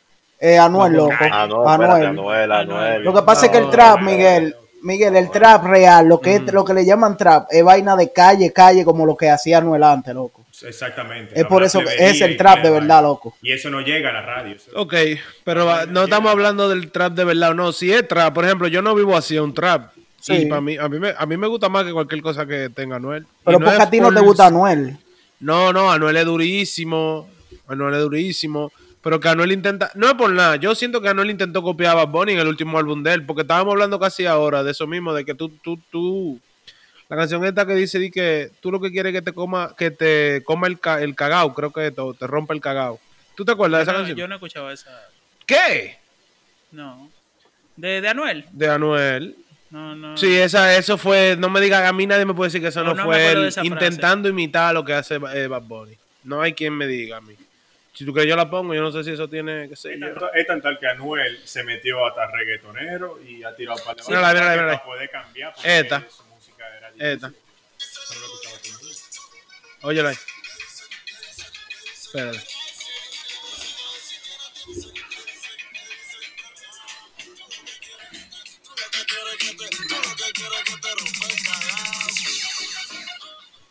Eh, 0.44 0.58
Anuel, 0.58 0.92
loco. 0.94 1.12
Anuel. 1.20 2.06
Anuel, 2.06 2.52
Anuel. 2.52 3.04
Lo 3.04 3.14
que 3.14 3.22
pasa 3.22 3.46
es 3.46 3.52
que 3.52 3.58
el 3.58 3.70
trap, 3.70 4.00
Miguel, 4.00 4.56
Miguel, 4.82 5.14
el 5.14 5.30
trap 5.30 5.64
real, 5.66 6.08
lo 6.08 6.20
que, 6.20 6.34
es- 6.34 6.52
lo 6.52 6.64
que 6.64 6.74
le 6.74 6.84
llaman 6.84 7.16
trap, 7.16 7.46
es 7.50 7.62
vaina 7.62 7.94
de 7.94 8.12
calle, 8.12 8.52
calle, 8.52 8.84
como 8.84 9.06
lo 9.06 9.16
que 9.16 9.30
hacía 9.30 9.58
Anuel 9.58 9.84
antes, 9.84 10.12
loco. 10.12 10.44
Exactamente. 10.66 11.38
Es 11.38 11.44
por 11.46 11.62
eso 11.62 11.78
que 11.80 11.94
es 12.10 12.20
el 12.20 12.36
trap 12.36 12.60
de 12.62 12.70
verdad, 12.70 13.02
loco. 13.02 13.34
Y 13.40 13.52
eso 13.52 13.70
no 13.70 13.80
llega 13.82 14.10
a 14.10 14.12
la 14.14 14.22
radio. 14.22 14.56
eso- 14.56 14.70
Ok, 14.74 14.94
pero 15.44 15.64
va- 15.66 15.86
no 15.86 16.04
estamos 16.04 16.30
hablando 16.32 16.68
del 16.68 16.90
trap 16.90 17.12
de 17.14 17.24
verdad 17.24 17.50
o 17.50 17.54
no. 17.54 17.72
Si 17.72 17.92
es 17.92 18.06
trap, 18.08 18.34
por 18.34 18.44
ejemplo, 18.44 18.66
yo 18.68 18.82
no 18.82 18.94
vivo 18.96 19.16
así 19.16 19.38
un 19.38 19.54
trap. 19.54 19.92
Sí. 20.20 20.34
Y 20.34 20.46
para 20.46 20.60
mí, 20.60 20.76
a 20.76 20.88
mí, 20.88 20.98
me, 20.98 21.14
a 21.16 21.24
mí 21.26 21.36
me 21.36 21.46
gusta 21.46 21.68
más 21.68 21.84
que 21.84 21.92
cualquier 21.92 22.20
cosa 22.22 22.46
que 22.46 22.68
tenga 22.70 22.96
Anuel. 22.96 23.26
Pero 23.44 23.58
no 23.60 23.64
porque 23.66 23.82
a 23.82 23.90
ti 23.90 24.00
no 24.00 24.12
te 24.12 24.20
gusta 24.20 24.46
Anuel. 24.46 24.96
No, 25.40 25.72
no, 25.72 25.90
Anuel 25.90 26.16
es 26.16 26.24
durísimo. 26.24 27.28
Anuel 27.68 27.94
es 27.94 28.00
durísimo. 28.02 28.70
Pero 29.02 29.18
que 29.20 29.28
Anuel 29.28 29.52
intenta. 29.52 29.90
No 29.94 30.06
es 30.08 30.14
por 30.14 30.30
nada. 30.32 30.56
Yo 30.56 30.74
siento 30.74 31.00
que 31.00 31.08
Anuel 31.08 31.30
intentó 31.30 31.60
copiar 31.62 31.92
a 31.92 32.04
Bad 32.04 32.08
Bunny 32.08 32.32
en 32.34 32.38
el 32.38 32.46
último 32.48 32.78
álbum 32.78 33.02
de 33.02 33.12
él. 33.14 33.26
Porque 33.26 33.42
estábamos 33.42 33.72
hablando 33.72 33.98
casi 33.98 34.26
ahora 34.26 34.62
de 34.62 34.70
eso 34.70 34.86
mismo. 34.86 35.12
De 35.12 35.24
que 35.24 35.34
tú, 35.34 35.48
tú, 35.62 35.78
tú. 35.90 36.40
La 37.08 37.16
canción 37.16 37.44
esta 37.44 37.66
que 37.66 37.74
dice 37.74 37.98
di 37.98 38.10
que 38.10 38.50
tú 38.60 38.70
lo 38.70 38.80
que 38.80 38.90
quieres 38.92 39.12
es 39.12 39.18
que 39.20 39.22
te 39.24 39.32
coma, 39.32 39.74
que 39.76 39.90
te 39.90 40.42
coma 40.44 40.66
el, 40.68 40.78
ca- 40.78 41.02
el 41.02 41.14
cagao. 41.16 41.52
Creo 41.52 41.72
que 41.72 41.90
te, 41.90 42.00
te 42.18 42.26
rompa 42.26 42.54
el 42.54 42.60
cagao. 42.60 43.00
¿Tú 43.34 43.44
te 43.44 43.52
acuerdas 43.52 43.80
de 43.80 43.82
esa 43.82 43.92
no, 43.92 43.98
canción? 43.98 44.16
yo 44.18 44.28
no 44.28 44.34
escuchaba 44.36 44.72
esa. 44.72 44.90
¿Qué? 45.46 45.96
No. 46.70 47.10
¿De, 47.76 48.00
de 48.00 48.08
Anuel? 48.08 48.44
De 48.52 48.68
Anuel. 48.68 49.36
No, 49.70 49.96
no. 49.96 50.16
Sí, 50.16 50.32
esa, 50.36 50.76
eso 50.76 50.96
fue. 50.96 51.34
No 51.38 51.50
me 51.50 51.60
digas, 51.60 51.82
a 51.84 51.92
mí 51.92 52.06
nadie 52.06 52.24
me 52.24 52.34
puede 52.34 52.48
decir 52.48 52.60
que 52.60 52.68
eso 52.68 52.84
No, 52.84 52.94
fue 52.94 53.32
él 53.32 53.50
frase. 53.52 53.66
intentando 53.66 54.28
imitar 54.28 54.72
lo 54.74 54.84
que 54.84 54.92
hace 54.92 55.16
eh, 55.16 55.46
Bad 55.48 55.62
Bunny. 55.62 55.96
No 56.24 56.40
hay 56.40 56.52
quien 56.52 56.74
me 56.74 56.86
diga 56.86 57.16
a 57.16 57.20
mí. 57.20 57.34
Si 57.94 58.04
tú 58.06 58.12
crees 58.14 58.28
yo 58.28 58.36
la 58.36 58.48
pongo, 58.48 58.72
yo 58.74 58.80
no 58.80 58.90
sé 58.90 59.04
si 59.04 59.10
eso 59.10 59.28
tiene 59.28 59.68
que 59.68 59.76
ser. 59.76 59.92
Es 59.92 60.00
tanto- 60.00 60.32
es 60.32 60.46
tan 60.46 60.62
tal 60.62 60.78
que 60.78 60.86
Anuel 60.86 61.40
se 61.46 61.62
metió 61.62 62.06
hasta 62.06 62.26
reggaetonero 62.30 63.22
y 63.22 63.44
ha 63.44 63.54
tirado 63.54 63.82
para 63.84 64.02
Mírala, 64.08 64.32
mírala, 64.32 64.50
mírala. 64.52 64.72
para 64.72 64.84
poder 64.84 65.10
cambiar. 65.10 65.52
porque 65.54 65.78
Esta. 65.78 66.06
su 66.08 66.24
música 66.24 66.64
era 66.78 66.90
difícil. 66.90 67.06
Esta. 67.12 67.28
Mundo. 67.28 67.38
Óyela 69.82 70.08
ahí. 70.10 70.16
Espérate. 72.04 72.38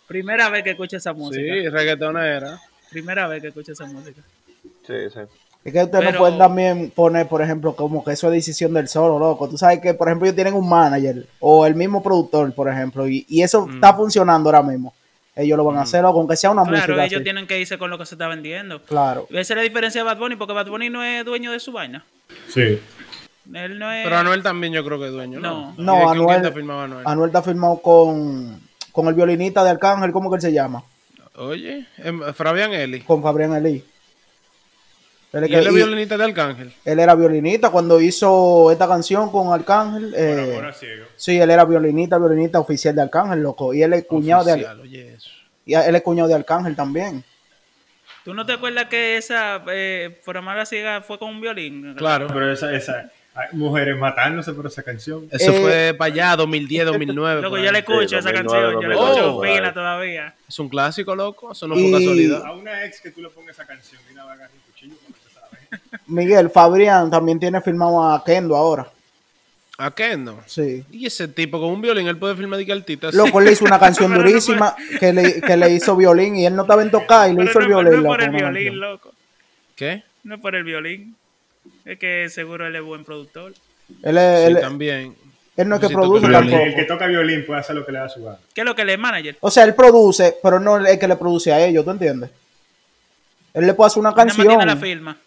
Primera 0.08 0.50
vez 0.50 0.64
que 0.64 0.72
escucho 0.72 0.98
esa 0.98 1.14
música. 1.14 1.42
Sí, 1.54 1.70
reggaetonera. 1.70 2.60
Primera 2.92 3.28
vez 3.28 3.42
que 3.42 3.48
escucho 3.48 3.72
esa 3.72 3.86
música. 3.86 4.22
Sí, 4.86 4.94
sí. 5.14 5.20
Es 5.64 5.74
que 5.74 5.84
ustedes 5.84 6.00
Pero- 6.06 6.12
no 6.14 6.18
pueden 6.20 6.38
también 6.40 6.92
poner, 6.96 7.28
por 7.28 7.42
ejemplo, 7.42 7.76
como 7.76 8.04
que 8.04 8.12
eso 8.14 8.28
es 8.28 8.34
decisión 8.34 8.74
del 8.74 8.88
solo, 8.88 9.20
loco. 9.20 9.48
Tú 9.48 9.58
sabes 9.58 9.80
que, 9.80 9.94
por 9.94 10.08
ejemplo, 10.08 10.26
ellos 10.28 10.36
tienen 10.36 10.56
un 10.56 10.68
manager 10.68 11.28
o 11.40 11.66
el 11.68 11.76
mismo 11.76 12.02
productor, 12.02 12.52
por 12.54 12.68
ejemplo, 12.68 13.08
y, 13.08 13.26
y 13.30 13.44
eso 13.44 13.68
está 13.72 13.94
funcionando 13.94 14.50
ahora 14.50 14.64
mismo. 14.64 14.94
Ellos 15.36 15.56
lo 15.58 15.64
van 15.64 15.78
a 15.78 15.82
hacer, 15.84 16.02
loco, 16.02 16.20
aunque 16.20 16.36
sea 16.36 16.50
una 16.52 16.64
Claro, 16.64 16.78
música. 16.88 17.06
ellos 17.06 17.18
así. 17.18 17.24
tienen 17.24 17.48
que 17.48 17.60
irse 17.60 17.78
con 17.78 17.90
lo 17.90 17.98
que 17.98 18.06
se 18.06 18.16
está 18.16 18.28
vendiendo. 18.28 18.82
Claro. 18.84 19.28
Esa 19.30 19.54
es 19.54 19.58
la 19.58 19.62
diferencia 19.62 20.02
de 20.02 20.06
Bad 20.06 20.18
Bunny, 20.18 20.36
porque 20.36 20.54
Bad 20.54 20.68
Bunny 20.68 20.90
no 20.90 21.04
es 21.04 21.24
dueño 21.24 21.52
de 21.52 21.60
su 21.60 21.72
vaina. 21.72 22.04
Sí. 22.50 22.80
Él 23.54 23.80
no 23.80 23.92
es. 23.92 24.04
Pero 24.04 24.18
Anuel 24.18 24.44
también 24.44 24.74
yo 24.74 24.84
creo 24.84 25.00
que 25.00 25.06
es 25.08 25.12
dueño, 25.12 25.40
¿no? 25.40 25.74
No. 25.74 25.74
¿Y 25.78 25.82
No, 25.84 25.94
de 25.94 26.00
quién- 26.00 26.10
Anuel- 26.10 26.28
quién 26.28 26.42
te 26.42 26.48
ha 26.48 26.52
firmado 26.52 26.82
Anuel? 26.82 27.04
Anuel 27.08 27.30
está 27.30 27.42
firmado 27.44 27.78
con, 27.82 28.60
con 28.92 29.08
el 29.08 29.14
violinista 29.14 29.64
de 29.64 29.70
Arcángel, 29.70 30.12
¿cómo 30.12 30.30
que 30.30 30.36
él 30.38 30.42
se 30.42 30.52
llama? 30.54 30.84
Oye, 31.36 31.88
em, 31.98 32.22
Fabián 32.34 32.74
Eli. 32.74 33.02
Con 33.02 33.22
Fabián 33.24 33.54
Elí. 33.56 33.84
Él, 35.34 35.44
es 35.46 35.50
¿Y 35.50 35.54
él 35.56 35.68
y- 35.72 35.76
violinista 35.76 36.18
de 36.18 36.26
Arcángel? 36.26 36.74
él 36.84 37.00
era 37.00 37.16
violinista 37.16 37.70
cuando 37.70 38.02
hizo 38.02 38.70
esta 38.70 38.86
canción 38.88 39.32
con 39.32 39.54
Arcángel. 39.54 40.14
Eh, 40.16 40.72
ciego. 40.78 41.06
sí, 41.16 41.40
él 41.40 41.50
era 41.50 41.64
violinista, 41.64 42.18
violinista 42.18 42.60
oficial 42.60 42.94
de 42.96 43.04
Arcángel, 43.04 43.42
loco. 43.42 43.74
Y 43.74 43.82
él 43.82 43.94
es 43.94 44.06
cuñado 44.06 44.44
de, 44.44 44.52
Oficial, 44.54 44.80
oye 44.82 45.14
eso. 45.14 45.30
y 45.66 45.74
él 45.74 45.96
es 45.96 46.02
cuñado 46.02 46.28
de 46.28 46.36
Arcángel 46.36 46.76
también. 46.76 47.24
¿Tú 48.26 48.34
no 48.34 48.46
te 48.46 48.54
acuerdas 48.54 48.86
que 48.86 49.16
esa, 49.18 49.64
eh, 49.72 50.20
por 50.26 50.38
amar 50.38 50.60
a 50.60 50.66
ciega, 50.66 51.02
fue 51.02 51.18
con 51.18 51.30
un 51.30 51.40
violín? 51.42 51.96
Claro. 51.96 52.28
Pero 52.28 52.52
esa, 52.52 52.76
esa, 52.76 53.10
hay 53.34 53.48
mujeres 53.54 53.98
matándose 53.98 54.52
por 54.54 54.66
esa 54.68 54.84
canción. 54.84 55.28
Eso 55.32 55.52
Eh, 55.52 55.62
fue 55.62 55.96
para 55.98 56.14
allá, 56.14 56.36
2010, 56.36 56.86
2009. 56.86 57.42
Loco, 57.42 57.58
yo 57.58 57.72
le 57.72 57.80
escucho 57.80 58.08
Sí, 58.10 58.16
esa 58.16 58.32
2009, 58.32 58.34
canción, 58.42 58.82
yo 58.82 58.88
le 58.90 58.96
2008, 58.96 59.20
escucho 59.30 59.42
fina 59.56 59.74
todavía. 59.74 60.36
Es 60.48 60.60
un 60.60 60.70
clásico, 60.70 61.16
loco. 61.16 61.52
Eso 61.52 61.68
no 61.68 61.78
Y- 61.78 61.90
fue 61.90 62.00
casualidad. 62.00 62.46
A 62.46 62.52
una 62.54 62.86
ex 62.86 63.02
que 63.02 63.12
tú 63.12 63.22
le 63.22 63.30
pongas 63.30 63.56
esa 63.56 63.66
canción 63.66 64.02
y 64.10 64.14
una 64.14 64.26
va 64.26 64.32
a 64.32 64.34
agarrar 64.36 64.52
un 64.54 64.72
cuchillo 64.74 64.96
como 65.06 65.16
se 65.18 65.34
sabe. 65.34 66.02
Miguel, 66.08 66.50
Fabrián 66.50 67.10
también 67.10 67.40
tiene 67.40 67.62
firmado 67.62 68.04
a 68.12 68.24
Kendo 68.24 68.56
ahora. 68.56 68.88
¿A 69.78 69.92
no? 70.18 70.40
Sí. 70.46 70.86
Y 70.92 71.08
ese 71.08 71.28
tipo 71.28 71.60
con 71.60 71.70
un 71.70 71.82
violín, 71.82 72.08
él 72.08 72.16
puede 72.18 72.36
filmar 72.36 72.60
de 72.60 72.68
que 72.68 72.72
altita. 72.72 73.10
Loco, 73.14 73.40
él 73.40 73.46
le 73.46 73.52
hizo 73.54 73.66
una 73.66 73.80
canción 73.80 74.12
no 74.12 74.18
durísima 74.18 74.76
que, 75.00 75.12
le, 75.12 75.42
que 75.42 75.58
le 75.58 75.72
hizo 75.72 75.96
violín 75.96 76.36
y 76.36 76.46
él 76.46 76.56
no 76.56 76.62
estaba 76.64 76.84
en 76.84 76.92
tocar 76.92 77.32
y 77.32 77.34
le 77.34 77.46
hizo 77.46 77.60
no, 77.60 77.62
el 77.62 77.68
violín. 77.68 77.92
no 77.92 77.98
es 78.00 78.04
por 78.06 78.20
loco, 78.22 78.24
el 78.24 78.32
violín, 78.54 78.80
loco. 78.80 79.12
¿Qué? 79.76 80.04
No 80.24 80.36
es 80.36 80.42
por 80.42 80.56
el 80.56 80.64
violín. 80.64 81.16
Es 81.86 81.98
que 82.00 82.30
seguro 82.30 82.68
él 82.68 82.76
es 82.76 82.82
buen 82.84 83.04
productor. 83.06 83.54
Él, 84.04 84.18
es- 84.18 84.40
Sí, 84.40 84.46
él- 84.54 84.60
también. 84.62 85.16
él 85.58 85.68
no 85.70 85.76
es 85.76 85.82
que 85.82 85.90
produce 85.90 86.22
que 86.22 86.28
Pero 86.28 86.40
el, 86.40 86.46
violín. 86.48 86.62
el 86.68 86.70
que 86.76 86.82
tampoco. 86.84 86.94
toca 86.94 87.08
violín 87.08 87.46
puede 87.46 87.60
hacer 87.60 87.76
lo 87.76 87.86
que 87.86 87.92
le 87.92 88.00
da 88.00 88.10
su 88.10 88.24
gana. 88.24 88.38
¿Qué 88.54 88.62
es 88.62 88.66
lo 88.66 88.76
que 88.76 88.86
le 88.86 88.94
es 88.94 89.00
manager? 89.00 89.38
O 89.42 89.52
sea, 89.52 89.64
él 89.64 89.74
produce, 89.76 90.38
pero 90.42 90.60
no 90.60 90.78
es 90.80 90.94
el 90.94 91.00
que 91.00 91.08
le 91.08 91.16
produce 91.16 91.52
a 91.52 91.60
ellos, 91.66 91.84
¿tú 91.84 91.92
entiendes? 91.92 92.30
Él 93.54 93.66
le 93.68 93.74
puede 93.74 93.88
hacer 93.88 94.00
una 94.00 94.14
canción. 94.14 94.48
tiene 94.48 94.66
la 94.66 94.78
firma. 94.78 95.18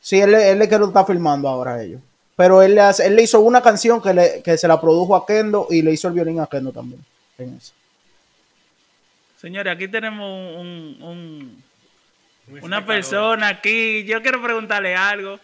Sí, 0.00 0.18
él, 0.20 0.34
él 0.34 0.40
es 0.58 0.60
el 0.62 0.68
que 0.68 0.78
lo 0.78 0.88
está 0.88 1.04
filmando 1.04 1.48
ahora 1.48 1.74
a 1.74 1.82
ellos. 1.82 2.00
Pero 2.36 2.62
él 2.62 2.74
le, 2.74 2.80
hace- 2.80 3.06
él 3.06 3.16
le 3.16 3.22
hizo 3.22 3.40
una 3.40 3.62
canción 3.62 4.00
que, 4.02 4.14
le, 4.14 4.42
que 4.42 4.56
se 4.58 4.66
la 4.68 4.80
produjo 4.80 5.14
a 5.14 5.26
Kendo 5.26 5.66
y 5.70 5.82
le 5.82 5.92
hizo 5.92 6.08
el 6.08 6.14
violín 6.14 6.40
a 6.40 6.46
Kendo 6.46 6.72
también. 6.72 7.04
en 7.38 7.56
eso. 7.56 7.72
Señores, 9.40 9.72
aquí 9.74 9.88
tenemos 9.88 10.28
un, 10.56 10.98
un- 11.00 11.62
Un 12.48 12.64
una 12.64 12.84
persona 12.84 13.48
aquí. 13.48 14.04
Yo 14.04 14.20
quiero 14.22 14.42
preguntarle 14.42 14.94
algo. 14.94 15.38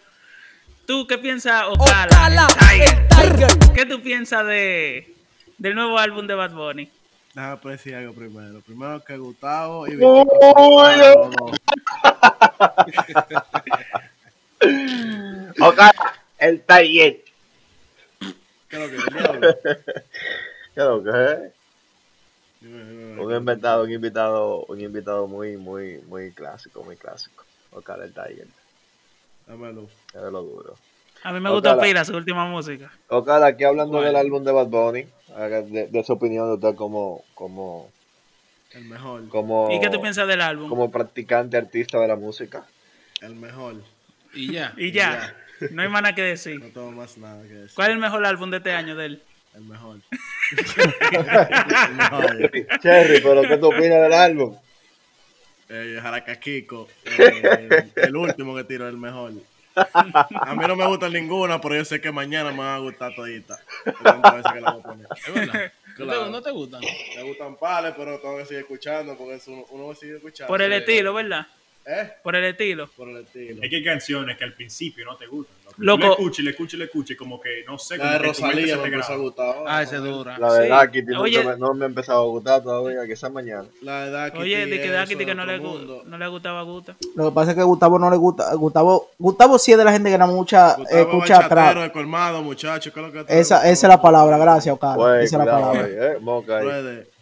¿Tú 0.87 1.07
qué 1.07 1.19
piensas, 1.19 1.65
Ocala? 1.69 2.49
el 2.73 3.09
Tiger? 3.09 3.73
¿Qué 3.75 3.87
tú 3.87 4.01
piensas 4.01 4.47
de, 4.47 5.13
del 5.59 5.75
nuevo 5.75 5.99
álbum 5.99 6.27
de 6.27 6.35
Bad 6.35 6.53
Bunny? 6.53 6.91
Déjame 7.35 7.57
pues 7.59 7.79
decir 7.79 7.97
algo 7.97 8.15
primero. 8.15 8.61
Primero 8.61 9.05
que 9.05 9.19
Gustavo 9.19 9.89
y 9.89 9.97
no, 9.97 10.25
no. 10.25 11.31
Ok, 15.61 15.81
el 16.39 16.63
taller. 16.63 17.25
¿Qué 18.69 18.77
es 18.77 18.79
lo 18.79 18.89
que? 18.89 18.97
¿Qué 20.75 20.81
es 20.81 20.85
lo 20.85 21.03
que 21.03 21.11
es? 21.11 21.53
Un 23.19 23.35
invitado, 23.35 23.85
un 23.85 23.93
invitado, 23.93 24.65
un 24.67 24.81
invitado 24.81 25.27
muy, 25.27 25.57
muy, 25.57 25.99
muy 26.09 26.33
clásico, 26.33 26.83
muy 26.85 26.97
clásico. 26.97 27.45
Ojalá 27.73 28.05
el 28.05 28.15
Tiger, 28.15 28.47
Dámelo. 29.47 29.89
es 30.15 30.23
de 30.23 30.31
lo 30.31 30.43
duro. 30.43 30.75
A 31.23 31.33
mí 31.33 31.41
me 31.41 31.49
Ocala. 31.51 31.73
gustó 31.75 31.81
pila 31.87 32.05
su 32.05 32.15
última 32.17 32.47
música. 32.47 32.91
Ojalá, 33.09 33.47
aquí 33.47 33.65
hablando 33.65 34.01
del 34.01 34.17
álbum 34.17 34.45
de 34.45 34.53
Bad 34.53 34.67
Bunny, 34.69 35.07
haga 35.35 35.63
de, 35.63 35.87
de 35.89 36.05
su 36.05 36.13
opinión 36.13 36.47
de 36.49 36.55
usted 36.55 36.75
como, 36.77 37.25
como, 37.35 37.91
El 38.73 38.85
mejor. 38.85 39.29
como, 39.29 39.69
¿Y 39.73 39.81
qué 39.81 39.89
tú 39.91 40.01
piensas 40.01 40.29
del 40.29 40.41
álbum? 40.41 40.69
como 40.69 40.91
practicante 40.91 41.57
artista 41.57 41.99
de 41.99 42.09
la 42.09 42.17
música. 42.17 42.65
El 43.21 43.35
mejor. 43.35 43.77
Y 44.35 44.53
ya. 44.53 44.73
Y 44.77 44.93
ya, 44.93 45.35
no 45.71 45.83
hay 45.83 45.89
más 45.89 46.03
nada 46.03 46.15
que 46.15 46.23
decir. 46.23 46.61
No 46.61 46.67
tengo 46.69 46.93
más 46.93 47.17
nada 47.17 47.43
que 47.43 47.55
decir. 47.55 47.75
¿Cuál 47.75 47.89
es 47.89 47.95
el 47.95 48.01
mejor 48.01 48.25
álbum 48.27 48.51
de 48.51 48.59
este 48.59 48.73
año 48.73 48.95
de 48.95 49.07
él? 49.07 49.23
El 49.55 49.63
mejor. 49.63 49.97
el 50.53 51.95
mejor. 51.95 52.51
Cherry, 52.83 53.21
pero 53.23 53.43
¿qué 53.43 53.57
tú 53.57 53.69
opinas 53.69 54.03
del 54.03 54.13
álbum? 54.13 54.57
Eh, 55.69 55.99
Jaraka 56.01 56.37
Kiko. 56.39 56.89
eh, 57.19 57.91
el 57.97 58.17
último 58.17 58.55
que 58.57 58.65
tiro, 58.65 58.89
el 58.89 58.97
mejor. 58.97 59.33
A 59.75 60.55
mí 60.55 60.65
no 60.67 60.75
me 60.77 60.87
gusta 60.87 61.09
ninguna, 61.09 61.61
pero 61.61 61.75
yo 61.75 61.85
sé 61.85 62.01
que 62.01 62.11
mañana 62.11 62.51
me 62.51 62.59
van 62.59 62.77
a 62.77 62.79
gustar 62.79 63.15
toditas. 63.15 63.61
Entonces, 63.85 64.53
que 64.53 64.61
la 64.61 64.71
voy 64.73 64.81
a 64.81 64.83
poner. 64.85 65.07
Es 65.27 65.35
verdad. 65.35 65.73
¿No, 65.99 66.05
Claro. 66.05 66.25
te, 66.27 66.31
no 66.31 66.43
te 66.43 66.51
gustan? 66.51 66.81
Me 67.17 67.23
gustan 67.23 67.57
pales, 67.57 67.95
pero 67.97 68.19
tengo 68.21 68.37
que 68.37 68.45
seguir 68.45 68.61
escuchando 68.65 69.17
porque 69.17 69.37
eso 69.37 69.51
uno, 69.51 69.65
uno 69.71 69.95
sigue 69.95 70.17
escuchando. 70.17 70.49
Por 70.49 70.61
el 70.61 70.71
estilo, 70.75 71.15
¿verdad? 71.15 71.47
¿Eh? 71.87 72.13
Por 72.23 72.37
el 72.37 72.45
estilo. 72.45 72.87
Por 72.89 73.09
el 73.09 73.17
estilo. 73.25 73.63
Es 73.63 73.71
que 73.71 73.77
hay 73.77 73.85
canciones 73.85 74.37
que 74.37 74.45
al 74.45 74.53
principio 74.53 75.07
no 75.07 75.17
te 75.17 75.27
gustan. 75.27 75.57
Loco. 75.79 76.03
Le 76.05 76.11
escuchas, 76.11 76.45
le 76.45 76.51
escuchas, 76.53 76.79
le 76.79 76.85
escuchas, 76.87 77.17
como 77.17 77.41
que 77.41 77.65
no 77.67 77.79
sé. 77.79 77.99
La 77.99 78.13
de 78.13 78.19
Rosalía 78.21 78.77
me 78.77 78.83
te 78.83 78.89
empezó 78.95 79.13
a 79.13 79.17
gustar. 79.17 79.47
ahora, 79.57 79.77
Ah, 79.77 79.83
esa 79.83 79.95
es 79.97 80.01
joder. 80.01 80.15
dura. 80.15 80.39
La 80.39 80.53
de 80.55 80.63
Sí. 80.65 80.69
Daquiti 80.71 81.13
no, 81.13 81.23
me- 81.23 81.57
no 81.59 81.75
me 81.75 81.85
ha 81.85 81.89
empezado 81.89 82.23
a 82.23 82.27
gustar 82.27 82.63
todavía, 82.63 83.07
que 83.07 83.17
sea 83.17 83.29
mañana. 83.29 83.65
La 83.83 84.05
de 84.07 84.11
Daquiti, 84.11 84.43
Oye, 84.43 84.67
de 84.67 84.81
que 84.81 84.91
de 84.91 85.27
que 85.27 85.35
no 85.35 85.45
le, 85.47 85.59
no 85.59 86.19
le 86.19 86.29
gustaba 86.29 86.63
Gusta. 86.63 86.97
Lo 87.15 87.27
que 87.31 87.35
pasa 87.35 87.51
es 87.51 87.57
que 87.57 87.63
Gustavo 87.63 87.99
no 87.99 88.11
le 88.11 88.17
gusta. 88.17 88.55
Gustavo, 88.55 89.11
Gustavo 89.19 89.59
sí 89.59 89.73
es 89.73 89.79
de 89.79 89.85
la 89.85 89.93
gente 89.93 90.11
que 90.11 90.19
no 90.19 90.27
mucha 90.29 90.75
Gustavo 90.77 91.01
escucha 91.01 91.39
atrás. 91.45 91.91
colmado, 91.91 92.43
muchacho. 92.43 92.93
¿qué 92.93 93.01
es 93.01 93.07
lo 93.07 93.13
que 93.13 93.21
Esa, 93.39 93.59
esa 93.69 93.71
es 93.71 93.83
la 93.91 94.01
palabra, 94.01 94.39
gracias, 94.39 94.75
Ocar. 94.75 94.97
Güey, 94.97 95.25
Esa 95.25 95.37
es 95.39 95.45
la 95.45 95.53
palabra. 95.53 95.89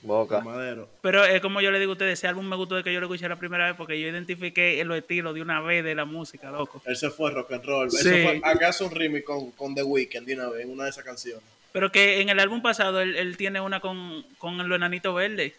Moca. 0.05 0.41
Madero. 0.41 0.89
Pero 1.01 1.25
es 1.25 1.41
como 1.41 1.61
yo 1.61 1.71
le 1.71 1.79
digo 1.81 1.91
a 1.91 1.95
ustedes, 1.95 2.19
ese 2.19 2.29
álbum 2.29 2.47
me 2.47 2.57
gustó 2.57 2.77
de 2.77 2.85
que 2.85 2.93
yo 2.93 3.01
lo 3.01 3.07
escuché 3.07 3.29
la 3.29 3.37
primera 3.37 3.67
vez 3.67 3.75
porque 3.77 3.99
yo 4.01 4.07
identifiqué 4.09 4.85
los 4.85 4.97
estilos 4.99 5.35
de 5.35 5.43
una 5.43 5.61
vez 5.61 5.83
de 5.83 5.95
la 5.95 6.05
música, 6.05 6.51
loco. 6.51 6.83
Él 6.85 6.97
se 6.97 7.11
fue 7.11 7.31
rock 7.31 7.53
and 7.53 7.65
roll. 7.65 7.91
Sí. 7.91 8.09
Fue, 8.09 8.41
acá 8.45 8.69
hace 8.69 8.85
un 8.85 8.91
remix 8.91 9.25
con, 9.25 9.51
con 9.53 9.75
The 9.75 9.83
Weeknd 9.83 10.27
de 10.27 10.35
una 10.35 10.49
vez, 10.51 10.65
en 10.65 10.71
una 10.73 10.85
de 10.85 10.91
esas 10.91 11.05
canciones. 11.05 11.43
Pero 11.73 11.91
que 11.91 12.21
en 12.21 12.29
el 12.29 12.39
álbum 12.39 12.63
pasado 12.63 13.01
él, 13.01 13.17
él 13.17 13.37
tiene 13.37 13.61
una 13.61 13.81
con, 13.81 14.25
con 14.39 14.57
los 14.69 14.77
enanitos 14.77 15.15
verdes. 15.15 15.55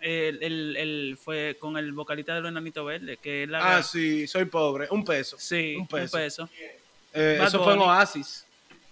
El, 0.00 0.42
el- 0.42 0.76
el- 0.76 1.18
fue 1.22 1.56
con 1.60 1.76
el 1.76 1.92
vocalista 1.92 2.34
de 2.34 2.40
los 2.40 2.50
enanitos 2.50 2.84
verdes, 2.84 3.18
que 3.22 3.44
es 3.44 3.48
la... 3.48 3.76
Ah, 3.76 3.82
sí, 3.84 4.26
soy 4.26 4.46
pobre. 4.46 4.88
Un 4.90 5.04
peso. 5.04 5.36
Sí, 5.38 5.74
un 5.76 5.82
un 5.82 5.86
peso. 5.86 6.48
Eh, 7.14 7.38
eso 7.40 7.62
fue 7.62 7.74
en. 7.74 7.78
Oasis. 7.80 8.44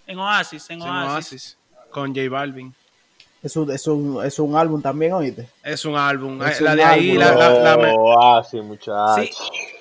En 0.07 0.17
Oasis, 0.19 0.69
en 0.69 0.79
Sí, 0.79 0.87
en 0.87 0.89
Oasis. 0.93 1.13
Oasis. 1.13 1.57
Con 1.89 2.15
J 2.15 2.29
Balvin. 2.29 2.73
Es 3.43 3.55
un, 3.55 3.71
es, 3.71 3.87
un, 3.87 4.23
es 4.23 4.37
un 4.37 4.55
álbum 4.55 4.81
también, 4.81 5.13
oíste. 5.13 5.47
Es 5.63 5.83
un 5.85 5.95
álbum. 5.97 6.41
Es 6.43 6.61
la 6.61 6.71
un 6.71 6.77
de 6.77 6.83
ahí, 6.83 7.11
álbum. 7.11 7.23
la, 7.23 7.35
la, 7.35 7.59
la 7.59 7.77
me- 7.77 7.93
Oh, 7.97 8.21
ah, 8.21 8.43
sí, 8.43 8.61
muchacho. 8.61 9.15
Sí, 9.15 9.31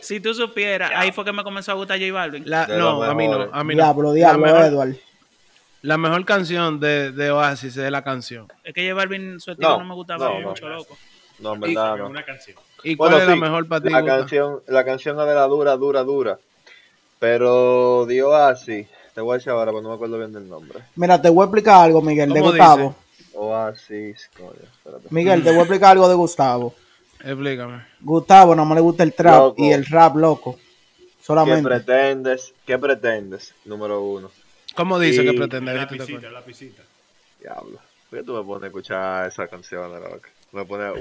si 0.01 0.21
tú 0.21 0.33
supieras, 0.33 0.91
ahí 0.95 1.13
fue 1.13 1.25
que 1.27 1.33
me 1.33 1.43
comenzó 1.45 1.73
a 1.73 1.75
gustar 1.75 1.99
J 2.01 2.11
Balvin. 2.13 2.43
la- 2.49 2.65
De 2.67 2.79
no, 2.79 3.03
a 3.03 3.15
mí 3.15 3.29
no. 3.29 3.49
A 3.53 3.63
mí 3.63 3.75
no. 3.75 3.83
Diablo, 3.85 4.13
diablo, 4.15 4.47
la, 5.83 5.97
mejor, 5.99 6.21
la 6.21 6.27
canción 6.27 6.81
de, 6.81 7.13
de 7.13 7.31
Oasis 7.31 7.77
es 7.77 7.91
la 7.91 8.03
canción. 8.03 8.47
Es 8.65 8.73
que 8.73 8.83
J 8.89 8.95
Balvin, 8.95 9.39
su 9.41 9.51
estilo 9.51 9.71
No, 9.73 9.79
no, 9.81 9.85
me 9.85 9.95
gustaba 9.95 10.25
no, 10.31 10.41
no. 10.41 10.49
mucho, 10.49 10.67
loco. 10.69 10.97
No, 11.41 11.55
en 11.55 11.61
verdad, 11.61 11.95
Es 11.95 11.99
no. 12.01 12.07
una 12.09 12.25
canción. 12.25 12.57
¿Y 12.83 12.97
cuál 12.97 13.11
Bueno, 13.11 13.25
es 13.25 13.29
la 13.29 13.37
mejor 13.37 13.69
para 13.69 13.83
ti? 13.83 13.91
La 13.91 14.05
canción, 14.05 14.61
la 14.69 14.85
canción 14.87 15.17
de 15.19 15.35
la 15.35 15.47
dura, 15.47 15.77
dura, 15.77 16.03
dura. 16.03 16.39
Pero 17.19 18.07
dio 18.07 18.35
así. 18.35 18.87
Te 19.15 19.21
voy 19.21 19.35
a 19.35 19.37
decir 19.37 19.51
ahora, 19.53 19.71
pero 19.71 19.83
no 19.83 19.91
me 19.91 19.95
acuerdo 19.97 20.17
bien 20.19 20.33
del 20.33 20.49
nombre. 20.49 20.79
Mira, 20.97 21.21
te 21.21 21.29
voy 21.29 21.43
a 21.43 21.45
explicar 21.47 21.85
algo, 21.85 22.01
Miguel, 22.01 22.33
de 22.33 22.41
¿Cómo 22.41 22.51
Gustavo. 22.53 22.95
Oasis, 23.35 24.31
coño, 24.37 24.51
espérate. 24.73 25.07
Miguel, 25.11 25.43
te 25.43 25.51
voy 25.51 25.59
a 25.59 25.63
explicar 25.63 25.93
algo 25.93 26.09
de 26.09 26.15
Gustavo. 26.15 26.75
Explícame. 27.23 27.85
Gustavo 28.01 28.55
no 28.55 28.65
me 28.65 28.75
le 28.75 28.81
gusta 28.81 29.03
el 29.03 29.13
trap 29.13 29.35
Loco. 29.41 29.63
y 29.65 29.71
el 29.73 29.85
rap, 29.87 30.17
loco. 30.17 30.57
¿Qué 30.57 31.07
Solamente. 31.23 31.69
pretendes? 31.69 32.55
¿Qué 32.67 32.79
pretendes? 32.79 33.55
Número 33.67 34.01
uno. 34.03 34.31
¿Cómo 34.75 34.99
dice 34.99 35.23
Y- 35.23 35.27
que 35.27 35.33
pretende? 35.35 35.75
La 35.75 35.83
acuerdo. 35.83 36.21
la 36.21 36.31
lapicita. 36.31 36.83
Diablo. 37.41 37.79
¿Por 38.09 38.19
qué 38.19 38.25
tú 38.25 38.35
me 38.35 38.43
pones 38.43 38.63
a 38.65 38.67
escuchar 38.67 39.29
esa 39.29 39.47
canción, 39.49 39.93
loco? 39.93 40.21
Me 40.53 40.65
pones... 40.65 40.93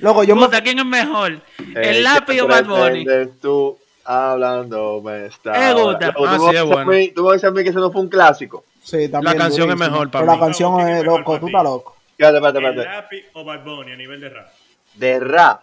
Loco, 0.00 0.24
yo 0.24 0.34
me, 0.36 0.42
Gusta, 0.42 0.62
¿quién 0.62 0.78
es 0.78 0.86
mejor? 0.86 1.32
Eh, 1.32 1.42
¿El 1.74 2.02
lápiz 2.04 2.34
¿qué 2.34 2.42
o 2.42 2.46
Bad 2.48 2.64
Bunny? 2.64 3.04
pretendes 3.04 3.40
tú 3.40 3.78
hablando 4.04 5.02
me 5.04 5.26
está... 5.26 5.70
Eh, 5.70 5.74
gusta. 5.74 6.06
Loco, 6.06 6.26
Ah, 6.26 6.36
tú 6.38 6.44
sí, 6.46 6.52
me 6.52 6.58
es 6.58 6.64
bueno. 6.64 6.90
mí- 6.92 7.08
Tú 7.10 7.24
me 7.24 7.32
decir 7.32 7.48
a 7.48 7.52
mí 7.52 7.62
que 7.64 7.70
eso 7.70 7.80
no 7.80 7.90
fue 7.92 8.00
un 8.00 8.08
clásico. 8.08 8.64
Sí, 8.86 9.08
también 9.08 9.36
La 9.36 9.44
canción 9.44 9.70
es 9.70 9.76
mejor 9.76 10.10
para 10.10 10.22
Pero 10.24 10.32
mí. 10.32 10.38
la 10.38 10.46
canción 10.46 10.72
No, 10.72 10.76
¿quién 10.78 10.88
es 10.96 11.04
loco, 11.04 11.40
tú 11.40 11.46
estás 11.46 11.62
loco. 11.64 11.96
Espérate, 12.12 12.36
espérate, 12.38 12.58
¿El 12.58 12.64
espérate. 12.66 12.96
lápiz 12.96 13.24
o 13.34 13.44
Bad 13.44 13.64
Bunny 13.64 13.92
a 13.92 13.96
nivel 13.96 14.20
de 14.20 14.28
rap? 14.30 14.46
De 14.94 15.20
rap. 15.20 15.60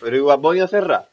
Pero 0.00 0.16
igual 0.16 0.38
voy 0.38 0.60
a 0.60 0.64
hacer 0.64 0.84
rap. 0.86 1.06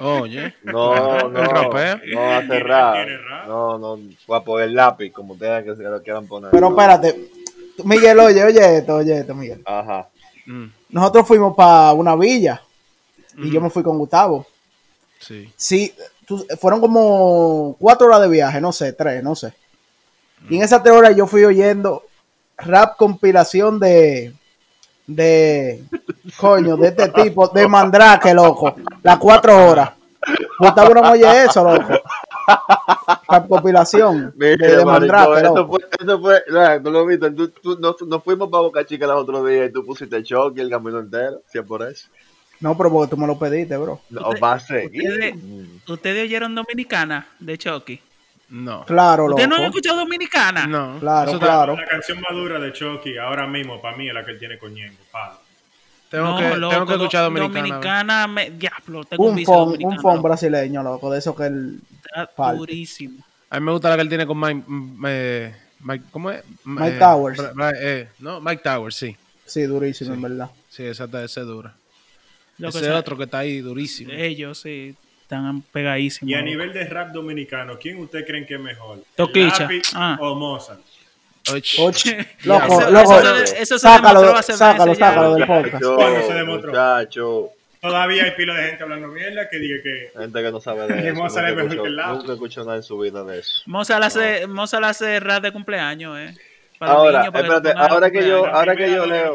Oye. 0.00 0.54
No, 0.64 1.28
no, 1.30 1.38
El 1.42 1.46
rapeo. 1.48 2.00
no 2.14 2.30
hace 2.32 2.46
¿Tiene- 2.48 2.60
rap. 2.64 3.46
No, 3.46 3.78
no, 3.78 3.98
voy 4.26 4.36
a 4.38 4.40
poner 4.40 4.70
lápiz, 4.70 5.10
como 5.12 5.34
tengan 5.36 5.64
que 5.64 5.74
se 5.76 5.82
lo 5.82 6.02
quieran 6.02 6.26
poner. 6.26 6.50
Pero 6.50 6.68
espérate. 6.68 7.30
Miguel, 7.84 8.18
oye, 8.20 8.44
oye 8.44 8.78
esto, 8.78 8.96
oye 8.96 9.18
esto, 9.18 9.34
Miguel. 9.34 9.62
Ajá. 9.64 10.08
Mm, 10.46 10.66
Nosotros 10.90 11.26
fuimos 11.26 11.56
para 11.56 11.92
una 11.94 12.14
villa 12.16 12.60
y 13.38 13.50
yo 13.50 13.60
me 13.62 13.70
fui 13.70 13.82
con 13.82 13.96
Gustavo. 13.98 14.46
sí. 15.18 15.50
Sí, 15.56 15.94
tú- 16.26 16.46
fueron 16.60 16.80
como 16.80 17.76
cuatro 17.78 18.08
horas 18.08 18.20
de 18.20 18.28
viaje, 18.28 18.60
no 18.60 18.72
sé, 18.72 18.92
tres, 18.92 19.22
no 19.22 19.34
sé. 19.34 19.54
Y 20.48 20.56
en 20.56 20.62
esas 20.62 20.82
tres 20.82 20.94
horas 20.94 21.14
yo 21.16 21.26
fui 21.26 21.44
oyendo 21.44 22.02
rap 22.58 22.96
compilación 22.96 23.78
de, 23.78 24.32
de, 25.06 25.82
coño, 26.36 26.76
de 26.76 26.88
este 26.88 27.08
tipo, 27.08 27.48
de 27.48 27.66
Mandrake, 27.68 28.34
loco. 28.34 28.74
Las 29.02 29.18
cuatro 29.18 29.68
horas. 29.68 29.90
Gustavo 30.58 30.94
no 30.94 31.10
oye 31.10 31.44
eso, 31.44 31.64
loco. 31.64 31.94
Rap 33.28 33.48
compilación 33.48 34.32
de, 34.36 34.56
Mire, 34.56 34.76
de 34.76 34.84
maricón, 34.84 35.16
Mandrake, 35.16 35.40
eso 35.46 35.54
loco. 35.56 35.66
fue, 35.78 35.88
eso 36.00 36.20
fue, 36.20 36.42
no, 36.48 36.82
tú 36.82 36.90
lo 36.90 37.06
viste, 37.06 37.30
tú, 37.30 37.48
tú- 37.48 37.78
nos, 37.80 38.00
nos 38.02 38.22
fuimos 38.22 38.48
para 38.50 38.62
Boca 38.62 38.84
Chica 38.86 39.06
los 39.06 39.22
otros 39.22 39.48
días 39.48 39.70
y 39.70 39.72
tú 39.72 39.84
pusiste 39.84 40.22
choque 40.22 40.60
el 40.60 40.70
camino 40.70 40.98
entero, 41.00 41.40
si 41.50 41.58
es 41.58 41.64
por 41.64 41.82
eso. 41.82 42.08
No, 42.60 42.76
pero 42.76 42.90
porque 42.92 43.10
tú 43.10 43.16
me 43.16 43.26
lo 43.26 43.36
pediste, 43.38 43.76
bro. 43.76 44.00
No, 44.10 44.30
va 44.40 44.52
a 44.54 44.60
seguir. 44.60 45.02
ustedes-. 45.10 45.34
¿Ustedes 45.88 46.22
oyeron 46.24 46.54
Dominicana 46.54 47.26
de 47.40 47.58
Chucky? 47.58 48.00
No. 48.52 48.84
Claro, 48.84 49.24
loco. 49.28 49.34
¿Ustedes 49.34 49.48
no 49.48 49.56
han 49.56 49.64
escuchado 49.64 49.96
Dominicana? 50.00 50.66
No. 50.66 50.98
Claro, 51.00 51.38
claro. 51.38 51.76
La 51.76 51.86
canción 51.86 52.20
más 52.20 52.32
dura 52.32 52.58
de 52.58 52.72
Chucky 52.72 53.16
ahora 53.18 53.46
mismo 53.46 53.80
para 53.80 53.96
mí 53.96 54.08
es 54.08 54.14
la 54.14 54.24
que 54.24 54.32
él 54.32 54.38
tiene 54.38 54.58
con 54.58 54.74
Ñengo. 54.74 54.96
Tengo, 56.10 56.24
No, 56.26 56.36
que, 56.36 56.42
tengo 56.44 56.56
loco, 56.58 56.86
que 56.86 56.92
escuchar 56.92 57.22
Do- 57.22 57.30
Dominicana. 57.30 57.58
Dominicana, 57.68 58.26
me, 58.28 58.50
diablo, 58.50 59.04
tengo 59.04 59.24
un, 59.24 59.38
Un 59.38 59.44
fon, 59.46 59.68
un 59.82 59.98
fon 59.98 60.16
loco. 60.16 60.28
brasileño, 60.28 60.82
loco, 60.82 61.10
de 61.10 61.18
eso 61.18 61.34
que 61.34 61.44
él... 61.46 61.80
Está 62.14 62.52
durísimo. 62.52 63.24
A 63.48 63.58
mí 63.58 63.64
me 63.64 63.72
gusta 63.72 63.88
la 63.88 63.96
que 63.96 64.02
él 64.02 64.08
tiene 64.10 64.26
con 64.26 64.38
Mike. 64.38 64.62
mm, 64.66 65.04
eh, 65.08 65.56
Mike 65.80 66.04
¿Cómo 66.10 66.30
es? 66.30 66.42
Mike 66.64 66.96
Eh, 66.96 66.98
Towers. 66.98 67.42
Eh, 67.80 68.08
no, 68.18 68.40
Mike 68.42 68.62
Towers, 68.62 68.94
sí. 68.94 69.16
Sí, 69.46 69.62
durísimo, 69.62 70.12
en 70.12 70.20
verdad. 70.22 70.50
Sí, 70.68 70.84
esa, 70.84 71.04
esa 71.04 71.40
es 71.40 71.46
dura. 71.46 71.74
Lo 72.58 72.70
que 72.70 72.78
Ese 72.78 72.88
sea, 72.88 72.98
otro 72.98 73.16
que 73.16 73.24
está 73.24 73.38
ahí 73.38 73.60
durísimo. 73.60 74.12
Ellos 74.12 74.58
sí, 74.60 74.94
están 75.36 75.62
pegadísimos. 75.72 76.30
Y 76.30 76.34
a 76.34 76.42
nivel 76.42 76.72
de 76.72 76.84
rap 76.84 77.08
dominicano, 77.12 77.78
¿quién 77.78 77.98
usted 77.98 78.24
creen 78.26 78.46
que 78.46 78.54
es 78.54 78.60
mejor? 78.60 78.98
Toquicha. 79.16 79.62
¿Lápiz 79.62 79.92
Ah. 79.94 80.16
o 80.20 80.34
Mozart? 80.34 80.80
Och. 81.50 81.56
Och, 81.78 81.94
loco, 82.44 82.80
Eso- 82.80 82.90
loco, 82.90 83.12
eso 83.56 83.78
se- 83.78 83.88
demostró 83.88 84.36
hace 84.36 84.52
sácalo, 84.52 84.94
sácalo 84.94 85.34
del 85.34 85.46
podcast. 85.46 85.84
Muchacho, 86.46 87.50
Todavía 87.80 88.22
hay 88.22 88.30
pila 88.32 88.54
de 88.54 88.62
gente 88.68 88.82
hablando 88.84 89.08
mierda 89.08 89.48
que 89.48 89.58
diga 89.58 89.82
que 89.82 90.12
gente 90.16 90.40
que 90.40 90.52
no 90.52 90.60
sabe 90.60 90.86
de 90.86 91.08
eso. 91.08 91.16
Mozart 91.20 91.48
es 91.48 91.54
Nunca 91.56 91.64
mejor 91.68 91.82
que 91.82 91.88
el 91.88 91.96
lápiz. 91.96 92.18
nunca 92.18 92.32
escuchó 92.34 92.64
nada 92.64 92.76
en 92.76 92.82
su 92.84 92.96
vida 92.98 93.24
de 93.24 93.40
eso. 93.40 93.62
Mozart 93.66 94.04
hace, 94.04 94.46
Mozart 94.46 94.84
hace 94.84 95.18
rap 95.18 95.42
de 95.42 95.50
cumpleaños, 95.50 96.16
eh. 96.16 96.32
Para 96.78 96.92
Ahora, 96.92 97.22
niños, 97.22 97.34
espérate, 97.34 97.72
ahora 97.76 98.10
que 98.12 98.28
yo- 98.28 98.46
ahora 98.46 98.76
que 98.76 98.88
yo 98.88 99.04
leo- 99.06 99.34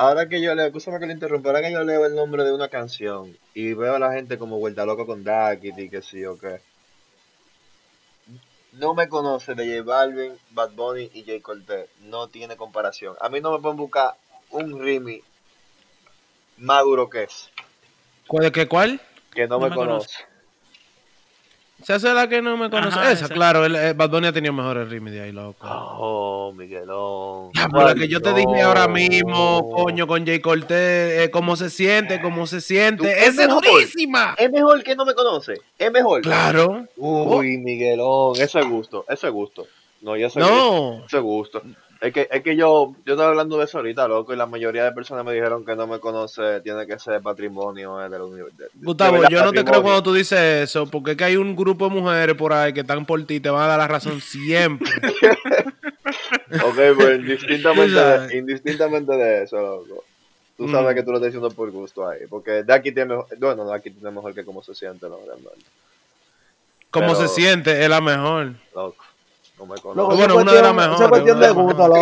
Ahora 0.00 0.30
que 0.30 0.40
yo 0.40 0.54
leo, 0.54 0.68
escúchame 0.68 0.98
que 0.98 1.04
lo 1.04 1.12
interrumpa, 1.12 1.50
ahora 1.50 1.60
que 1.60 1.72
yo 1.72 1.84
leo 1.84 2.06
el 2.06 2.14
nombre 2.14 2.42
de 2.42 2.54
una 2.54 2.68
canción 2.68 3.36
y 3.52 3.74
veo 3.74 3.96
a 3.96 3.98
la 3.98 4.14
gente 4.14 4.38
como 4.38 4.58
vuelta 4.58 4.86
loca 4.86 5.04
con 5.04 5.24
Daquiti, 5.24 5.90
que 5.90 6.00
sí 6.00 6.24
o 6.24 6.38
qué. 6.38 6.62
No 8.72 8.94
me 8.94 9.10
conoce 9.10 9.54
de 9.54 9.78
J 9.78 9.82
Balvin, 9.82 10.38
Bad 10.52 10.70
Bunny 10.70 11.10
y 11.12 11.24
J 11.26 11.42
Cortez. 11.42 11.90
No 12.04 12.28
tiene 12.28 12.56
comparación. 12.56 13.14
A 13.20 13.28
mí 13.28 13.42
no 13.42 13.52
me 13.52 13.58
pueden 13.58 13.76
buscar 13.76 14.14
un 14.48 14.80
Rimi 14.80 15.20
más 16.56 16.82
duro 16.82 17.10
que 17.10 17.24
es. 17.24 17.50
¿Cuál 18.26 18.44
de 18.44 18.52
qué 18.52 18.66
cuál? 18.66 19.02
Que 19.34 19.46
no, 19.46 19.58
No 19.58 19.64
me, 19.64 19.68
me 19.68 19.76
conoce. 19.76 20.29
Se 21.82 21.92
hace 21.94 22.12
la 22.12 22.28
que 22.28 22.42
no 22.42 22.56
me 22.56 22.68
conoce. 22.70 22.98
Ajá, 22.98 23.12
esa, 23.12 23.24
esa. 23.26 23.34
claro. 23.34 23.64
El, 23.64 23.74
eh, 23.76 23.92
Bad 23.94 24.10
Bunny 24.10 24.26
ha 24.28 24.32
tenido 24.32 24.52
mejores 24.52 24.88
ritmos 24.88 25.12
de 25.12 25.22
ahí, 25.22 25.32
loco. 25.32 25.66
Oh, 25.66 26.52
Miguelón. 26.54 27.50
Ya, 27.54 27.68
por 27.68 27.84
la 27.84 27.94
que 27.94 28.06
yo 28.08 28.20
te 28.20 28.32
dije 28.34 28.60
ahora 28.62 28.86
mismo, 28.88 29.70
coño, 29.70 30.06
con 30.06 30.26
Jay 30.26 30.40
Cortez, 30.40 31.24
eh, 31.24 31.30
cómo 31.30 31.56
se 31.56 31.70
siente, 31.70 32.20
cómo 32.20 32.46
se 32.46 32.60
siente. 32.60 33.10
es 33.10 33.28
¡Esa 33.28 33.42
es 33.42 33.48
mejor. 33.48 33.64
durísima! 33.64 34.34
Es 34.38 34.50
mejor 34.50 34.82
que 34.82 34.94
no 34.94 35.04
me 35.04 35.14
conoce. 35.14 35.54
Es 35.78 35.90
mejor. 35.92 36.22
Claro. 36.22 36.86
Uy, 36.96 37.58
Miguelón. 37.58 38.34
Eso 38.40 38.58
es 38.58 38.68
gusto. 38.68 39.04
Eso 39.08 39.26
es 39.26 39.32
gusto. 39.32 39.66
No, 40.02 40.16
yo 40.16 40.30
sé 40.30 40.40
No. 40.40 41.04
Eso 41.06 41.16
es 41.18 41.22
gusto. 41.22 41.62
Es 42.00 42.14
que, 42.14 42.26
es 42.30 42.42
que 42.42 42.56
yo, 42.56 42.94
yo 43.04 43.12
estaba 43.12 43.28
hablando 43.28 43.58
de 43.58 43.64
eso 43.66 43.76
ahorita, 43.76 44.08
loco, 44.08 44.32
y 44.32 44.36
la 44.36 44.46
mayoría 44.46 44.84
de 44.84 44.92
personas 44.92 45.22
me 45.22 45.34
dijeron 45.34 45.66
que 45.66 45.76
no 45.76 45.86
me 45.86 45.98
conoce, 46.00 46.60
tiene 46.62 46.86
que 46.86 46.98
ser 46.98 47.20
patrimonio 47.20 48.00
eh, 48.02 48.08
de 48.08 48.18
la 48.18 48.24
universidad. 48.24 48.68
Gustavo, 48.74 49.28
yo 49.28 49.44
no 49.44 49.52
te 49.52 49.62
creo 49.64 49.82
cuando 49.82 50.02
tú 50.02 50.14
dices 50.14 50.38
eso, 50.70 50.86
porque 50.86 51.10
es 51.10 51.16
que 51.18 51.24
hay 51.24 51.36
un 51.36 51.54
grupo 51.54 51.90
de 51.90 51.94
mujeres 52.00 52.36
por 52.36 52.54
ahí 52.54 52.72
que 52.72 52.80
están 52.80 53.04
por 53.04 53.22
ti 53.26 53.34
y 53.34 53.40
te 53.40 53.50
van 53.50 53.64
a 53.64 53.66
dar 53.66 53.78
la 53.78 53.88
razón 53.88 54.20
siempre. 54.20 54.90
Ok, 56.64 56.74
pues 56.96 57.18
indistintamente, 57.20 57.94
de, 58.00 58.36
indistintamente 58.38 59.12
de 59.12 59.42
eso, 59.44 59.56
loco. 59.60 60.04
Tú 60.56 60.66
Mm. 60.66 60.72
sabes 60.72 60.94
que 60.94 61.02
tú 61.02 61.10
lo 61.12 61.16
estás 61.18 61.28
diciendo 61.32 61.50
por 61.50 61.70
gusto 61.70 62.08
ahí. 62.08 62.20
Porque 62.28 62.64
de 62.64 62.72
aquí 62.74 62.92
tiene 62.92 63.10
mejor, 63.14 63.26
bueno, 63.38 63.64
de 63.66 63.74
aquí 63.74 63.90
tiene 63.90 64.10
mejor 64.10 64.34
que 64.34 64.44
cómo 64.44 64.62
se 64.62 64.74
siente, 64.74 65.08
¿no? 65.08 65.18
Realmente. 65.24 65.64
Como 66.90 67.12
Pero- 67.14 67.20
se 67.20 67.28
siente, 67.28 67.82
es 67.82 67.88
la 67.88 68.00
mejor. 68.00 68.54
Loco. 68.74 69.04
No 69.60 69.66
me 69.66 69.78
conozco. 69.80 69.94
Loco, 69.94 70.16
Bueno, 70.16 70.36
una 70.38 70.52
de 70.54 70.62
las 70.62 70.74
mejores, 70.74 71.00
Esa 71.00 71.08
cuestión 71.10 71.38
de 71.40 71.50
gusto, 71.50 71.86
loco. 71.88 72.00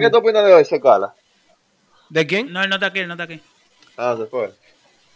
¿qué 0.00 0.10
tú 0.10 0.16
opinas 0.16 0.44
de 0.44 0.60
ese 0.60 0.80
Cala? 0.80 1.14
¿De 2.08 2.26
quién? 2.26 2.50
No, 2.52 2.62
él 2.62 2.70
no 2.70 2.76
está 2.76 2.86
aquí, 2.86 3.00
él 3.00 3.06
no 3.08 3.14
está 3.14 3.24
aquí. 3.24 3.40
Ah, 3.98 4.16
se 4.18 4.24
fue. 4.26 4.52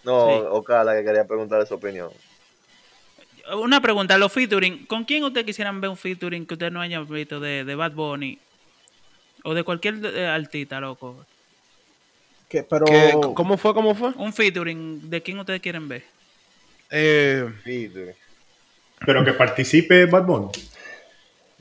No, 0.05 0.27
Sí. 0.29 0.45
Ocala, 0.51 0.95
que 0.95 1.03
quería 1.05 1.25
preguntarle 1.27 1.65
su 1.67 1.75
opinión. 1.75 2.11
Una 3.57 3.81
pregunta, 3.81 4.17
los 4.19 4.31
featuring, 4.33 4.85
¿con 4.87 5.05
quién 5.05 5.25
ustedes 5.25 5.47
quisieran 5.47 5.81
ver 5.81 5.91
un 5.91 5.97
featuring 5.97 6.47
que 6.47 6.55
ustedes 6.55 6.73
no 6.73 6.81
hayan 6.83 7.07
visto 7.09 7.41
de, 7.41 7.65
de 7.65 7.75
Bad 7.75 7.93
Bunny? 7.93 8.39
O 9.43 9.55
de 9.55 9.63
cualquier 9.65 9.97
eh, 10.05 10.27
artista, 10.27 10.81
loco. 10.81 11.25
Que- 12.49 12.63
pero 12.63 12.85
¿Qué- 12.85 13.15
¿Cómo 13.35 13.57
fue? 13.59 13.73
¿Cómo 13.75 13.95
fue? 13.95 14.11
Un 14.17 14.33
featuring, 14.33 15.09
¿de 15.11 15.23
quién 15.23 15.39
ustedes 15.39 15.61
quieren 15.61 15.89
ver? 15.89 16.05
Eh, 16.91 17.51
sí. 17.65 17.91
Pero 19.05 19.25
que 19.25 19.33
participe 19.33 20.07
Bad 20.07 20.25
Bunny. 20.25 20.49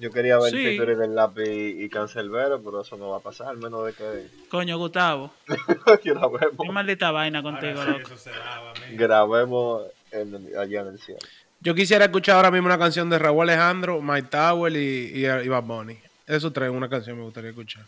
Yo 0.03 0.11
quería 0.11 0.37
ver 0.37 0.51
Sí. 0.51 0.57
el 0.57 0.71
featuring 0.77 0.99
del 0.99 1.15
lápiz 1.15 1.47
y 1.49 1.87
Cancelbero, 1.87 2.61
pero 2.61 2.81
eso 2.81 2.97
no 2.97 3.09
va 3.11 3.17
a 3.17 3.19
pasar, 3.21 3.47
al 3.47 3.57
menos 3.57 3.85
de 3.85 3.93
que, 3.93 4.27
Coño, 4.49 4.77
Gustavo. 4.77 5.31
Qué 6.03 6.71
maldita 6.71 7.11
vaina 7.11 7.41
contigo, 7.41 7.81
sí, 7.83 7.89
loco. 7.89 8.09
daba, 8.25 8.73
grabemos 8.91 9.83
en- 10.11 10.49
allá 10.59 10.81
en 10.81 10.87
el 10.87 10.99
cielo. 10.99 11.19
yo 11.61 11.73
quisiera 11.73 12.03
escuchar 12.03 12.35
ahora 12.35 12.51
mismo 12.51 12.65
una 12.67 12.77
canción 12.77 13.09
de 13.09 13.17
Raúl 13.17 13.43
Alejandro, 13.49 14.01
Mike 14.01 14.27
Tower 14.29 14.73
y, 14.75 15.11
y, 15.13 15.25
y 15.25 15.47
Bad 15.47 15.63
Bunny. 15.63 15.97
Esos 16.27 16.51
tres, 16.51 16.69
una 16.69 16.89
canción 16.89 17.17
me 17.17 17.23
gustaría 17.23 17.51
escuchar. 17.51 17.85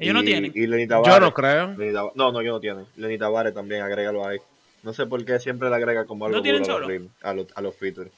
Ellos 0.00 0.14
no 0.14 0.22
Y- 0.22 0.26
tienen. 0.26 0.52
Y 0.56 0.66
Yo 0.66 1.20
no 1.20 1.32
creo. 1.32 1.68
No, 2.16 2.32
no, 2.32 2.42
yo 2.42 2.50
no 2.50 2.58
tienen. 2.60 2.84
Lenny 2.96 3.16
Tavares 3.16 3.54
también, 3.54 3.82
agrégalo 3.82 4.26
ahí. 4.26 4.38
No 4.82 4.92
sé 4.92 5.06
por 5.06 5.24
qué 5.24 5.38
siempre 5.38 5.70
le 5.70 5.76
agrega 5.76 6.04
como 6.04 6.26
algo 6.26 6.36
¿No 6.38 6.42
tienen 6.42 6.62
duro 6.64 6.74
a 6.76 6.80
los, 6.80 6.88
solo? 6.88 7.08
a 7.22 7.32
los, 7.34 7.46
a 7.54 7.60
los 7.62 7.76
features. 7.76 8.10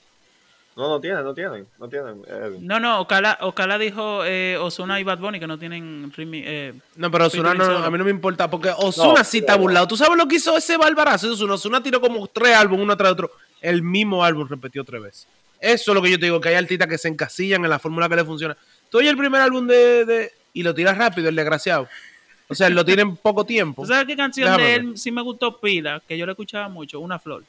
No, 0.76 0.90
no 0.90 1.00
tienen, 1.00 1.24
no 1.24 1.32
tienen, 1.32 1.66
no 1.78 1.88
tienen. 1.88 2.22
eh, 2.28 2.58
No, 2.60 2.78
no, 2.78 3.00
Ocala, 3.00 3.38
Ocala 3.40 3.78
dijo 3.78 4.24
eh, 4.26 4.58
Ozuna 4.60 5.00
y 5.00 5.04
Bad 5.04 5.18
Bunny 5.18 5.40
que 5.40 5.46
no 5.46 5.58
tienen 5.58 6.12
eh, 6.18 6.74
No, 6.96 7.10
pero 7.10 7.26
Osuna 7.26 7.54
no, 7.54 7.64
a 7.78 7.90
mí 7.90 7.96
no 7.96 8.04
me 8.04 8.10
importa, 8.10 8.50
porque 8.50 8.68
Osuna 8.76 9.14
No, 9.20 9.24
sí 9.24 9.38
está 9.38 9.56
burlado. 9.56 9.88
¿Tú 9.88 9.96
sabes 9.96 10.18
lo 10.18 10.28
que 10.28 10.36
hizo 10.36 10.54
ese 10.54 10.76
barbarazo? 10.76 11.32
Osuna, 11.32 11.54
Osuna 11.54 11.82
tiró 11.82 11.98
como 12.00 12.26
tres 12.26 12.54
álbumes 12.54 12.84
uno 12.84 12.96
tras 12.96 13.12
otro. 13.12 13.30
El 13.62 13.80
mismo 13.82 14.22
álbum 14.22 14.46
repetió 14.46 14.84
tres 14.84 15.02
veces. 15.02 15.26
Eso 15.58 15.90
es 15.92 15.94
lo 15.94 16.02
que 16.02 16.10
yo 16.10 16.18
te 16.18 16.26
digo, 16.26 16.40
que 16.42 16.50
hay 16.50 16.56
artistas 16.56 16.86
que 16.88 16.98
se 16.98 17.08
encasillan 17.08 17.64
en 17.64 17.70
la 17.70 17.78
fórmula 17.78 18.06
que 18.10 18.16
le 18.16 18.24
funciona. 18.26 18.54
Tú 18.90 18.98
oyes 18.98 19.10
el 19.10 19.16
primer 19.16 19.40
álbum 19.40 19.66
de, 19.66 20.04
de- 20.04 20.32
y 20.52 20.62
lo 20.62 20.74
tiras 20.74 20.98
rápido, 20.98 21.30
el 21.30 21.34
desgraciado. 21.36 21.88
O 22.48 22.54
sea, 22.54 22.68
lo 22.68 22.84
tiene 22.84 23.00
en 23.02 23.16
poco 23.16 23.44
tiempo. 23.46 23.80
¿Tú 23.82 23.88
sabes 23.88 24.06
qué 24.06 24.14
canción 24.14 24.44
Déjame 24.46 24.62
de 24.64 24.70
ver. 24.72 24.80
él 24.82 24.98
sí 24.98 25.10
me 25.10 25.22
gustó 25.22 25.58
pila? 25.58 26.02
Que 26.06 26.18
yo 26.18 26.26
le 26.26 26.32
escuchaba 26.32 26.68
mucho, 26.68 27.00
Una 27.00 27.18
Flor. 27.18 27.42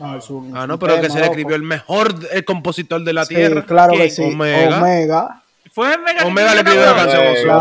Ah, 0.00 0.14
Ah, 0.14 0.18
es 0.18 0.30
no, 0.68 0.78
pero 0.78 0.94
que 0.96 1.02
tema, 1.02 1.14
se 1.14 1.20
le 1.20 1.26
escribió 1.26 1.56
el 1.56 1.62
mejor 1.62 2.14
eh, 2.32 2.42
compositor 2.42 3.02
de 3.04 3.12
la 3.12 3.24
Sí, 3.24 3.34
tierra. 3.34 3.64
claro 3.66 3.92
¿Quién? 3.92 4.04
que 4.04 4.10
sí. 4.10 4.22
Omega. 4.22 4.78
Omega. 4.78 5.42
Fue 5.72 5.94
Omega. 5.94 6.20
que 6.22 6.26
Omega 6.26 6.54
le 6.54 6.60
escribió 6.62 6.82
escribió 6.84 6.96
la 6.96 7.12
canción 7.12 7.46
no. 7.46 7.52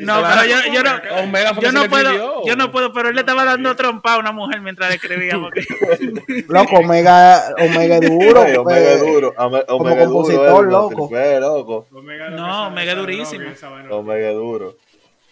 No, 0.00 0.22
pero 0.28 0.44
yo, 0.44 0.56
yo 0.72 0.82
no, 0.84 0.90
Omega 1.24 1.54
fue 1.54 1.62
yo 1.64 1.70
que 1.70 1.74
no 1.74 1.84
puedo, 1.88 2.08
escribió. 2.10 2.44
yo 2.46 2.56
no 2.56 2.70
puedo, 2.70 2.92
pero 2.92 3.08
él 3.08 3.14
le 3.16 3.20
estaba 3.22 3.44
dando 3.44 3.74
trompa 3.74 4.14
a 4.14 4.18
una 4.18 4.30
mujer 4.32 4.60
mientras 4.60 4.90
le 4.90 4.96
escribía. 4.96 5.38
porque- 5.40 5.64
Loco, 6.48 6.76
Omega, 6.76 7.42
Omega 7.58 8.00
duro. 8.00 8.42
Ay, 8.42 8.56
Omega 8.56 8.80
eh, 8.80 8.94
es 8.94 9.00
duro. 9.00 9.34
Ome- 9.36 9.64
como 9.66 9.80
Omega 9.82 10.04
duro, 10.04 10.12
compositor, 10.14 10.66
eh, 10.66 10.70
loco. 10.70 11.08
loco. 11.40 11.86
No, 11.90 12.00
que 12.00 12.66
Omega 12.68 12.94
durísimo. 12.94 13.44
Omega 13.90 14.30
duro. 14.32 14.76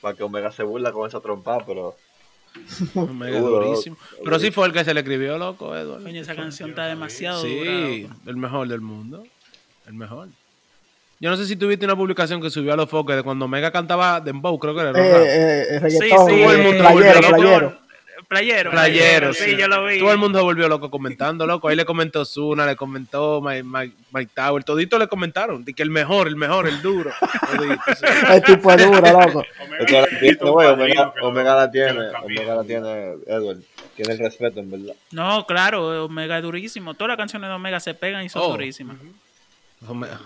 Para 0.00 0.16
que 0.16 0.22
Omega 0.22 0.50
se 0.50 0.62
burla 0.62 0.92
con 0.92 1.06
esa 1.06 1.20
trompa, 1.20 1.58
pero. 1.66 1.94
Omega 2.94 3.40
durísimo. 3.40 3.96
Pero 4.24 4.38
sí 4.38 4.50
fue 4.50 4.66
el 4.66 4.72
que 4.72 4.84
se 4.84 4.94
le 4.94 5.00
escribió, 5.00 5.38
loco, 5.38 5.76
Edward. 5.76 6.02
Coño, 6.02 6.20
esa 6.20 6.34
canción 6.34 6.70
está 6.70 6.86
demasiado 6.86 7.42
dura. 7.42 7.70
Sí, 7.70 8.08
el 8.26 8.36
mejor 8.36 8.68
del 8.68 8.80
mundo. 8.80 9.24
El 9.86 9.94
mejor. 9.94 10.28
Yo 11.20 11.28
no 11.28 11.36
sé 11.36 11.44
si 11.46 11.56
tuviste 11.56 11.84
una 11.84 11.96
publicación 11.96 12.40
que 12.40 12.48
subió 12.48 12.72
a 12.72 12.76
los 12.76 12.88
foques 12.88 13.14
de 13.14 13.22
cuando 13.22 13.44
Omega 13.44 13.70
cantaba 13.70 14.20
Dembow, 14.20 14.58
creo 14.58 14.74
que 14.74 14.80
era. 14.80 14.92
¿no? 14.92 14.98
eh, 14.98 15.76
eh, 15.76 15.90
Sí, 15.90 15.98
sí, 16.00 16.08
todo 16.08 16.28
el 16.28 16.60
eh, 16.60 16.62
mundo 16.62 16.88
playero, 16.88 17.28
playero. 17.28 17.78
Playero. 18.30 18.70
Playero, 18.70 19.34
sí, 19.34 19.56
yo 19.56 19.66
lo 19.66 19.84
vi. 19.84 19.98
Todo 19.98 20.12
el 20.12 20.18
mundo 20.18 20.38
se 20.38 20.44
volvió 20.44 20.68
loco 20.68 20.88
comentando, 20.88 21.48
loco. 21.48 21.66
Ahí 21.66 21.74
le 21.74 21.84
comentó 21.84 22.24
Zuna, 22.24 22.64
le 22.64 22.76
comentó 22.76 23.40
Mike, 23.42 23.64
Mike, 23.64 23.96
Mike 24.12 24.30
Tower, 24.32 24.62
todito 24.62 25.00
le 25.00 25.08
comentaron. 25.08 25.64
De 25.64 25.74
que 25.74 25.82
el 25.82 25.90
mejor, 25.90 26.28
el 26.28 26.36
mejor, 26.36 26.68
el 26.68 26.80
duro. 26.80 27.10
Todito, 27.56 27.82
sí. 27.96 28.04
El 28.30 28.42
tipo 28.44 28.70
es 28.70 28.86
duro, 28.86 29.00
loco. 29.00 29.44
Omega 29.80 30.00
la 30.02 30.08
tiene, 30.20 31.12
Omega, 31.22 31.54
la 31.56 31.70
tiene. 31.70 31.90
encamine. 32.06 32.38
Omega 32.40 32.54
la 32.54 32.64
tiene, 32.64 33.14
Edward. 33.26 33.58
Tiene 33.96 34.12
el 34.12 34.18
respeto, 34.20 34.60
en 34.60 34.70
verdad. 34.70 34.94
No, 35.10 35.44
claro, 35.44 36.04
Omega 36.04 36.36
es 36.38 36.42
durísimo. 36.44 36.94
Todas 36.94 37.08
las 37.08 37.16
canciones 37.18 37.50
de 37.50 37.54
Omega 37.56 37.80
se 37.80 37.94
pegan 37.94 38.24
y 38.24 38.28
son 38.28 38.42
Oh. 38.42 38.50
durísimas. 38.52 38.96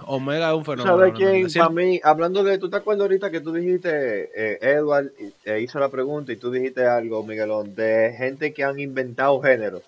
Omega 0.07 0.49
es 0.51 0.55
un 0.57 0.65
fenómeno. 0.65 0.97
¿Sabes 0.97 1.15
quién? 1.17 1.47
Para 1.53 1.71
mí, 1.71 2.01
hablando 2.03 2.43
de, 2.43 2.59
¿tú 2.59 2.69
te 2.69 2.77
acuerdas 2.77 3.03
ahorita 3.03 3.31
que 3.31 3.41
tú 3.41 3.53
dijiste, 3.53 4.31
eh, 4.35 4.59
Edward 4.61 5.13
eh, 5.45 5.61
hizo 5.61 5.79
la 5.79 5.89
pregunta 5.91 6.33
y 6.33 6.37
tú 6.37 6.51
dijiste 6.51 6.85
algo, 6.87 7.23
Miguelón, 7.25 7.75
de 7.75 8.15
gente 8.19 8.53
que 8.53 8.65
han 8.65 8.81
inventado 8.81 9.41
género 9.41 9.83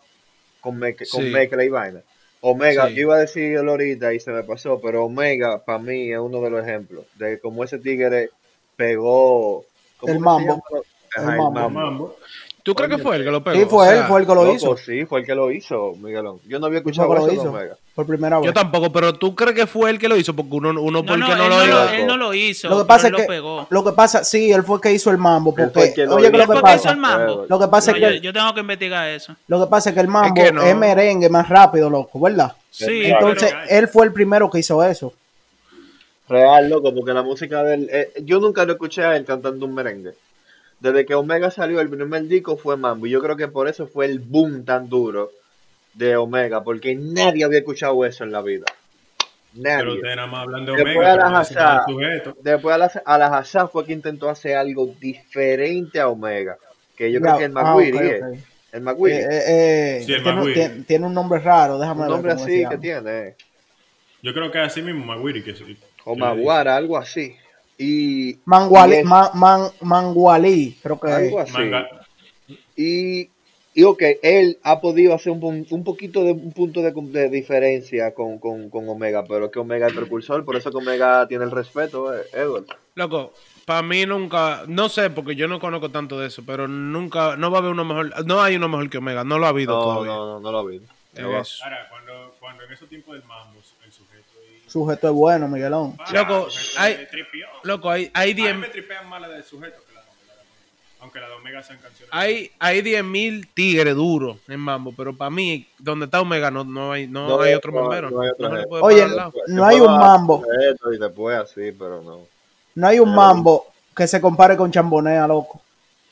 con, 0.60 0.78
me- 0.78 0.94
con 0.94 1.06
Sí. 1.06 1.30
mezcla 1.30 1.64
y 1.64 1.68
vaina? 1.68 2.00
Omega, 2.40 2.86
Sí. 2.88 2.94
yo 2.94 3.00
iba 3.02 3.16
a 3.16 3.20
decirlo 3.20 3.72
ahorita 3.72 4.14
y 4.14 4.20
se 4.20 4.30
me 4.30 4.44
pasó, 4.44 4.80
pero 4.80 5.04
Omega 5.04 5.64
para 5.64 5.80
mí 5.80 6.12
es 6.12 6.18
uno 6.18 6.40
de 6.40 6.50
los 6.50 6.62
ejemplos 6.62 7.04
de 7.16 7.40
cómo 7.40 7.64
ese 7.64 7.78
tigre 7.78 8.30
pegó 8.76 9.64
¿cómo 9.98 10.12
El 10.12 10.20
mambo. 10.20 10.62
Ajá, 11.16 11.34
El 11.34 11.40
el 11.40 11.52
mambo. 11.72 12.16
¿Tú 12.66 12.74
crees 12.74 12.96
que 12.96 12.98
fue 12.98 13.14
él 13.16 13.24
que 13.24 13.30
lo 13.30 13.42
pegó? 13.44 13.56
Sí, 13.56 13.64
fue 13.64 13.88
O 13.88 13.90
él, 13.92 14.04
fue 14.08 14.20
el 14.20 14.26
que 14.26 14.34
lo 14.34 14.42
Loco, 14.44 14.56
hizo. 14.56 14.76
Sí, 14.76 15.04
fue 15.06 15.20
el 15.20 15.26
que 15.26 15.34
lo 15.36 15.52
hizo, 15.52 15.94
Miguelón. 16.02 16.40
Yo 16.48 16.58
no 16.58 16.66
había 16.66 16.78
escuchado 16.80 17.08
que 17.14 17.14
lo 17.20 17.32
hizo. 17.32 17.42
Omega. 17.50 17.76
Por 17.94 18.06
primera 18.06 18.38
vez. 18.38 18.46
Yo 18.46 18.52
tampoco, 18.52 18.90
pero 18.92 19.14
¿tú 19.14 19.34
crees 19.36 19.54
que 19.54 19.66
fue 19.68 19.88
él 19.88 19.98
que 20.00 20.08
lo 20.08 20.16
hizo? 20.16 20.34
Porque 20.34 20.52
uno, 20.52 20.70
uno 20.70 20.90
No, 20.90 21.06
porque 21.06 21.20
no, 21.20 21.28
no, 21.28 21.42
él, 21.44 21.48
lo 21.48 21.56
no 21.58 21.66
lo, 21.84 21.88
él 21.90 22.06
no 22.08 22.16
lo 22.16 22.34
hizo. 22.34 22.68
Lo 22.68 22.78
que 22.78 22.84
pasa 22.84 23.06
es 23.06 23.14
que, 23.14 23.22
lo 23.22 23.26
pegó. 23.28 23.66
lo 23.70 23.84
que 23.84 23.92
pasa, 23.92 24.24
sí, 24.24 24.52
él 24.52 24.64
fue 24.64 24.76
el 24.76 24.82
que 24.82 24.92
hizo 24.92 25.10
el 25.12 25.16
mambo, 25.18 25.50
Él 25.56 25.70
fue 25.72 25.86
porque, 25.86 26.02
el 26.02 26.08
que 26.08 26.14
oye, 26.14 26.30
que 26.30 26.36
hizo. 26.36 26.36
lo 26.36 26.36
que 26.36 26.42
¿Él 26.42 26.46
fue 26.46 26.56
el 26.56 26.62
que 26.64 26.70
hizo 26.74 26.82
pasa, 26.82 26.90
el 26.90 26.96
mambo? 26.98 27.46
lo 27.48 27.58
que 27.60 27.68
pasa 27.68 27.90
No, 27.92 27.96
es 27.98 28.02
yo, 28.02 28.08
que, 28.08 28.20
yo 28.20 28.32
tengo 28.32 28.52
que 28.54 28.60
investigar 28.60 29.08
eso. 29.10 29.36
lo 29.46 29.60
que 29.64 29.70
pasa 29.70 29.90
es 29.90 29.94
que 29.94 30.00
el 30.00 30.08
mambo 30.08 30.34
que 30.34 30.46
es, 30.48 30.76
merengue 30.76 31.28
más 31.30 31.48
rápido, 31.48 31.88
loco, 31.88 32.18
¿verdad? 32.20 32.52
Sí, 32.70 33.02
Entonces, 33.04 33.54
pero- 33.68 33.78
él 33.78 33.88
fue 33.88 34.04
el 34.06 34.12
primero 34.12 34.50
que 34.50 34.58
hizo 34.58 34.82
eso. 34.82 35.12
Real, 36.28 36.68
loco, 36.68 36.92
porque 36.92 37.12
la 37.14 37.22
música 37.22 37.62
del... 37.62 37.88
eh, 37.90 38.10
yo 38.24 38.40
nunca 38.40 38.64
lo 38.64 38.72
escuché 38.72 39.04
a 39.04 39.16
él 39.16 39.24
cantando 39.24 39.64
un 39.64 39.72
merengue. 39.74 40.10
Desde 40.80 41.06
que 41.06 41.14
Omega 41.14 41.50
salió, 41.50 41.80
el 41.80 41.88
primer 41.88 42.22
disco 42.24 42.56
fue 42.56 42.76
Mambo. 42.76 43.06
Y 43.06 43.10
yo 43.10 43.22
creo 43.22 43.36
que 43.36 43.48
por 43.48 43.66
eso 43.68 43.86
fue 43.86 44.06
el 44.06 44.18
boom 44.20 44.64
tan 44.64 44.88
duro 44.88 45.30
de 45.94 46.16
Omega, 46.16 46.62
porque 46.62 46.94
nadie 46.94 47.44
había 47.44 47.58
escuchado 47.60 48.04
eso 48.04 48.24
en 48.24 48.32
la 48.32 48.42
vida. 48.42 48.66
Pero 49.54 49.84
Nadie. 49.84 49.94
ustedes 49.94 50.16
nada 50.16 50.28
más 50.28 50.42
hablan 50.42 50.66
de 50.66 50.72
Después 50.72 50.96
Omega. 50.96 51.12
a 51.12 51.14
pero 51.14 51.24
la 51.24 51.30
no 51.30 51.38
dicen 51.40 51.56
nada 51.56 51.76
Hazá, 51.78 51.84
del 51.86 51.94
sujeto. 51.94 52.36
después 52.42 52.74
a 52.74 52.78
la, 52.78 52.92
a 53.06 53.18
la 53.18 53.26
Hazá 53.38 53.68
fue 53.68 53.86
que 53.86 53.92
intentó 53.94 54.28
hacer 54.28 54.54
algo 54.56 54.94
diferente 55.00 55.98
a 55.98 56.08
Omega. 56.08 56.58
Que 56.94 57.10
yo 57.10 57.20
creo 57.22 57.38
que 57.38 57.44
el 57.44 57.56
ah, 57.56 57.62
Maguiri 57.62 57.96
ok, 57.96 58.02
es. 58.04 58.22
ok. 58.22 58.28
El 58.72 58.80
Maguiri. 58.82 59.12
Eh, 59.16 59.26
eh, 59.30 59.42
eh, 59.48 60.02
Sí, 60.04 60.12
el 60.12 60.22
tiene, 60.22 60.36
Maguire. 60.36 60.54
tiene- 60.68 60.84
tiene 60.84 61.06
un 61.06 61.14
nombre 61.14 61.38
raro, 61.40 61.78
déjame 61.78 62.00
un 62.02 62.06
ver 62.06 62.10
nombre 62.16 62.32
así 62.32 62.64
que 62.68 62.76
tiene. 62.76 63.18
eh. 63.28 63.34
Yo 64.22 64.34
creo 64.34 64.50
que 64.50 64.58
así 64.58 64.82
mismo 64.82 65.06
Maguiri 65.06 65.42
que 65.42 65.54
sí. 65.54 65.78
O 66.04 66.14
Maguara, 66.16 66.76
algo 66.76 66.98
así. 66.98 67.34
Y... 67.78 68.38
Manguali, 68.44 68.96
y 68.96 68.98
es- 69.00 69.04
Man- 69.04 69.30
Man- 69.34 69.70
Mangualí, 69.82 70.78
creo 70.82 70.98
que 71.00 71.08
algo 71.10 71.40
es. 71.40 71.50
así. 71.50 71.58
Manga- 71.58 71.88
Y, 72.76 73.28
y 73.74 73.82
ok, 73.84 74.02
él 74.22 74.58
ha 74.62 74.80
podido 74.80 75.14
hacer 75.14 75.32
un, 75.32 75.40
pun- 75.40 75.66
un 75.70 75.84
poquito 75.84 76.24
de 76.24 76.32
un 76.32 76.52
punto 76.52 76.80
de, 76.82 76.92
de 76.92 77.28
diferencia 77.28 78.14
con, 78.14 78.38
con, 78.38 78.70
con 78.70 78.88
Omega, 78.88 79.24
pero 79.26 79.46
es 79.46 79.52
que 79.52 79.58
Omega 79.58 79.86
es 79.86 79.92
el 79.92 79.98
precursor, 79.98 80.44
por 80.44 80.56
eso 80.56 80.70
que 80.70 80.76
Omega 80.78 81.26
tiene 81.28 81.44
el 81.44 81.50
respeto, 81.50 82.14
eh, 82.14 82.22
Edward. 82.32 82.64
Loco, 82.94 83.34
para 83.66 83.82
mí 83.82 84.06
nunca, 84.06 84.62
no 84.68 84.88
sé, 84.88 85.10
porque 85.10 85.36
yo 85.36 85.48
no 85.48 85.60
conozco 85.60 85.90
tanto 85.90 86.18
de 86.18 86.28
eso, 86.28 86.42
pero 86.46 86.66
nunca, 86.68 87.36
no 87.36 87.50
va 87.50 87.58
a 87.58 87.60
haber 87.60 87.72
uno 87.72 87.84
mejor, 87.84 88.24
no 88.26 88.40
hay 88.42 88.56
uno 88.56 88.68
mejor 88.68 88.88
que 88.88 88.98
Omega, 88.98 89.24
no 89.24 89.38
lo 89.38 89.44
ha 89.46 89.50
habido 89.50 89.74
No, 89.74 89.82
todavía. 89.82 90.12
no, 90.14 90.26
no, 90.26 90.40
no 90.40 90.52
lo 90.52 90.70
en 90.70 90.82
eso. 91.34 91.64
Ahora, 91.64 91.86
cuando, 91.90 92.34
cuando 92.38 92.64
en 92.64 92.72
esos 92.72 92.88
tiempos 92.88 93.14
del 93.14 93.24
mambo. 93.24 93.58
Sujeto 94.76 95.06
es 95.08 95.14
bueno, 95.14 95.48
Miguelón. 95.48 95.96
Loco, 96.12 96.46
el 96.46 96.52
sujeto 96.52 96.80
hay-. 96.82 97.08
Loco, 97.62 97.90
hay, 97.90 98.10
hay 98.12 98.30
A 98.32 98.34
mí 98.34 98.42
10, 98.42 98.56
me 98.58 98.68
tripean 98.68 99.08
más 99.08 99.22
la 99.22 99.28
del 99.30 99.42
sujeto 99.42 99.76
que 99.88 99.94
la 99.94 100.00
la- 100.00 100.06
Aunque 101.00 101.18
las 101.18 101.30
de 101.30 101.34
Omega 101.36 101.62
sean 101.62 101.78
canciones. 101.78 102.10
Hay, 102.12 102.50
hay 102.58 102.82
10.000 102.82 103.48
tigres 103.54 103.94
duros 103.94 104.36
en 104.48 104.60
mambo, 104.60 104.92
pero 104.94 105.16
para 105.16 105.30
mí, 105.30 105.66
donde 105.78 106.04
está 106.04 106.20
Omega, 106.20 106.50
no, 106.50 106.62
no 106.64 106.92
hay, 106.92 107.06
no, 107.06 107.26
No, 107.26 107.40
hay 107.40 107.54
otro 107.54 107.72
no, 107.72 107.80
mambero. 107.80 108.10
no 108.10 108.20
hay 108.20 108.30
Oye, 108.82 109.06
no 109.46 109.64
hay 109.64 109.80
un 109.80 109.96
mambo. 109.98 110.44
Y 110.94 110.98
después 110.98 111.38
así, 111.38 111.72
pero 111.72 112.02
no. 112.02 112.20
No 112.74 112.86
hay 112.86 112.98
un 112.98 113.14
mambo 113.14 113.72
que 113.96 114.06
se 114.06 114.20
compare 114.20 114.58
con 114.58 114.70
Chambonea, 114.70 115.26
loco. 115.26 115.62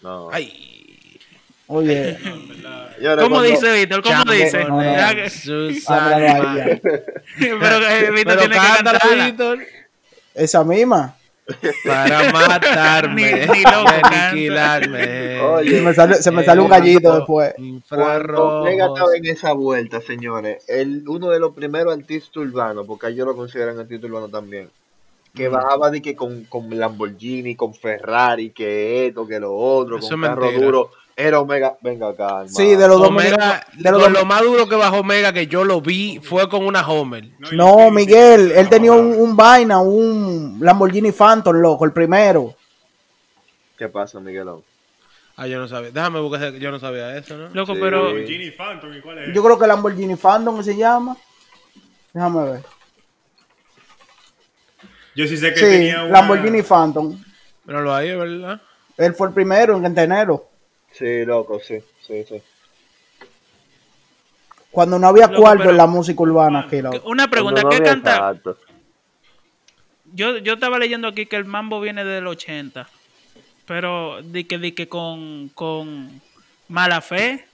No. 0.00 0.30
Ay, 0.32 1.18
Oye, 1.66 2.18
¿Cómo 3.20 3.42
dice 3.42 3.72
Víctor? 3.72 4.02
¿Cómo 4.02 4.14
Chambo, 4.14 4.32
dice? 4.32 4.58
Pero 7.38 7.88
eh, 7.88 8.10
Víctor 8.10 8.36
Pero 8.36 8.38
tiene 8.40 8.54
que 8.54 8.60
cantarla. 8.60 9.24
Víctor. 9.26 9.58
esa 10.34 10.64
misma. 10.64 11.16
Para 11.84 12.32
matarme, 12.32 13.32
Ni- 13.46 13.52
ni 13.52 13.62
loco 13.64 13.90
aniquilarme. 14.02 15.40
Oye, 15.42 15.70
Se 15.70 15.82
me 15.82 15.92
sale, 15.94 16.14
se 16.16 16.30
me 16.30 16.42
sale 16.44 16.60
un 16.62 16.68
gallito 16.68 17.14
después. 17.16 17.52
Cuando 17.88 18.60
Omega 18.62 18.84
Infrarrojos. 18.86 18.96
estaba 18.98 19.16
en 19.16 19.26
esa 19.26 19.52
vuelta, 19.52 20.00
señores, 20.00 20.64
el, 20.68 21.06
uno 21.06 21.28
de 21.28 21.38
los 21.40 21.54
primeros 21.54 21.92
artistas 21.94 22.34
urbanos, 22.36 22.86
porque 22.86 23.08
ellos 23.08 23.26
lo 23.26 23.36
consideran 23.36 23.78
artista 23.78 24.06
urbano 24.06 24.28
también, 24.30 24.70
que 25.34 25.48
bajaba 25.48 25.90
de 25.90 26.00
que 26.00 26.16
con, 26.16 26.44
con 26.44 26.70
Lamborghini, 26.78 27.54
con 27.56 27.74
Ferrari, 27.74 28.48
que 28.50 29.08
esto, 29.08 29.26
que 29.26 29.38
lo 29.38 29.54
otro, 29.54 29.98
Eso 29.98 30.10
con 30.10 30.22
carro 30.22 30.42
mentira. 30.46 30.64
duro, 30.64 30.90
era 31.16 31.40
Omega, 31.40 31.76
venga 31.80 32.08
acá, 32.08 32.24
hermano. 32.24 32.48
Sí, 32.48 32.74
de 32.74 32.88
los 32.88 33.00
Omega, 33.00 33.36
dominicanos. 33.36 33.82
De 33.82 33.90
los 33.92 34.10
lo 34.12 34.24
más 34.24 34.42
duro 34.42 34.68
que 34.68 34.74
bajó 34.76 34.98
Omega 34.98 35.32
que 35.32 35.46
yo 35.46 35.64
lo 35.64 35.80
vi 35.80 36.20
fue 36.22 36.48
con 36.48 36.66
una 36.66 36.86
Homer. 36.86 37.24
No, 37.52 37.90
Miguel, 37.90 38.50
él 38.52 38.68
tenía 38.68 38.92
un, 38.92 39.12
un 39.20 39.36
vaina, 39.36 39.78
un 39.80 40.58
Lamborghini 40.60 41.12
Phantom, 41.12 41.56
loco, 41.56 41.84
el 41.84 41.92
primero. 41.92 42.54
¿Qué 43.78 43.88
pasa, 43.88 44.18
Miguelón? 44.20 44.62
Ah, 45.36 45.46
yo 45.48 45.58
no 45.58 45.66
sabía. 45.66 45.90
Déjame 45.90 46.20
buscar, 46.20 46.44
ese- 46.48 46.60
yo 46.60 46.70
no 46.70 46.78
sabía 46.78 47.16
eso, 47.16 47.36
¿no? 47.36 47.48
Loco, 47.52 47.74
Sí. 47.74 47.80
pero 47.80 48.08
Genie 48.26 48.52
Phantom, 48.52 48.92
¿y 48.94 49.00
cuál 49.00 49.18
es? 49.18 49.34
Yo 49.34 49.42
creo 49.42 49.58
que 49.58 49.66
Lamborghini 49.66 50.14
Phantom 50.16 50.62
se 50.62 50.76
llama. 50.76 51.16
Déjame 52.12 52.50
ver. 52.50 52.62
Yo 55.16 55.26
sí 55.26 55.36
sé 55.36 55.50
que 55.52 55.60
Sí, 55.60 55.64
tenía 55.66 56.02
una... 56.04 56.12
Lamborghini 56.20 56.62
Phantom. 56.62 57.20
Míralo 57.64 57.94
ahí, 57.94 58.14
¿verdad? 58.16 58.60
Él 58.96 59.14
fue 59.14 59.28
el 59.28 59.34
primero 59.34 59.76
en 59.76 59.98
enero. 59.98 60.48
Sí, 60.98 61.24
loco, 61.24 61.60
sí, 61.60 61.78
sí, 62.06 62.24
sí. 62.28 62.42
Cuando 64.70 64.98
no 64.98 65.06
había 65.08 65.26
Loco, 65.28 65.40
cuarto 65.42 65.58
pero- 65.62 65.70
en 65.70 65.76
la 65.76 65.86
música 65.86 66.20
urbana 66.22 66.60
aquí, 66.60 66.80
loco. 66.82 67.08
una 67.08 67.28
pregunta, 67.28 67.62
¿qué 67.70 67.80
canta? 67.80 68.34
Yo, 70.12 70.38
yo 70.38 70.54
estaba 70.54 70.78
leyendo 70.78 71.08
aquí 71.08 71.26
que 71.26 71.36
el 71.36 71.44
mambo 71.44 71.80
viene 71.80 72.04
del 72.04 72.26
80, 72.26 72.88
pero 73.66 74.20
di 74.22 74.44
que, 74.44 74.58
di 74.58 74.72
que 74.72 74.88
con, 74.88 75.48
con 75.54 76.20
mala 76.68 77.00
fe, 77.00 77.44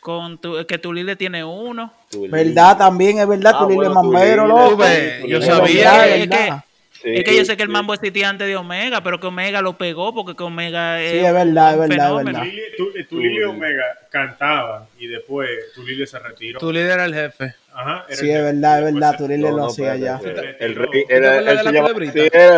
con 0.00 0.38
tu, 0.38 0.64
que 0.66 0.78
Tulile 0.78 1.16
tiene 1.16 1.42
uno. 1.44 1.92
Verdad, 2.28 2.76
también 2.78 3.18
es 3.18 3.26
verdad, 3.28 3.52
Ah, 3.56 3.58
tú 3.66 3.74
bueno, 3.74 3.94
Mambero, 3.94 4.42
Tulile, 4.44 5.18
loco. 5.18 5.26
Yo 5.28 5.38
Es 5.38 5.46
sabía 5.46 6.04
que- 6.04 6.22
es 6.22 6.28
verdad. 6.28 6.64
Sí, 7.06 7.12
es 7.14 7.22
que 7.24 7.36
yo 7.36 7.44
sé 7.44 7.56
que 7.56 7.62
el 7.62 7.68
mambo 7.68 7.94
existía 7.94 8.28
antes 8.28 8.48
de 8.48 8.56
Omega, 8.56 9.00
pero 9.00 9.20
que 9.20 9.28
Omega 9.28 9.62
lo 9.62 9.78
pegó 9.78 10.12
porque 10.12 10.34
que 10.34 10.42
Omega 10.42 10.98
Sí, 10.98 11.18
es 11.18 11.32
verdad, 11.32 11.74
es 11.74 11.88
verdad, 11.88 12.18
es 12.18 12.24
verdad. 12.24 12.42
Tulile- 12.42 12.76
Tu- 12.76 13.04
Tulile 13.08 13.40
y 13.40 13.42
Omega 13.44 13.84
cantaban 14.10 14.84
y 14.98 15.06
después 15.06 15.48
Tulile 15.74 16.04
se 16.06 16.18
retiró. 16.18 16.58
Tu 16.58 16.72
líder 16.72 16.90
era 16.92 17.04
el 17.04 17.14
jefe. 17.14 17.54
Ajá, 17.72 18.06
era 18.08 18.16
Sí, 18.16 18.28
es 18.28 18.42
verdad, 18.42 18.78
es 18.88 18.92
verdad, 18.94 19.16
Tulile 19.18 19.50
No, 19.50 19.56
lo 19.56 19.66
hacía 19.66 19.94
ya. 19.96 20.18
El 20.58 20.74
rey, 20.74 20.86
¿Tú 21.04 21.06
te 21.06 21.16
era, 21.16 21.38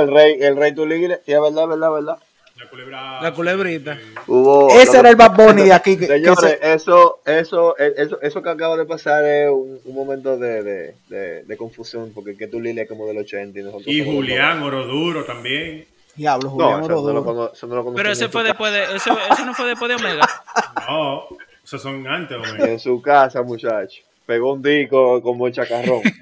el 0.00 0.10
rey, 0.10 0.38
el 0.40 0.56
rey 0.56 0.72
Tulile, 0.72 1.16
sí, 1.26 1.32
es 1.32 1.40
verdad, 1.42 1.66
verdad, 1.68 1.92
verdad. 1.92 2.16
La 2.58 2.68
culebra. 2.68 3.22
La 3.22 3.32
culebrita. 3.32 3.96
sí. 3.96 4.02
Hubo, 4.26 4.68
Ese 4.70 4.94
lo 4.94 4.98
era 5.00 5.10
el 5.10 5.16
Bad 5.16 5.36
Bunny 5.36 5.62
de 5.64 5.72
aquí. 5.72 5.96
Señores, 5.96 6.38
se- 6.60 6.72
eso, 6.74 7.20
eso, 7.24 7.78
eh, 7.78 7.94
eso, 7.96 8.20
eso 8.20 8.42
que 8.42 8.50
acaba 8.50 8.76
de 8.76 8.84
pasar 8.84 9.24
es 9.24 9.48
un, 9.50 9.80
un 9.84 9.94
momento 9.94 10.36
de, 10.36 10.62
de, 10.62 10.94
de, 11.08 11.44
de 11.44 11.56
confusión, 11.56 12.10
porque 12.14 12.36
que 12.36 12.48
Tulile 12.48 12.82
es 12.82 12.88
como 12.88 13.06
del 13.06 13.18
80 13.18 13.58
y 13.58 13.62
nosotros 13.62 13.86
Y 13.88 14.04
Julián 14.04 14.62
Oroduro 14.62 15.24
también. 15.24 15.86
Diablo, 16.16 16.50
90. 16.50 16.64
Julián 16.64 16.80
No, 16.80 16.86
eso 16.86 16.88
no, 17.06 17.12
lo 17.12 17.20
Oroduro. 17.20 17.52
eso 17.54 17.66
no 17.68 17.74
lo 17.76 17.94
Pero 17.94 18.10
ese 18.10 18.28
fue 18.28 18.42
después 18.42 18.72
de, 18.72 18.82
ese, 18.96 19.10
ese 19.30 19.44
no 19.46 19.54
fue 19.54 19.66
después 19.68 19.88
de 19.88 19.94
Omega. 19.94 20.28
No, 20.88 21.24
esos 21.64 21.80
son 21.82 22.06
antes, 22.08 22.36
Omega. 22.36 22.66
En 22.68 22.78
su 22.80 23.00
casa, 23.02 23.42
muchacho. 23.42 24.02
Pegó 24.26 24.54
un 24.54 24.62
disco 24.62 25.22
como 25.22 25.46
el 25.46 25.52
chacarrón. 25.52 26.00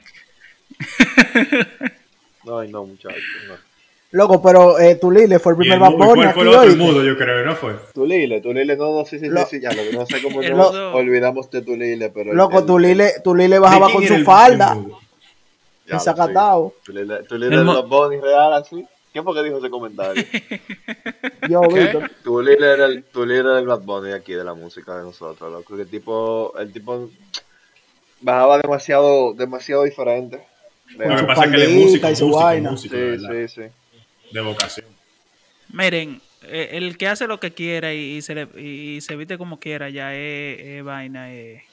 No, 2.45 2.59
ay, 2.61 2.71
no, 2.71 2.85
muchacho. 2.85 3.17
No. 3.49 3.55
Loco, 4.17 4.41
pero 4.41 4.79
eh, 4.79 4.95
Tulile 4.95 5.39
fue 5.39 5.53
el 5.53 5.59
primer 5.59 5.79
Bad 5.79 5.93
Bunny 5.93 6.27
fue 6.33 6.43
el 6.45 6.49
otro 6.49 6.77
mudo, 6.77 7.05
yo 7.05 7.19
creo, 7.19 7.45
¿no 7.45 7.55
fue? 7.55 7.75
Tulile, 7.93 8.41
Tulile, 8.41 8.75
no, 8.75 8.95
no, 8.99 9.05
sí, 9.05 9.19
sí, 9.19 9.29
Lo- 9.29 9.45
sí, 9.45 9.57
sí, 9.57 9.61
ya, 9.61 9.71
lo 9.73 9.83
que 9.83 9.93
no 9.93 10.07
sé 10.07 10.23
cómo 10.23 10.39
olvidamos 10.95 11.51
de 11.51 11.61
Tulile, 11.61 12.09
pero... 12.09 12.33
Loco, 12.33 12.61
el- 12.61 12.67
Tulile, 12.67 13.13
Tulile 13.23 13.57
¿De 13.57 13.59
bajaba 13.59 13.91
con 13.93 14.03
su 14.07 14.17
falda. 14.25 14.75
ya, 15.87 15.95
ensacatado. 15.97 16.73
sí. 16.79 16.83
Tulile, 16.93 17.23
Tulile 17.25 17.57
El 17.57 17.65
los 17.65 17.87
Bunny 17.89 18.17
real, 18.21 18.55
así. 18.55 18.87
¿Quién 19.13 19.23
fue 19.25 19.35
que 19.35 19.43
dijo 19.43 19.59
ese 19.59 19.69
comentario? 19.71 20.25
Yo. 21.49 21.61
Víctor. 21.69 22.11
Tulile 22.25 22.73
era 22.73 22.87
el, 22.87 23.05
Tulile 23.05 23.41
era 23.41 23.59
el 23.59 23.67
Bad 23.67 23.81
Bunny 23.81 24.13
aquí 24.13 24.33
de 24.33 24.45
la 24.45 24.55
música 24.55 24.97
de 24.97 25.03
nosotros, 25.05 25.53
loco. 25.53 25.75
El 25.79 25.87
tipo, 25.89 26.55
el 26.59 26.73
tipo 26.73 27.11
bajaba 28.23 28.59
demasiado, 28.59 29.35
demasiado 29.35 29.85
diferente. 29.85 30.41
Lo 30.97 31.17
que 31.17 31.23
pasa 31.25 31.45
es 31.45 31.51
que 31.51 31.57
él 31.57 31.63
es 31.63 31.71
músico, 31.75 32.09
y 32.11 32.17
su 32.17 32.27
músico, 32.29 32.45
vaina. 32.45 32.71
músico, 32.71 32.95
sí, 32.97 33.19
sí, 33.19 33.49
sí. 33.49 33.63
De 34.33 34.41
vocación. 34.41 34.87
Miren, 35.73 36.21
eh, 36.43 36.71
el 36.73 36.97
que 36.97 37.09
hace 37.09 37.27
lo 37.27 37.41
que 37.41 37.53
quiera 37.53 37.93
y, 37.93 38.17
y 38.17 38.23
se, 38.23 38.35
le, 38.35 38.49
y 38.61 39.01
se 39.01 39.17
viste 39.17 39.37
como 39.39 39.59
quiera 39.59 39.89
ya 39.91 40.15
es, 40.15 40.61
es 40.61 40.85
vaina. 40.85 41.33
eh. 41.33 41.65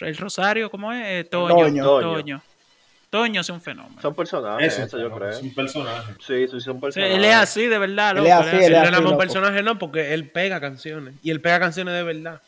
El 0.00 0.16
Rosario, 0.16 0.70
¿cómo 0.70 0.92
es? 0.92 1.04
Eh, 1.06 1.24
Toño. 1.24 1.56
Toño. 1.56 1.84
Toño. 1.84 2.42
Toño. 3.10 3.40
es 3.42 3.48
un 3.50 3.60
fenómeno. 3.60 4.00
Son 4.00 4.14
personajes, 4.14 4.72
Eso, 4.72 4.84
eso 4.84 4.98
yo 4.98 5.14
creo. 5.14 5.28
es 5.30 5.42
un 5.42 5.54
personaje. 5.54 6.14
Sí, 6.26 6.48
sí, 6.48 6.60
son 6.60 6.80
personajes. 6.80 7.16
él 7.16 7.24
es 7.24 7.34
así, 7.34 7.66
de 7.66 7.78
verdad. 7.78 8.10
Él 8.10 8.16
loco, 8.16 8.28
es 8.28 8.32
así, 8.34 8.56
él 8.56 8.62
Él 8.64 8.64
es 8.64 8.70
no 8.72 8.78
así, 8.80 8.92
es 8.94 8.98
un 8.98 9.04
loco. 9.04 9.18
personaje, 9.18 9.62
no, 9.62 9.78
porque 9.78 10.14
él 10.14 10.30
pega 10.30 10.60
canciones. 10.60 11.14
Y 11.22 11.30
él 11.30 11.40
pega 11.42 11.60
canciones 11.60 11.94
de 11.94 12.02
verdad. 12.02 12.40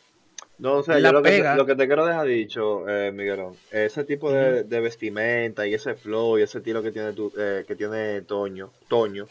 No, 0.58 0.74
o 0.74 0.82
sea, 0.84 0.98
La 1.00 1.08
yo 1.08 1.12
lo 1.14 1.22
que, 1.22 1.42
lo 1.56 1.66
que 1.66 1.74
te 1.74 1.86
quiero 1.86 2.06
dejar 2.06 2.26
dicho, 2.26 2.88
eh, 2.88 3.10
Miguelón, 3.12 3.54
ese 3.72 4.04
tipo 4.04 4.30
de, 4.30 4.62
de 4.62 4.80
vestimenta 4.80 5.66
y 5.66 5.74
ese 5.74 5.94
flow 5.94 6.38
y 6.38 6.42
ese 6.42 6.58
estilo 6.58 6.82
que 6.82 6.92
tiene 6.92 7.12
tu, 7.12 7.32
eh, 7.36 7.64
que 7.66 7.74
tiene 7.74 8.20
Toño, 8.22 8.70
Toño, 8.88 9.26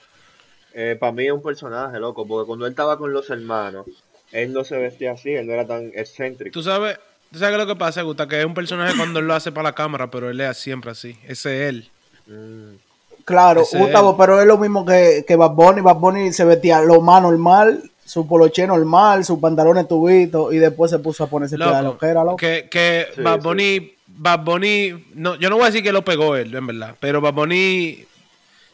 para 1.00 1.12
mí 1.14 1.26
es 1.26 1.32
un 1.32 1.42
personaje, 1.42 2.00
loco, 2.00 2.26
porque 2.28 2.48
cuando 2.48 2.66
él 2.66 2.72
estaba 2.72 2.98
con 2.98 3.14
los 3.14 3.30
hermanos, 3.30 3.86
él 4.32 4.52
no 4.52 4.64
se 4.64 4.78
vestía 4.78 5.14
así, 5.14 5.32
él 5.34 5.48
no 5.48 5.54
era 5.54 5.66
tan 5.66 5.92
excéntrico. 5.94 6.52
Tú 6.52 6.64
sabes, 6.64 7.00
tú 7.32 7.40
sabes 7.40 7.58
lo 7.58 7.68
que 7.68 7.76
pasa, 7.76 8.02
Gusta, 8.02 8.28
que 8.28 8.40
es 8.40 8.46
un 8.46 8.54
personaje 8.56 8.98
cuando 8.98 9.20
él 9.20 9.28
lo 9.28 9.34
hace 9.36 9.52
para 9.52 9.70
la 9.70 9.76
cámara, 9.76 10.10
pero 10.10 10.30
él 10.30 10.42
es 10.42 10.58
siempre 10.58 10.92
así. 10.92 11.18
Ese 11.28 11.64
es 11.64 11.70
él. 11.70 11.90
Mm, 12.28 12.76
Claro, 13.26 13.62
Ese 13.62 13.78
Gustavo, 13.78 14.12
es. 14.12 14.16
pero 14.20 14.42
es 14.42 14.46
lo 14.46 14.58
mismo 14.58 14.86
que, 14.86 15.24
que 15.26 15.38
Bad 15.38 15.52
Bunny. 15.52 15.80
Bad 15.82 15.96
Bunny 15.96 16.34
se 16.34 16.44
vestía 16.44 16.82
lo 16.82 17.00
más 17.00 17.22
normal, 17.22 17.90
su 18.06 18.28
poloche 18.28 18.68
normal, 18.68 19.24
sus 19.26 19.40
pantalones 19.40 19.88
tubitos, 19.88 20.54
y 20.54 20.58
después 20.58 20.92
se 20.92 21.00
puso 21.00 21.24
a 21.24 21.28
ponerse 21.28 21.56
pila 21.56 21.78
de 21.78 21.84
lo 21.84 21.98
que 21.98 22.06
era, 22.06 22.24
loco. 22.24 22.38
Que, 22.38 22.68
que 22.70 23.08
Sí, 23.16 23.22
Bad 23.22 23.42
sí. 23.42 23.42
Bunny, 23.44 23.94
Bad 24.08 24.44
Bunny, 24.44 25.06
no, 25.16 25.36
yo 25.36 25.50
no 25.50 25.56
voy 25.56 25.64
a 25.64 25.68
decir 25.68 25.84
que 25.84 25.92
lo 25.92 26.04
pegó 26.04 26.36
él, 26.36 26.54
en 26.54 26.68
verdad, 26.68 26.96
pero 27.00 27.22
Bad 27.22 27.34
Bunny, 27.34 28.06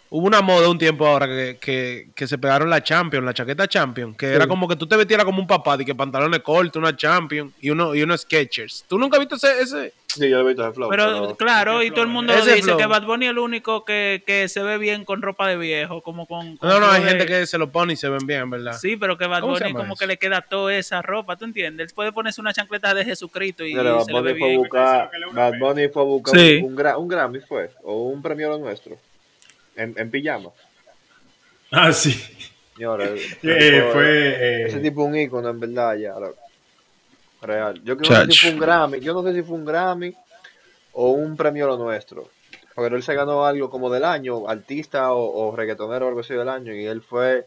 hubo 0.10 0.26
una 0.26 0.42
moda 0.42 0.70
un 0.70 0.78
tiempo 0.78 1.06
ahora 1.06 1.28
que, 1.28 1.58
que, 1.62 2.10
que 2.16 2.28
se 2.28 2.38
pegaron 2.38 2.70
la 2.70 2.84
Champion, 2.84 3.26
la 3.26 3.34
chaqueta 3.34 3.68
Champion, 3.68 4.16
que 4.16 4.34
era 4.34 4.48
como 4.48 4.68
que 4.68 4.76
tú 4.76 4.88
te 4.88 4.96
vestieras 4.96 5.26
como 5.26 5.40
un 5.40 5.48
papá, 5.48 5.78
de 5.78 5.86
que 5.86 5.96
pantalones 5.96 6.40
cortos, 6.42 6.82
una 6.82 6.96
Champion 6.96 7.54
y 7.62 7.70
uno 7.70 7.94
y 7.94 8.02
unos 8.02 8.22
Skechers. 8.22 8.86
¿Tú 8.88 8.98
nunca 8.98 9.18
has 9.18 9.28
visto 9.28 9.36
ese? 9.36 9.62
ese? 9.62 9.94
Sí, 10.14 10.30
yo 10.30 10.38
lo 10.38 10.45
he 10.45 10.47
visto 10.49 10.64
ese 10.66 10.74
flow. 10.74 10.89
Pero 10.89 11.36
claro, 11.38 11.82
y 11.84 11.91
todo 11.91 12.01
el 12.01 12.07
mundo 12.10 12.34
dice 12.36 12.62
flow. 12.62 12.78
que 12.78 12.86
Bad 12.86 13.03
Bunny 13.05 13.26
es 13.28 13.32
el 13.32 13.39
único 13.39 13.86
que, 13.86 14.24
que 14.26 14.47
se 14.49 14.62
ve 14.64 14.78
bien 14.78 15.05
con 15.05 15.22
ropa 15.22 15.47
de 15.47 15.57
viejo, 15.57 16.01
como 16.01 16.26
con... 16.26 16.57
con 16.57 16.68
No, 16.70 16.80
no, 16.80 16.89
hay 16.91 17.03
de- 17.03 17.10
gente 17.10 17.26
que 17.26 17.45
se 17.45 17.57
lo 17.57 17.72
pone 17.72 17.93
y 17.93 17.95
se 17.95 18.10
ven 18.10 18.26
bien, 18.26 18.41
en 18.41 18.49
verdad. 18.49 18.74
Sí, 18.74 18.97
pero 18.97 19.18
que 19.18 19.28
Bad 19.28 19.41
¿Cómo 19.41 19.55
se 19.55 19.64
Bunny 19.66 19.74
como 19.76 19.93
eso? 19.93 19.99
que 19.99 20.07
le 20.07 20.18
queda 20.18 20.41
toda 20.41 20.76
esa 20.76 21.01
ropa, 21.01 21.36
¿tú 21.38 21.45
entiendes? 21.45 21.89
Él 21.89 21.93
puede 21.95 22.12
ponerse 22.12 22.41
una 22.41 22.53
chancleta 22.53 22.93
de 22.93 23.05
Jesucristo 23.05 23.64
y, 23.64 23.74
Bad 23.76 24.01
se 24.05 24.12
le 24.14 24.22
ve 24.22 24.34
Bunny 24.34 24.39
fue 24.39 24.47
a 24.47 24.49
bien. 24.49 24.60
buscar, 24.62 25.12
le 25.20 25.26
Bad. 25.34 25.53
Bunny 25.60 25.88
fue 25.89 26.01
a 26.01 26.05
buscar 26.05 26.36
Sí. 26.39 26.62
un, 26.64 26.76
gra- 26.76 26.97
un 26.97 27.07
Grammy, 27.07 27.39
fue, 27.39 27.70
o 27.84 28.03
un 28.10 28.22
premio 28.22 28.49
lo 28.49 28.57
nuestro, 28.57 28.97
en, 29.76 29.93
en 29.97 30.10
pijama. 30.12 30.49
Ah, 31.72 31.93
sí. 31.93 32.20
Señora, 32.76 33.05
Eh, 33.10 33.18
ese 33.43 33.82
fue. 33.91 34.07
eh, 34.07 34.66
Ese 34.68 34.80
tipo 34.80 35.03
es 35.03 35.07
un 35.10 35.16
ícono, 35.18 35.49
en 35.49 35.60
verdad, 35.60 35.95
ya. 35.97 36.14
loco. 36.20 36.38
Real. 37.42 37.82
Yo 37.84 37.98
creo 37.98 38.26
que 38.26 38.32
si 38.32 38.40
fue 38.40 38.52
un 38.52 38.60
Grammy. 38.60 39.00
Yo 39.00 39.14
no 39.14 39.24
sé 39.24 39.34
si 39.34 39.44
fue 39.44 39.58
un 39.58 39.66
Grammy 39.66 40.16
o 40.94 41.12
un 41.12 41.36
premio 41.38 41.68
lo 41.68 41.78
nuestro. 41.78 42.30
Pero 42.76 42.96
él 42.96 43.04
se 43.04 43.14
ganó 43.14 43.46
algo 43.46 43.70
como 43.70 43.90
del 43.90 44.06
año, 44.06 44.48
artista 44.48 45.12
o, 45.14 45.48
o 45.50 45.56
reggaetonero 45.56 46.06
o 46.06 46.10
algo 46.10 46.22
así 46.22 46.34
del 46.34 46.50
año. 46.50 46.74
Y 46.74 46.86
él 46.86 47.02
fue, 47.02 47.46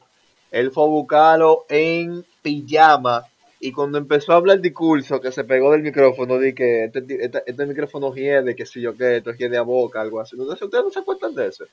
él 0.51 0.71
fue 0.71 0.85
a 0.85 0.89
buscarlo 0.89 1.65
en 1.69 2.25
pijama 2.43 3.25
Y 3.65 3.71
cuando 3.71 3.97
empezó 3.97 4.33
a 4.33 4.37
hablar 4.37 4.57
el 4.57 4.63
discurso, 4.63 5.21
que 5.21 5.31
se 5.31 5.45
pegó 5.45 5.71
del 5.71 5.83
micrófono, 5.83 6.37
di 6.39 6.53
que 6.53 6.85
este, 6.87 7.05
este, 7.25 7.43
este 7.47 7.65
micrófono 7.67 8.13
hiede, 8.13 8.57
que 8.57 8.67
si 8.67 8.81
yo 8.81 8.97
qué, 8.97 9.19
esto 9.19 9.33
hiede 9.35 9.57
a 9.57 9.63
boca, 9.63 10.01
algo 10.01 10.19
así. 10.21 10.35
Entonces, 10.35 10.61
¿ustedes 10.63 10.83
no 10.85 10.91
se 10.91 10.99
acuerdan 10.99 11.33
de 11.37 11.47
eso? 11.47 11.65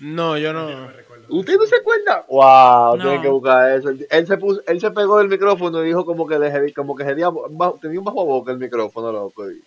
No, 0.00 0.36
yo 0.36 0.52
no. 0.52 0.88
¿Ustedes 1.28 1.58
no 1.60 1.66
se 1.66 1.76
acuerdan? 1.76 2.22
¡Wow! 2.28 2.96
No. 2.96 3.02
Tienen 3.02 3.22
que 3.22 3.28
buscar 3.28 3.78
eso. 3.78 3.90
Él, 3.90 4.06
él 4.10 4.26
se 4.26 4.36
puso, 4.38 4.60
él 4.66 4.80
se 4.80 4.90
pegó 4.90 5.18
del 5.18 5.28
micrófono 5.28 5.82
y 5.84 5.86
dijo 5.86 6.04
como 6.04 6.26
que, 6.26 6.36
le, 6.38 6.72
como 6.74 6.96
que 6.96 7.04
bajo- 7.04 7.78
tenía 7.80 7.98
un 8.00 8.04
bajo 8.04 8.24
boca 8.26 8.50
el 8.50 8.58
micrófono, 8.58 9.12
loco. 9.12 9.48
Y, 9.48 9.62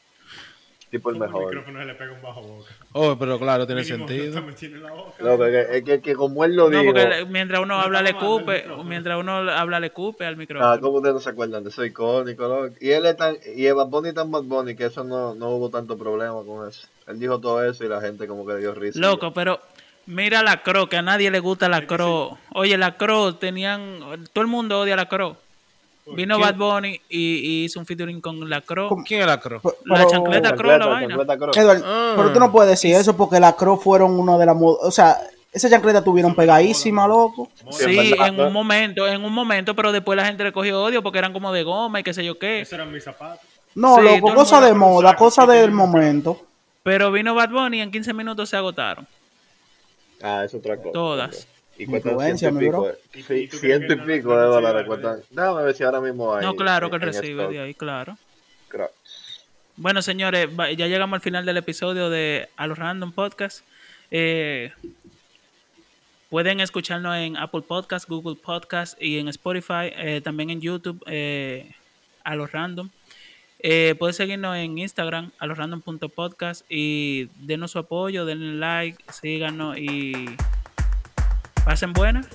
tipo 0.89 1.09
el 1.11 1.17
mejor. 1.17 1.43
El 1.43 1.47
micrófono 1.59 1.79
se 1.79 1.85
le 1.85 1.93
pega 1.95 2.11
un 2.13 2.21
bajo 2.21 2.41
boca. 2.41 2.71
Oh, 2.93 3.15
pero 3.17 3.37
claro, 3.39 3.65
tiene 3.67 3.81
Mínimo, 3.83 4.07
sentido. 4.07 4.41
no. 4.41 5.13
Loco, 5.19 5.45
es 5.45 5.67
que, 5.67 5.77
es 5.77 5.83
que, 5.83 6.01
que 6.01 6.15
como 6.15 6.43
él 6.45 6.55
lo 6.55 6.69
No, 6.69 6.79
dijo. 6.79 6.91
porque 6.93 7.25
mientras 7.29 7.61
uno 7.61 7.75
No 7.75 7.81
habla 7.81 8.01
le 8.01 8.13
cupe, 8.13 8.65
mientras 8.85 9.19
uno 9.19 9.33
habla 9.51 9.79
le 9.79 9.91
cupe 9.91 10.25
al 10.25 10.37
micrófono. 10.37 10.69
Ah, 10.71 10.79
¿cómo 10.79 10.97
ustedes 10.97 11.15
no 11.15 11.21
se 11.21 11.29
acuerdan 11.29 11.63
de 11.63 11.69
eso? 11.69 11.85
Icónico, 11.85 12.47
loco. 12.47 12.75
Y 12.79 12.89
él 12.91 13.05
es 13.05 13.15
tan, 13.17 13.37
y 13.55 13.65
el 13.65 13.75
Bad 13.75 13.87
Bunny 13.87 14.13
tan 14.13 14.31
Bad 14.31 14.43
Bunny 14.43 14.75
que 14.75 14.85
eso 14.85 15.03
no, 15.03 15.35
no 15.35 15.49
hubo 15.49 15.69
tanto 15.69 15.97
problema 15.97 16.43
con 16.43 16.67
eso. 16.67 16.87
Él 17.07 17.19
dijo 17.19 17.39
todo 17.39 17.63
eso 17.63 17.83
y 17.85 17.87
la 17.87 18.01
gente 18.01 18.27
como 18.27 18.45
que 18.45 18.53
le 18.53 18.59
dio 18.59 18.73
risa. 18.73 18.99
Loco, 18.99 19.33
pero 19.33 19.59
mira 20.05 20.41
la 20.43 20.63
Cro, 20.63 20.89
que 20.89 20.97
a 20.97 21.01
nadie 21.01 21.29
le 21.31 21.39
gusta 21.39 21.69
la 21.69 21.85
Cro. 21.85 22.37
Oye, 22.53 22.77
la 22.77 22.97
Cro 22.97 23.35
tenían. 23.35 23.99
Todo 24.33 24.41
el 24.41 24.47
mundo 24.47 24.79
odia 24.79 24.95
la 24.95 25.07
Cro. 25.07 25.37
Vino 26.07 26.37
¿Quién? 26.37 26.47
Bad 26.47 26.55
Bunny 26.55 26.99
y, 27.09 27.19
y 27.19 27.63
hizo 27.65 27.79
un 27.79 27.85
featuring 27.85 28.19
con 28.19 28.49
la 28.49 28.61
Cro. 28.61 28.89
¿Quién 29.05 29.21
es 29.21 29.27
la 29.27 29.39
Cro? 29.39 29.59
Pero- 29.61 29.75
La 29.85 30.07
chancleta 30.07 30.55
Cro, 30.55 30.77
la 30.77 30.85
vaina. 30.87 31.15
chancleta 31.15 31.37
Crow. 31.37 31.51
Edward, 31.55 31.83
Ah. 31.85 32.13
pero 32.17 32.33
tú 32.33 32.39
no 32.39 32.51
puedes 32.51 32.71
decir 32.71 32.95
eso 32.95 33.15
porque 33.15 33.39
las 33.39 33.53
Crow 33.53 33.77
fueron 33.77 34.19
una 34.19 34.37
de 34.37 34.45
las. 34.47 34.55
mo- 34.55 34.77
O 34.81 34.89
sea, 34.91 35.17
esas 35.51 35.69
chancletas 35.69 36.03
tuvieron 36.03 36.33
pegadísimas, 36.35 37.07
loco. 37.07 37.49
Sí, 37.71 38.13
en 38.17 38.39
un 38.39 38.51
momento, 38.53 39.07
en 39.07 39.23
un 39.23 39.31
momento, 39.33 39.75
pero 39.75 39.91
después 39.91 40.17
la 40.17 40.25
gente 40.25 40.43
le 40.43 40.51
cogió 40.51 40.81
odio 40.83 41.03
porque 41.03 41.19
eran 41.19 41.31
como 41.33 41.51
de 41.53 41.63
goma 41.63 41.99
y 41.99 42.03
qué 42.03 42.13
sé 42.13 42.25
yo 42.25 42.39
qué. 42.39 42.61
Esos 42.61 42.73
eran 42.73 42.91
mis 42.91 43.03
zapatos. 43.03 43.45
No, 43.75 43.97
Sí, 43.97 44.01
loco, 44.01 44.33
cosa 44.33 44.61
de 44.61 44.69
con 44.71 44.79
moda, 44.79 45.15
cosa 45.15 45.45
del 45.45 45.69
momento. 45.71 46.41
Pero 46.81 47.11
vino 47.11 47.35
Bad 47.35 47.49
Bunny 47.51 47.77
y 47.77 47.81
en 47.81 47.91
15 47.91 48.13
minutos 48.13 48.49
se 48.49 48.57
agotaron. 48.57 49.05
Ah, 50.23 50.43
es 50.43 50.53
otra 50.55 50.75
cosa. 50.77 50.91
Todas. 50.91 51.47
Y 51.79 51.85
cuestan 51.85 52.37
ciento 52.37 52.61
y 52.61 52.65
pico. 52.65 52.71
bro. 52.81 52.87
de- 52.87 53.19
¿Y- 53.19 53.23
sí, 53.23 53.33
y 53.33 53.47
tú 53.47 53.57
crees 53.59 53.77
ciento 53.77 53.93
y 53.93 53.95
no- 53.97 54.05
pico 54.05 54.37
de 54.37 54.45
dólares 54.45 54.85
cuestan. 54.85 55.19
Déjame 55.31 55.63
ver 55.63 55.75
si 55.75 55.83
ahora 55.83 56.01
mismo 56.01 56.33
hay. 56.35 56.45
No, 56.45 56.55
claro 56.55 56.89
que 56.89 56.95
en- 56.97 57.01
recibe 57.01 57.47
de 57.47 57.59
ahí, 57.59 57.73
claro. 57.73 58.17
Bueno, 59.77 60.01
señores, 60.01 60.49
ya 60.77 60.87
llegamos 60.87 61.15
al 61.15 61.21
final 61.21 61.45
del 61.45 61.57
episodio 61.57 62.09
de 62.09 62.49
A 62.57 62.67
los 62.67 62.77
Random 62.77 63.11
Podcast. 63.13 63.63
Eh, 64.11 64.71
pueden 66.29 66.59
escucharnos 66.59 67.15
en 67.15 67.37
Apple 67.37 67.61
Podcast, 67.61 68.07
Google 68.07 68.35
Podcast 68.35 69.01
y 69.01 69.17
en 69.19 69.29
Spotify, 69.29 69.91
eh, 69.95 70.21
también 70.23 70.49
en 70.49 70.61
YouTube, 70.61 71.01
eh, 71.07 71.71
A 72.23 72.35
los 72.35 72.51
Random. 72.51 72.89
Eh, 73.61 73.95
pueden 73.99 74.13
seguirnos 74.13 74.55
en 74.55 74.77
Instagram, 74.77 75.31
a 75.39 75.45
los 75.45 75.57
random.podcast 75.57 76.65
y 76.69 77.29
denos 77.41 77.71
su 77.71 77.79
apoyo, 77.79 78.25
denle 78.25 78.53
like, 78.59 79.03
síganos 79.11 79.77
y 79.77 80.13
pasen 81.69 81.93
buenas. 81.93 82.25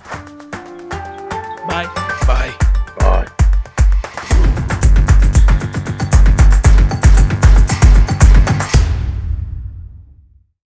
Bye. 1.66 1.89
Bye. 2.24 2.74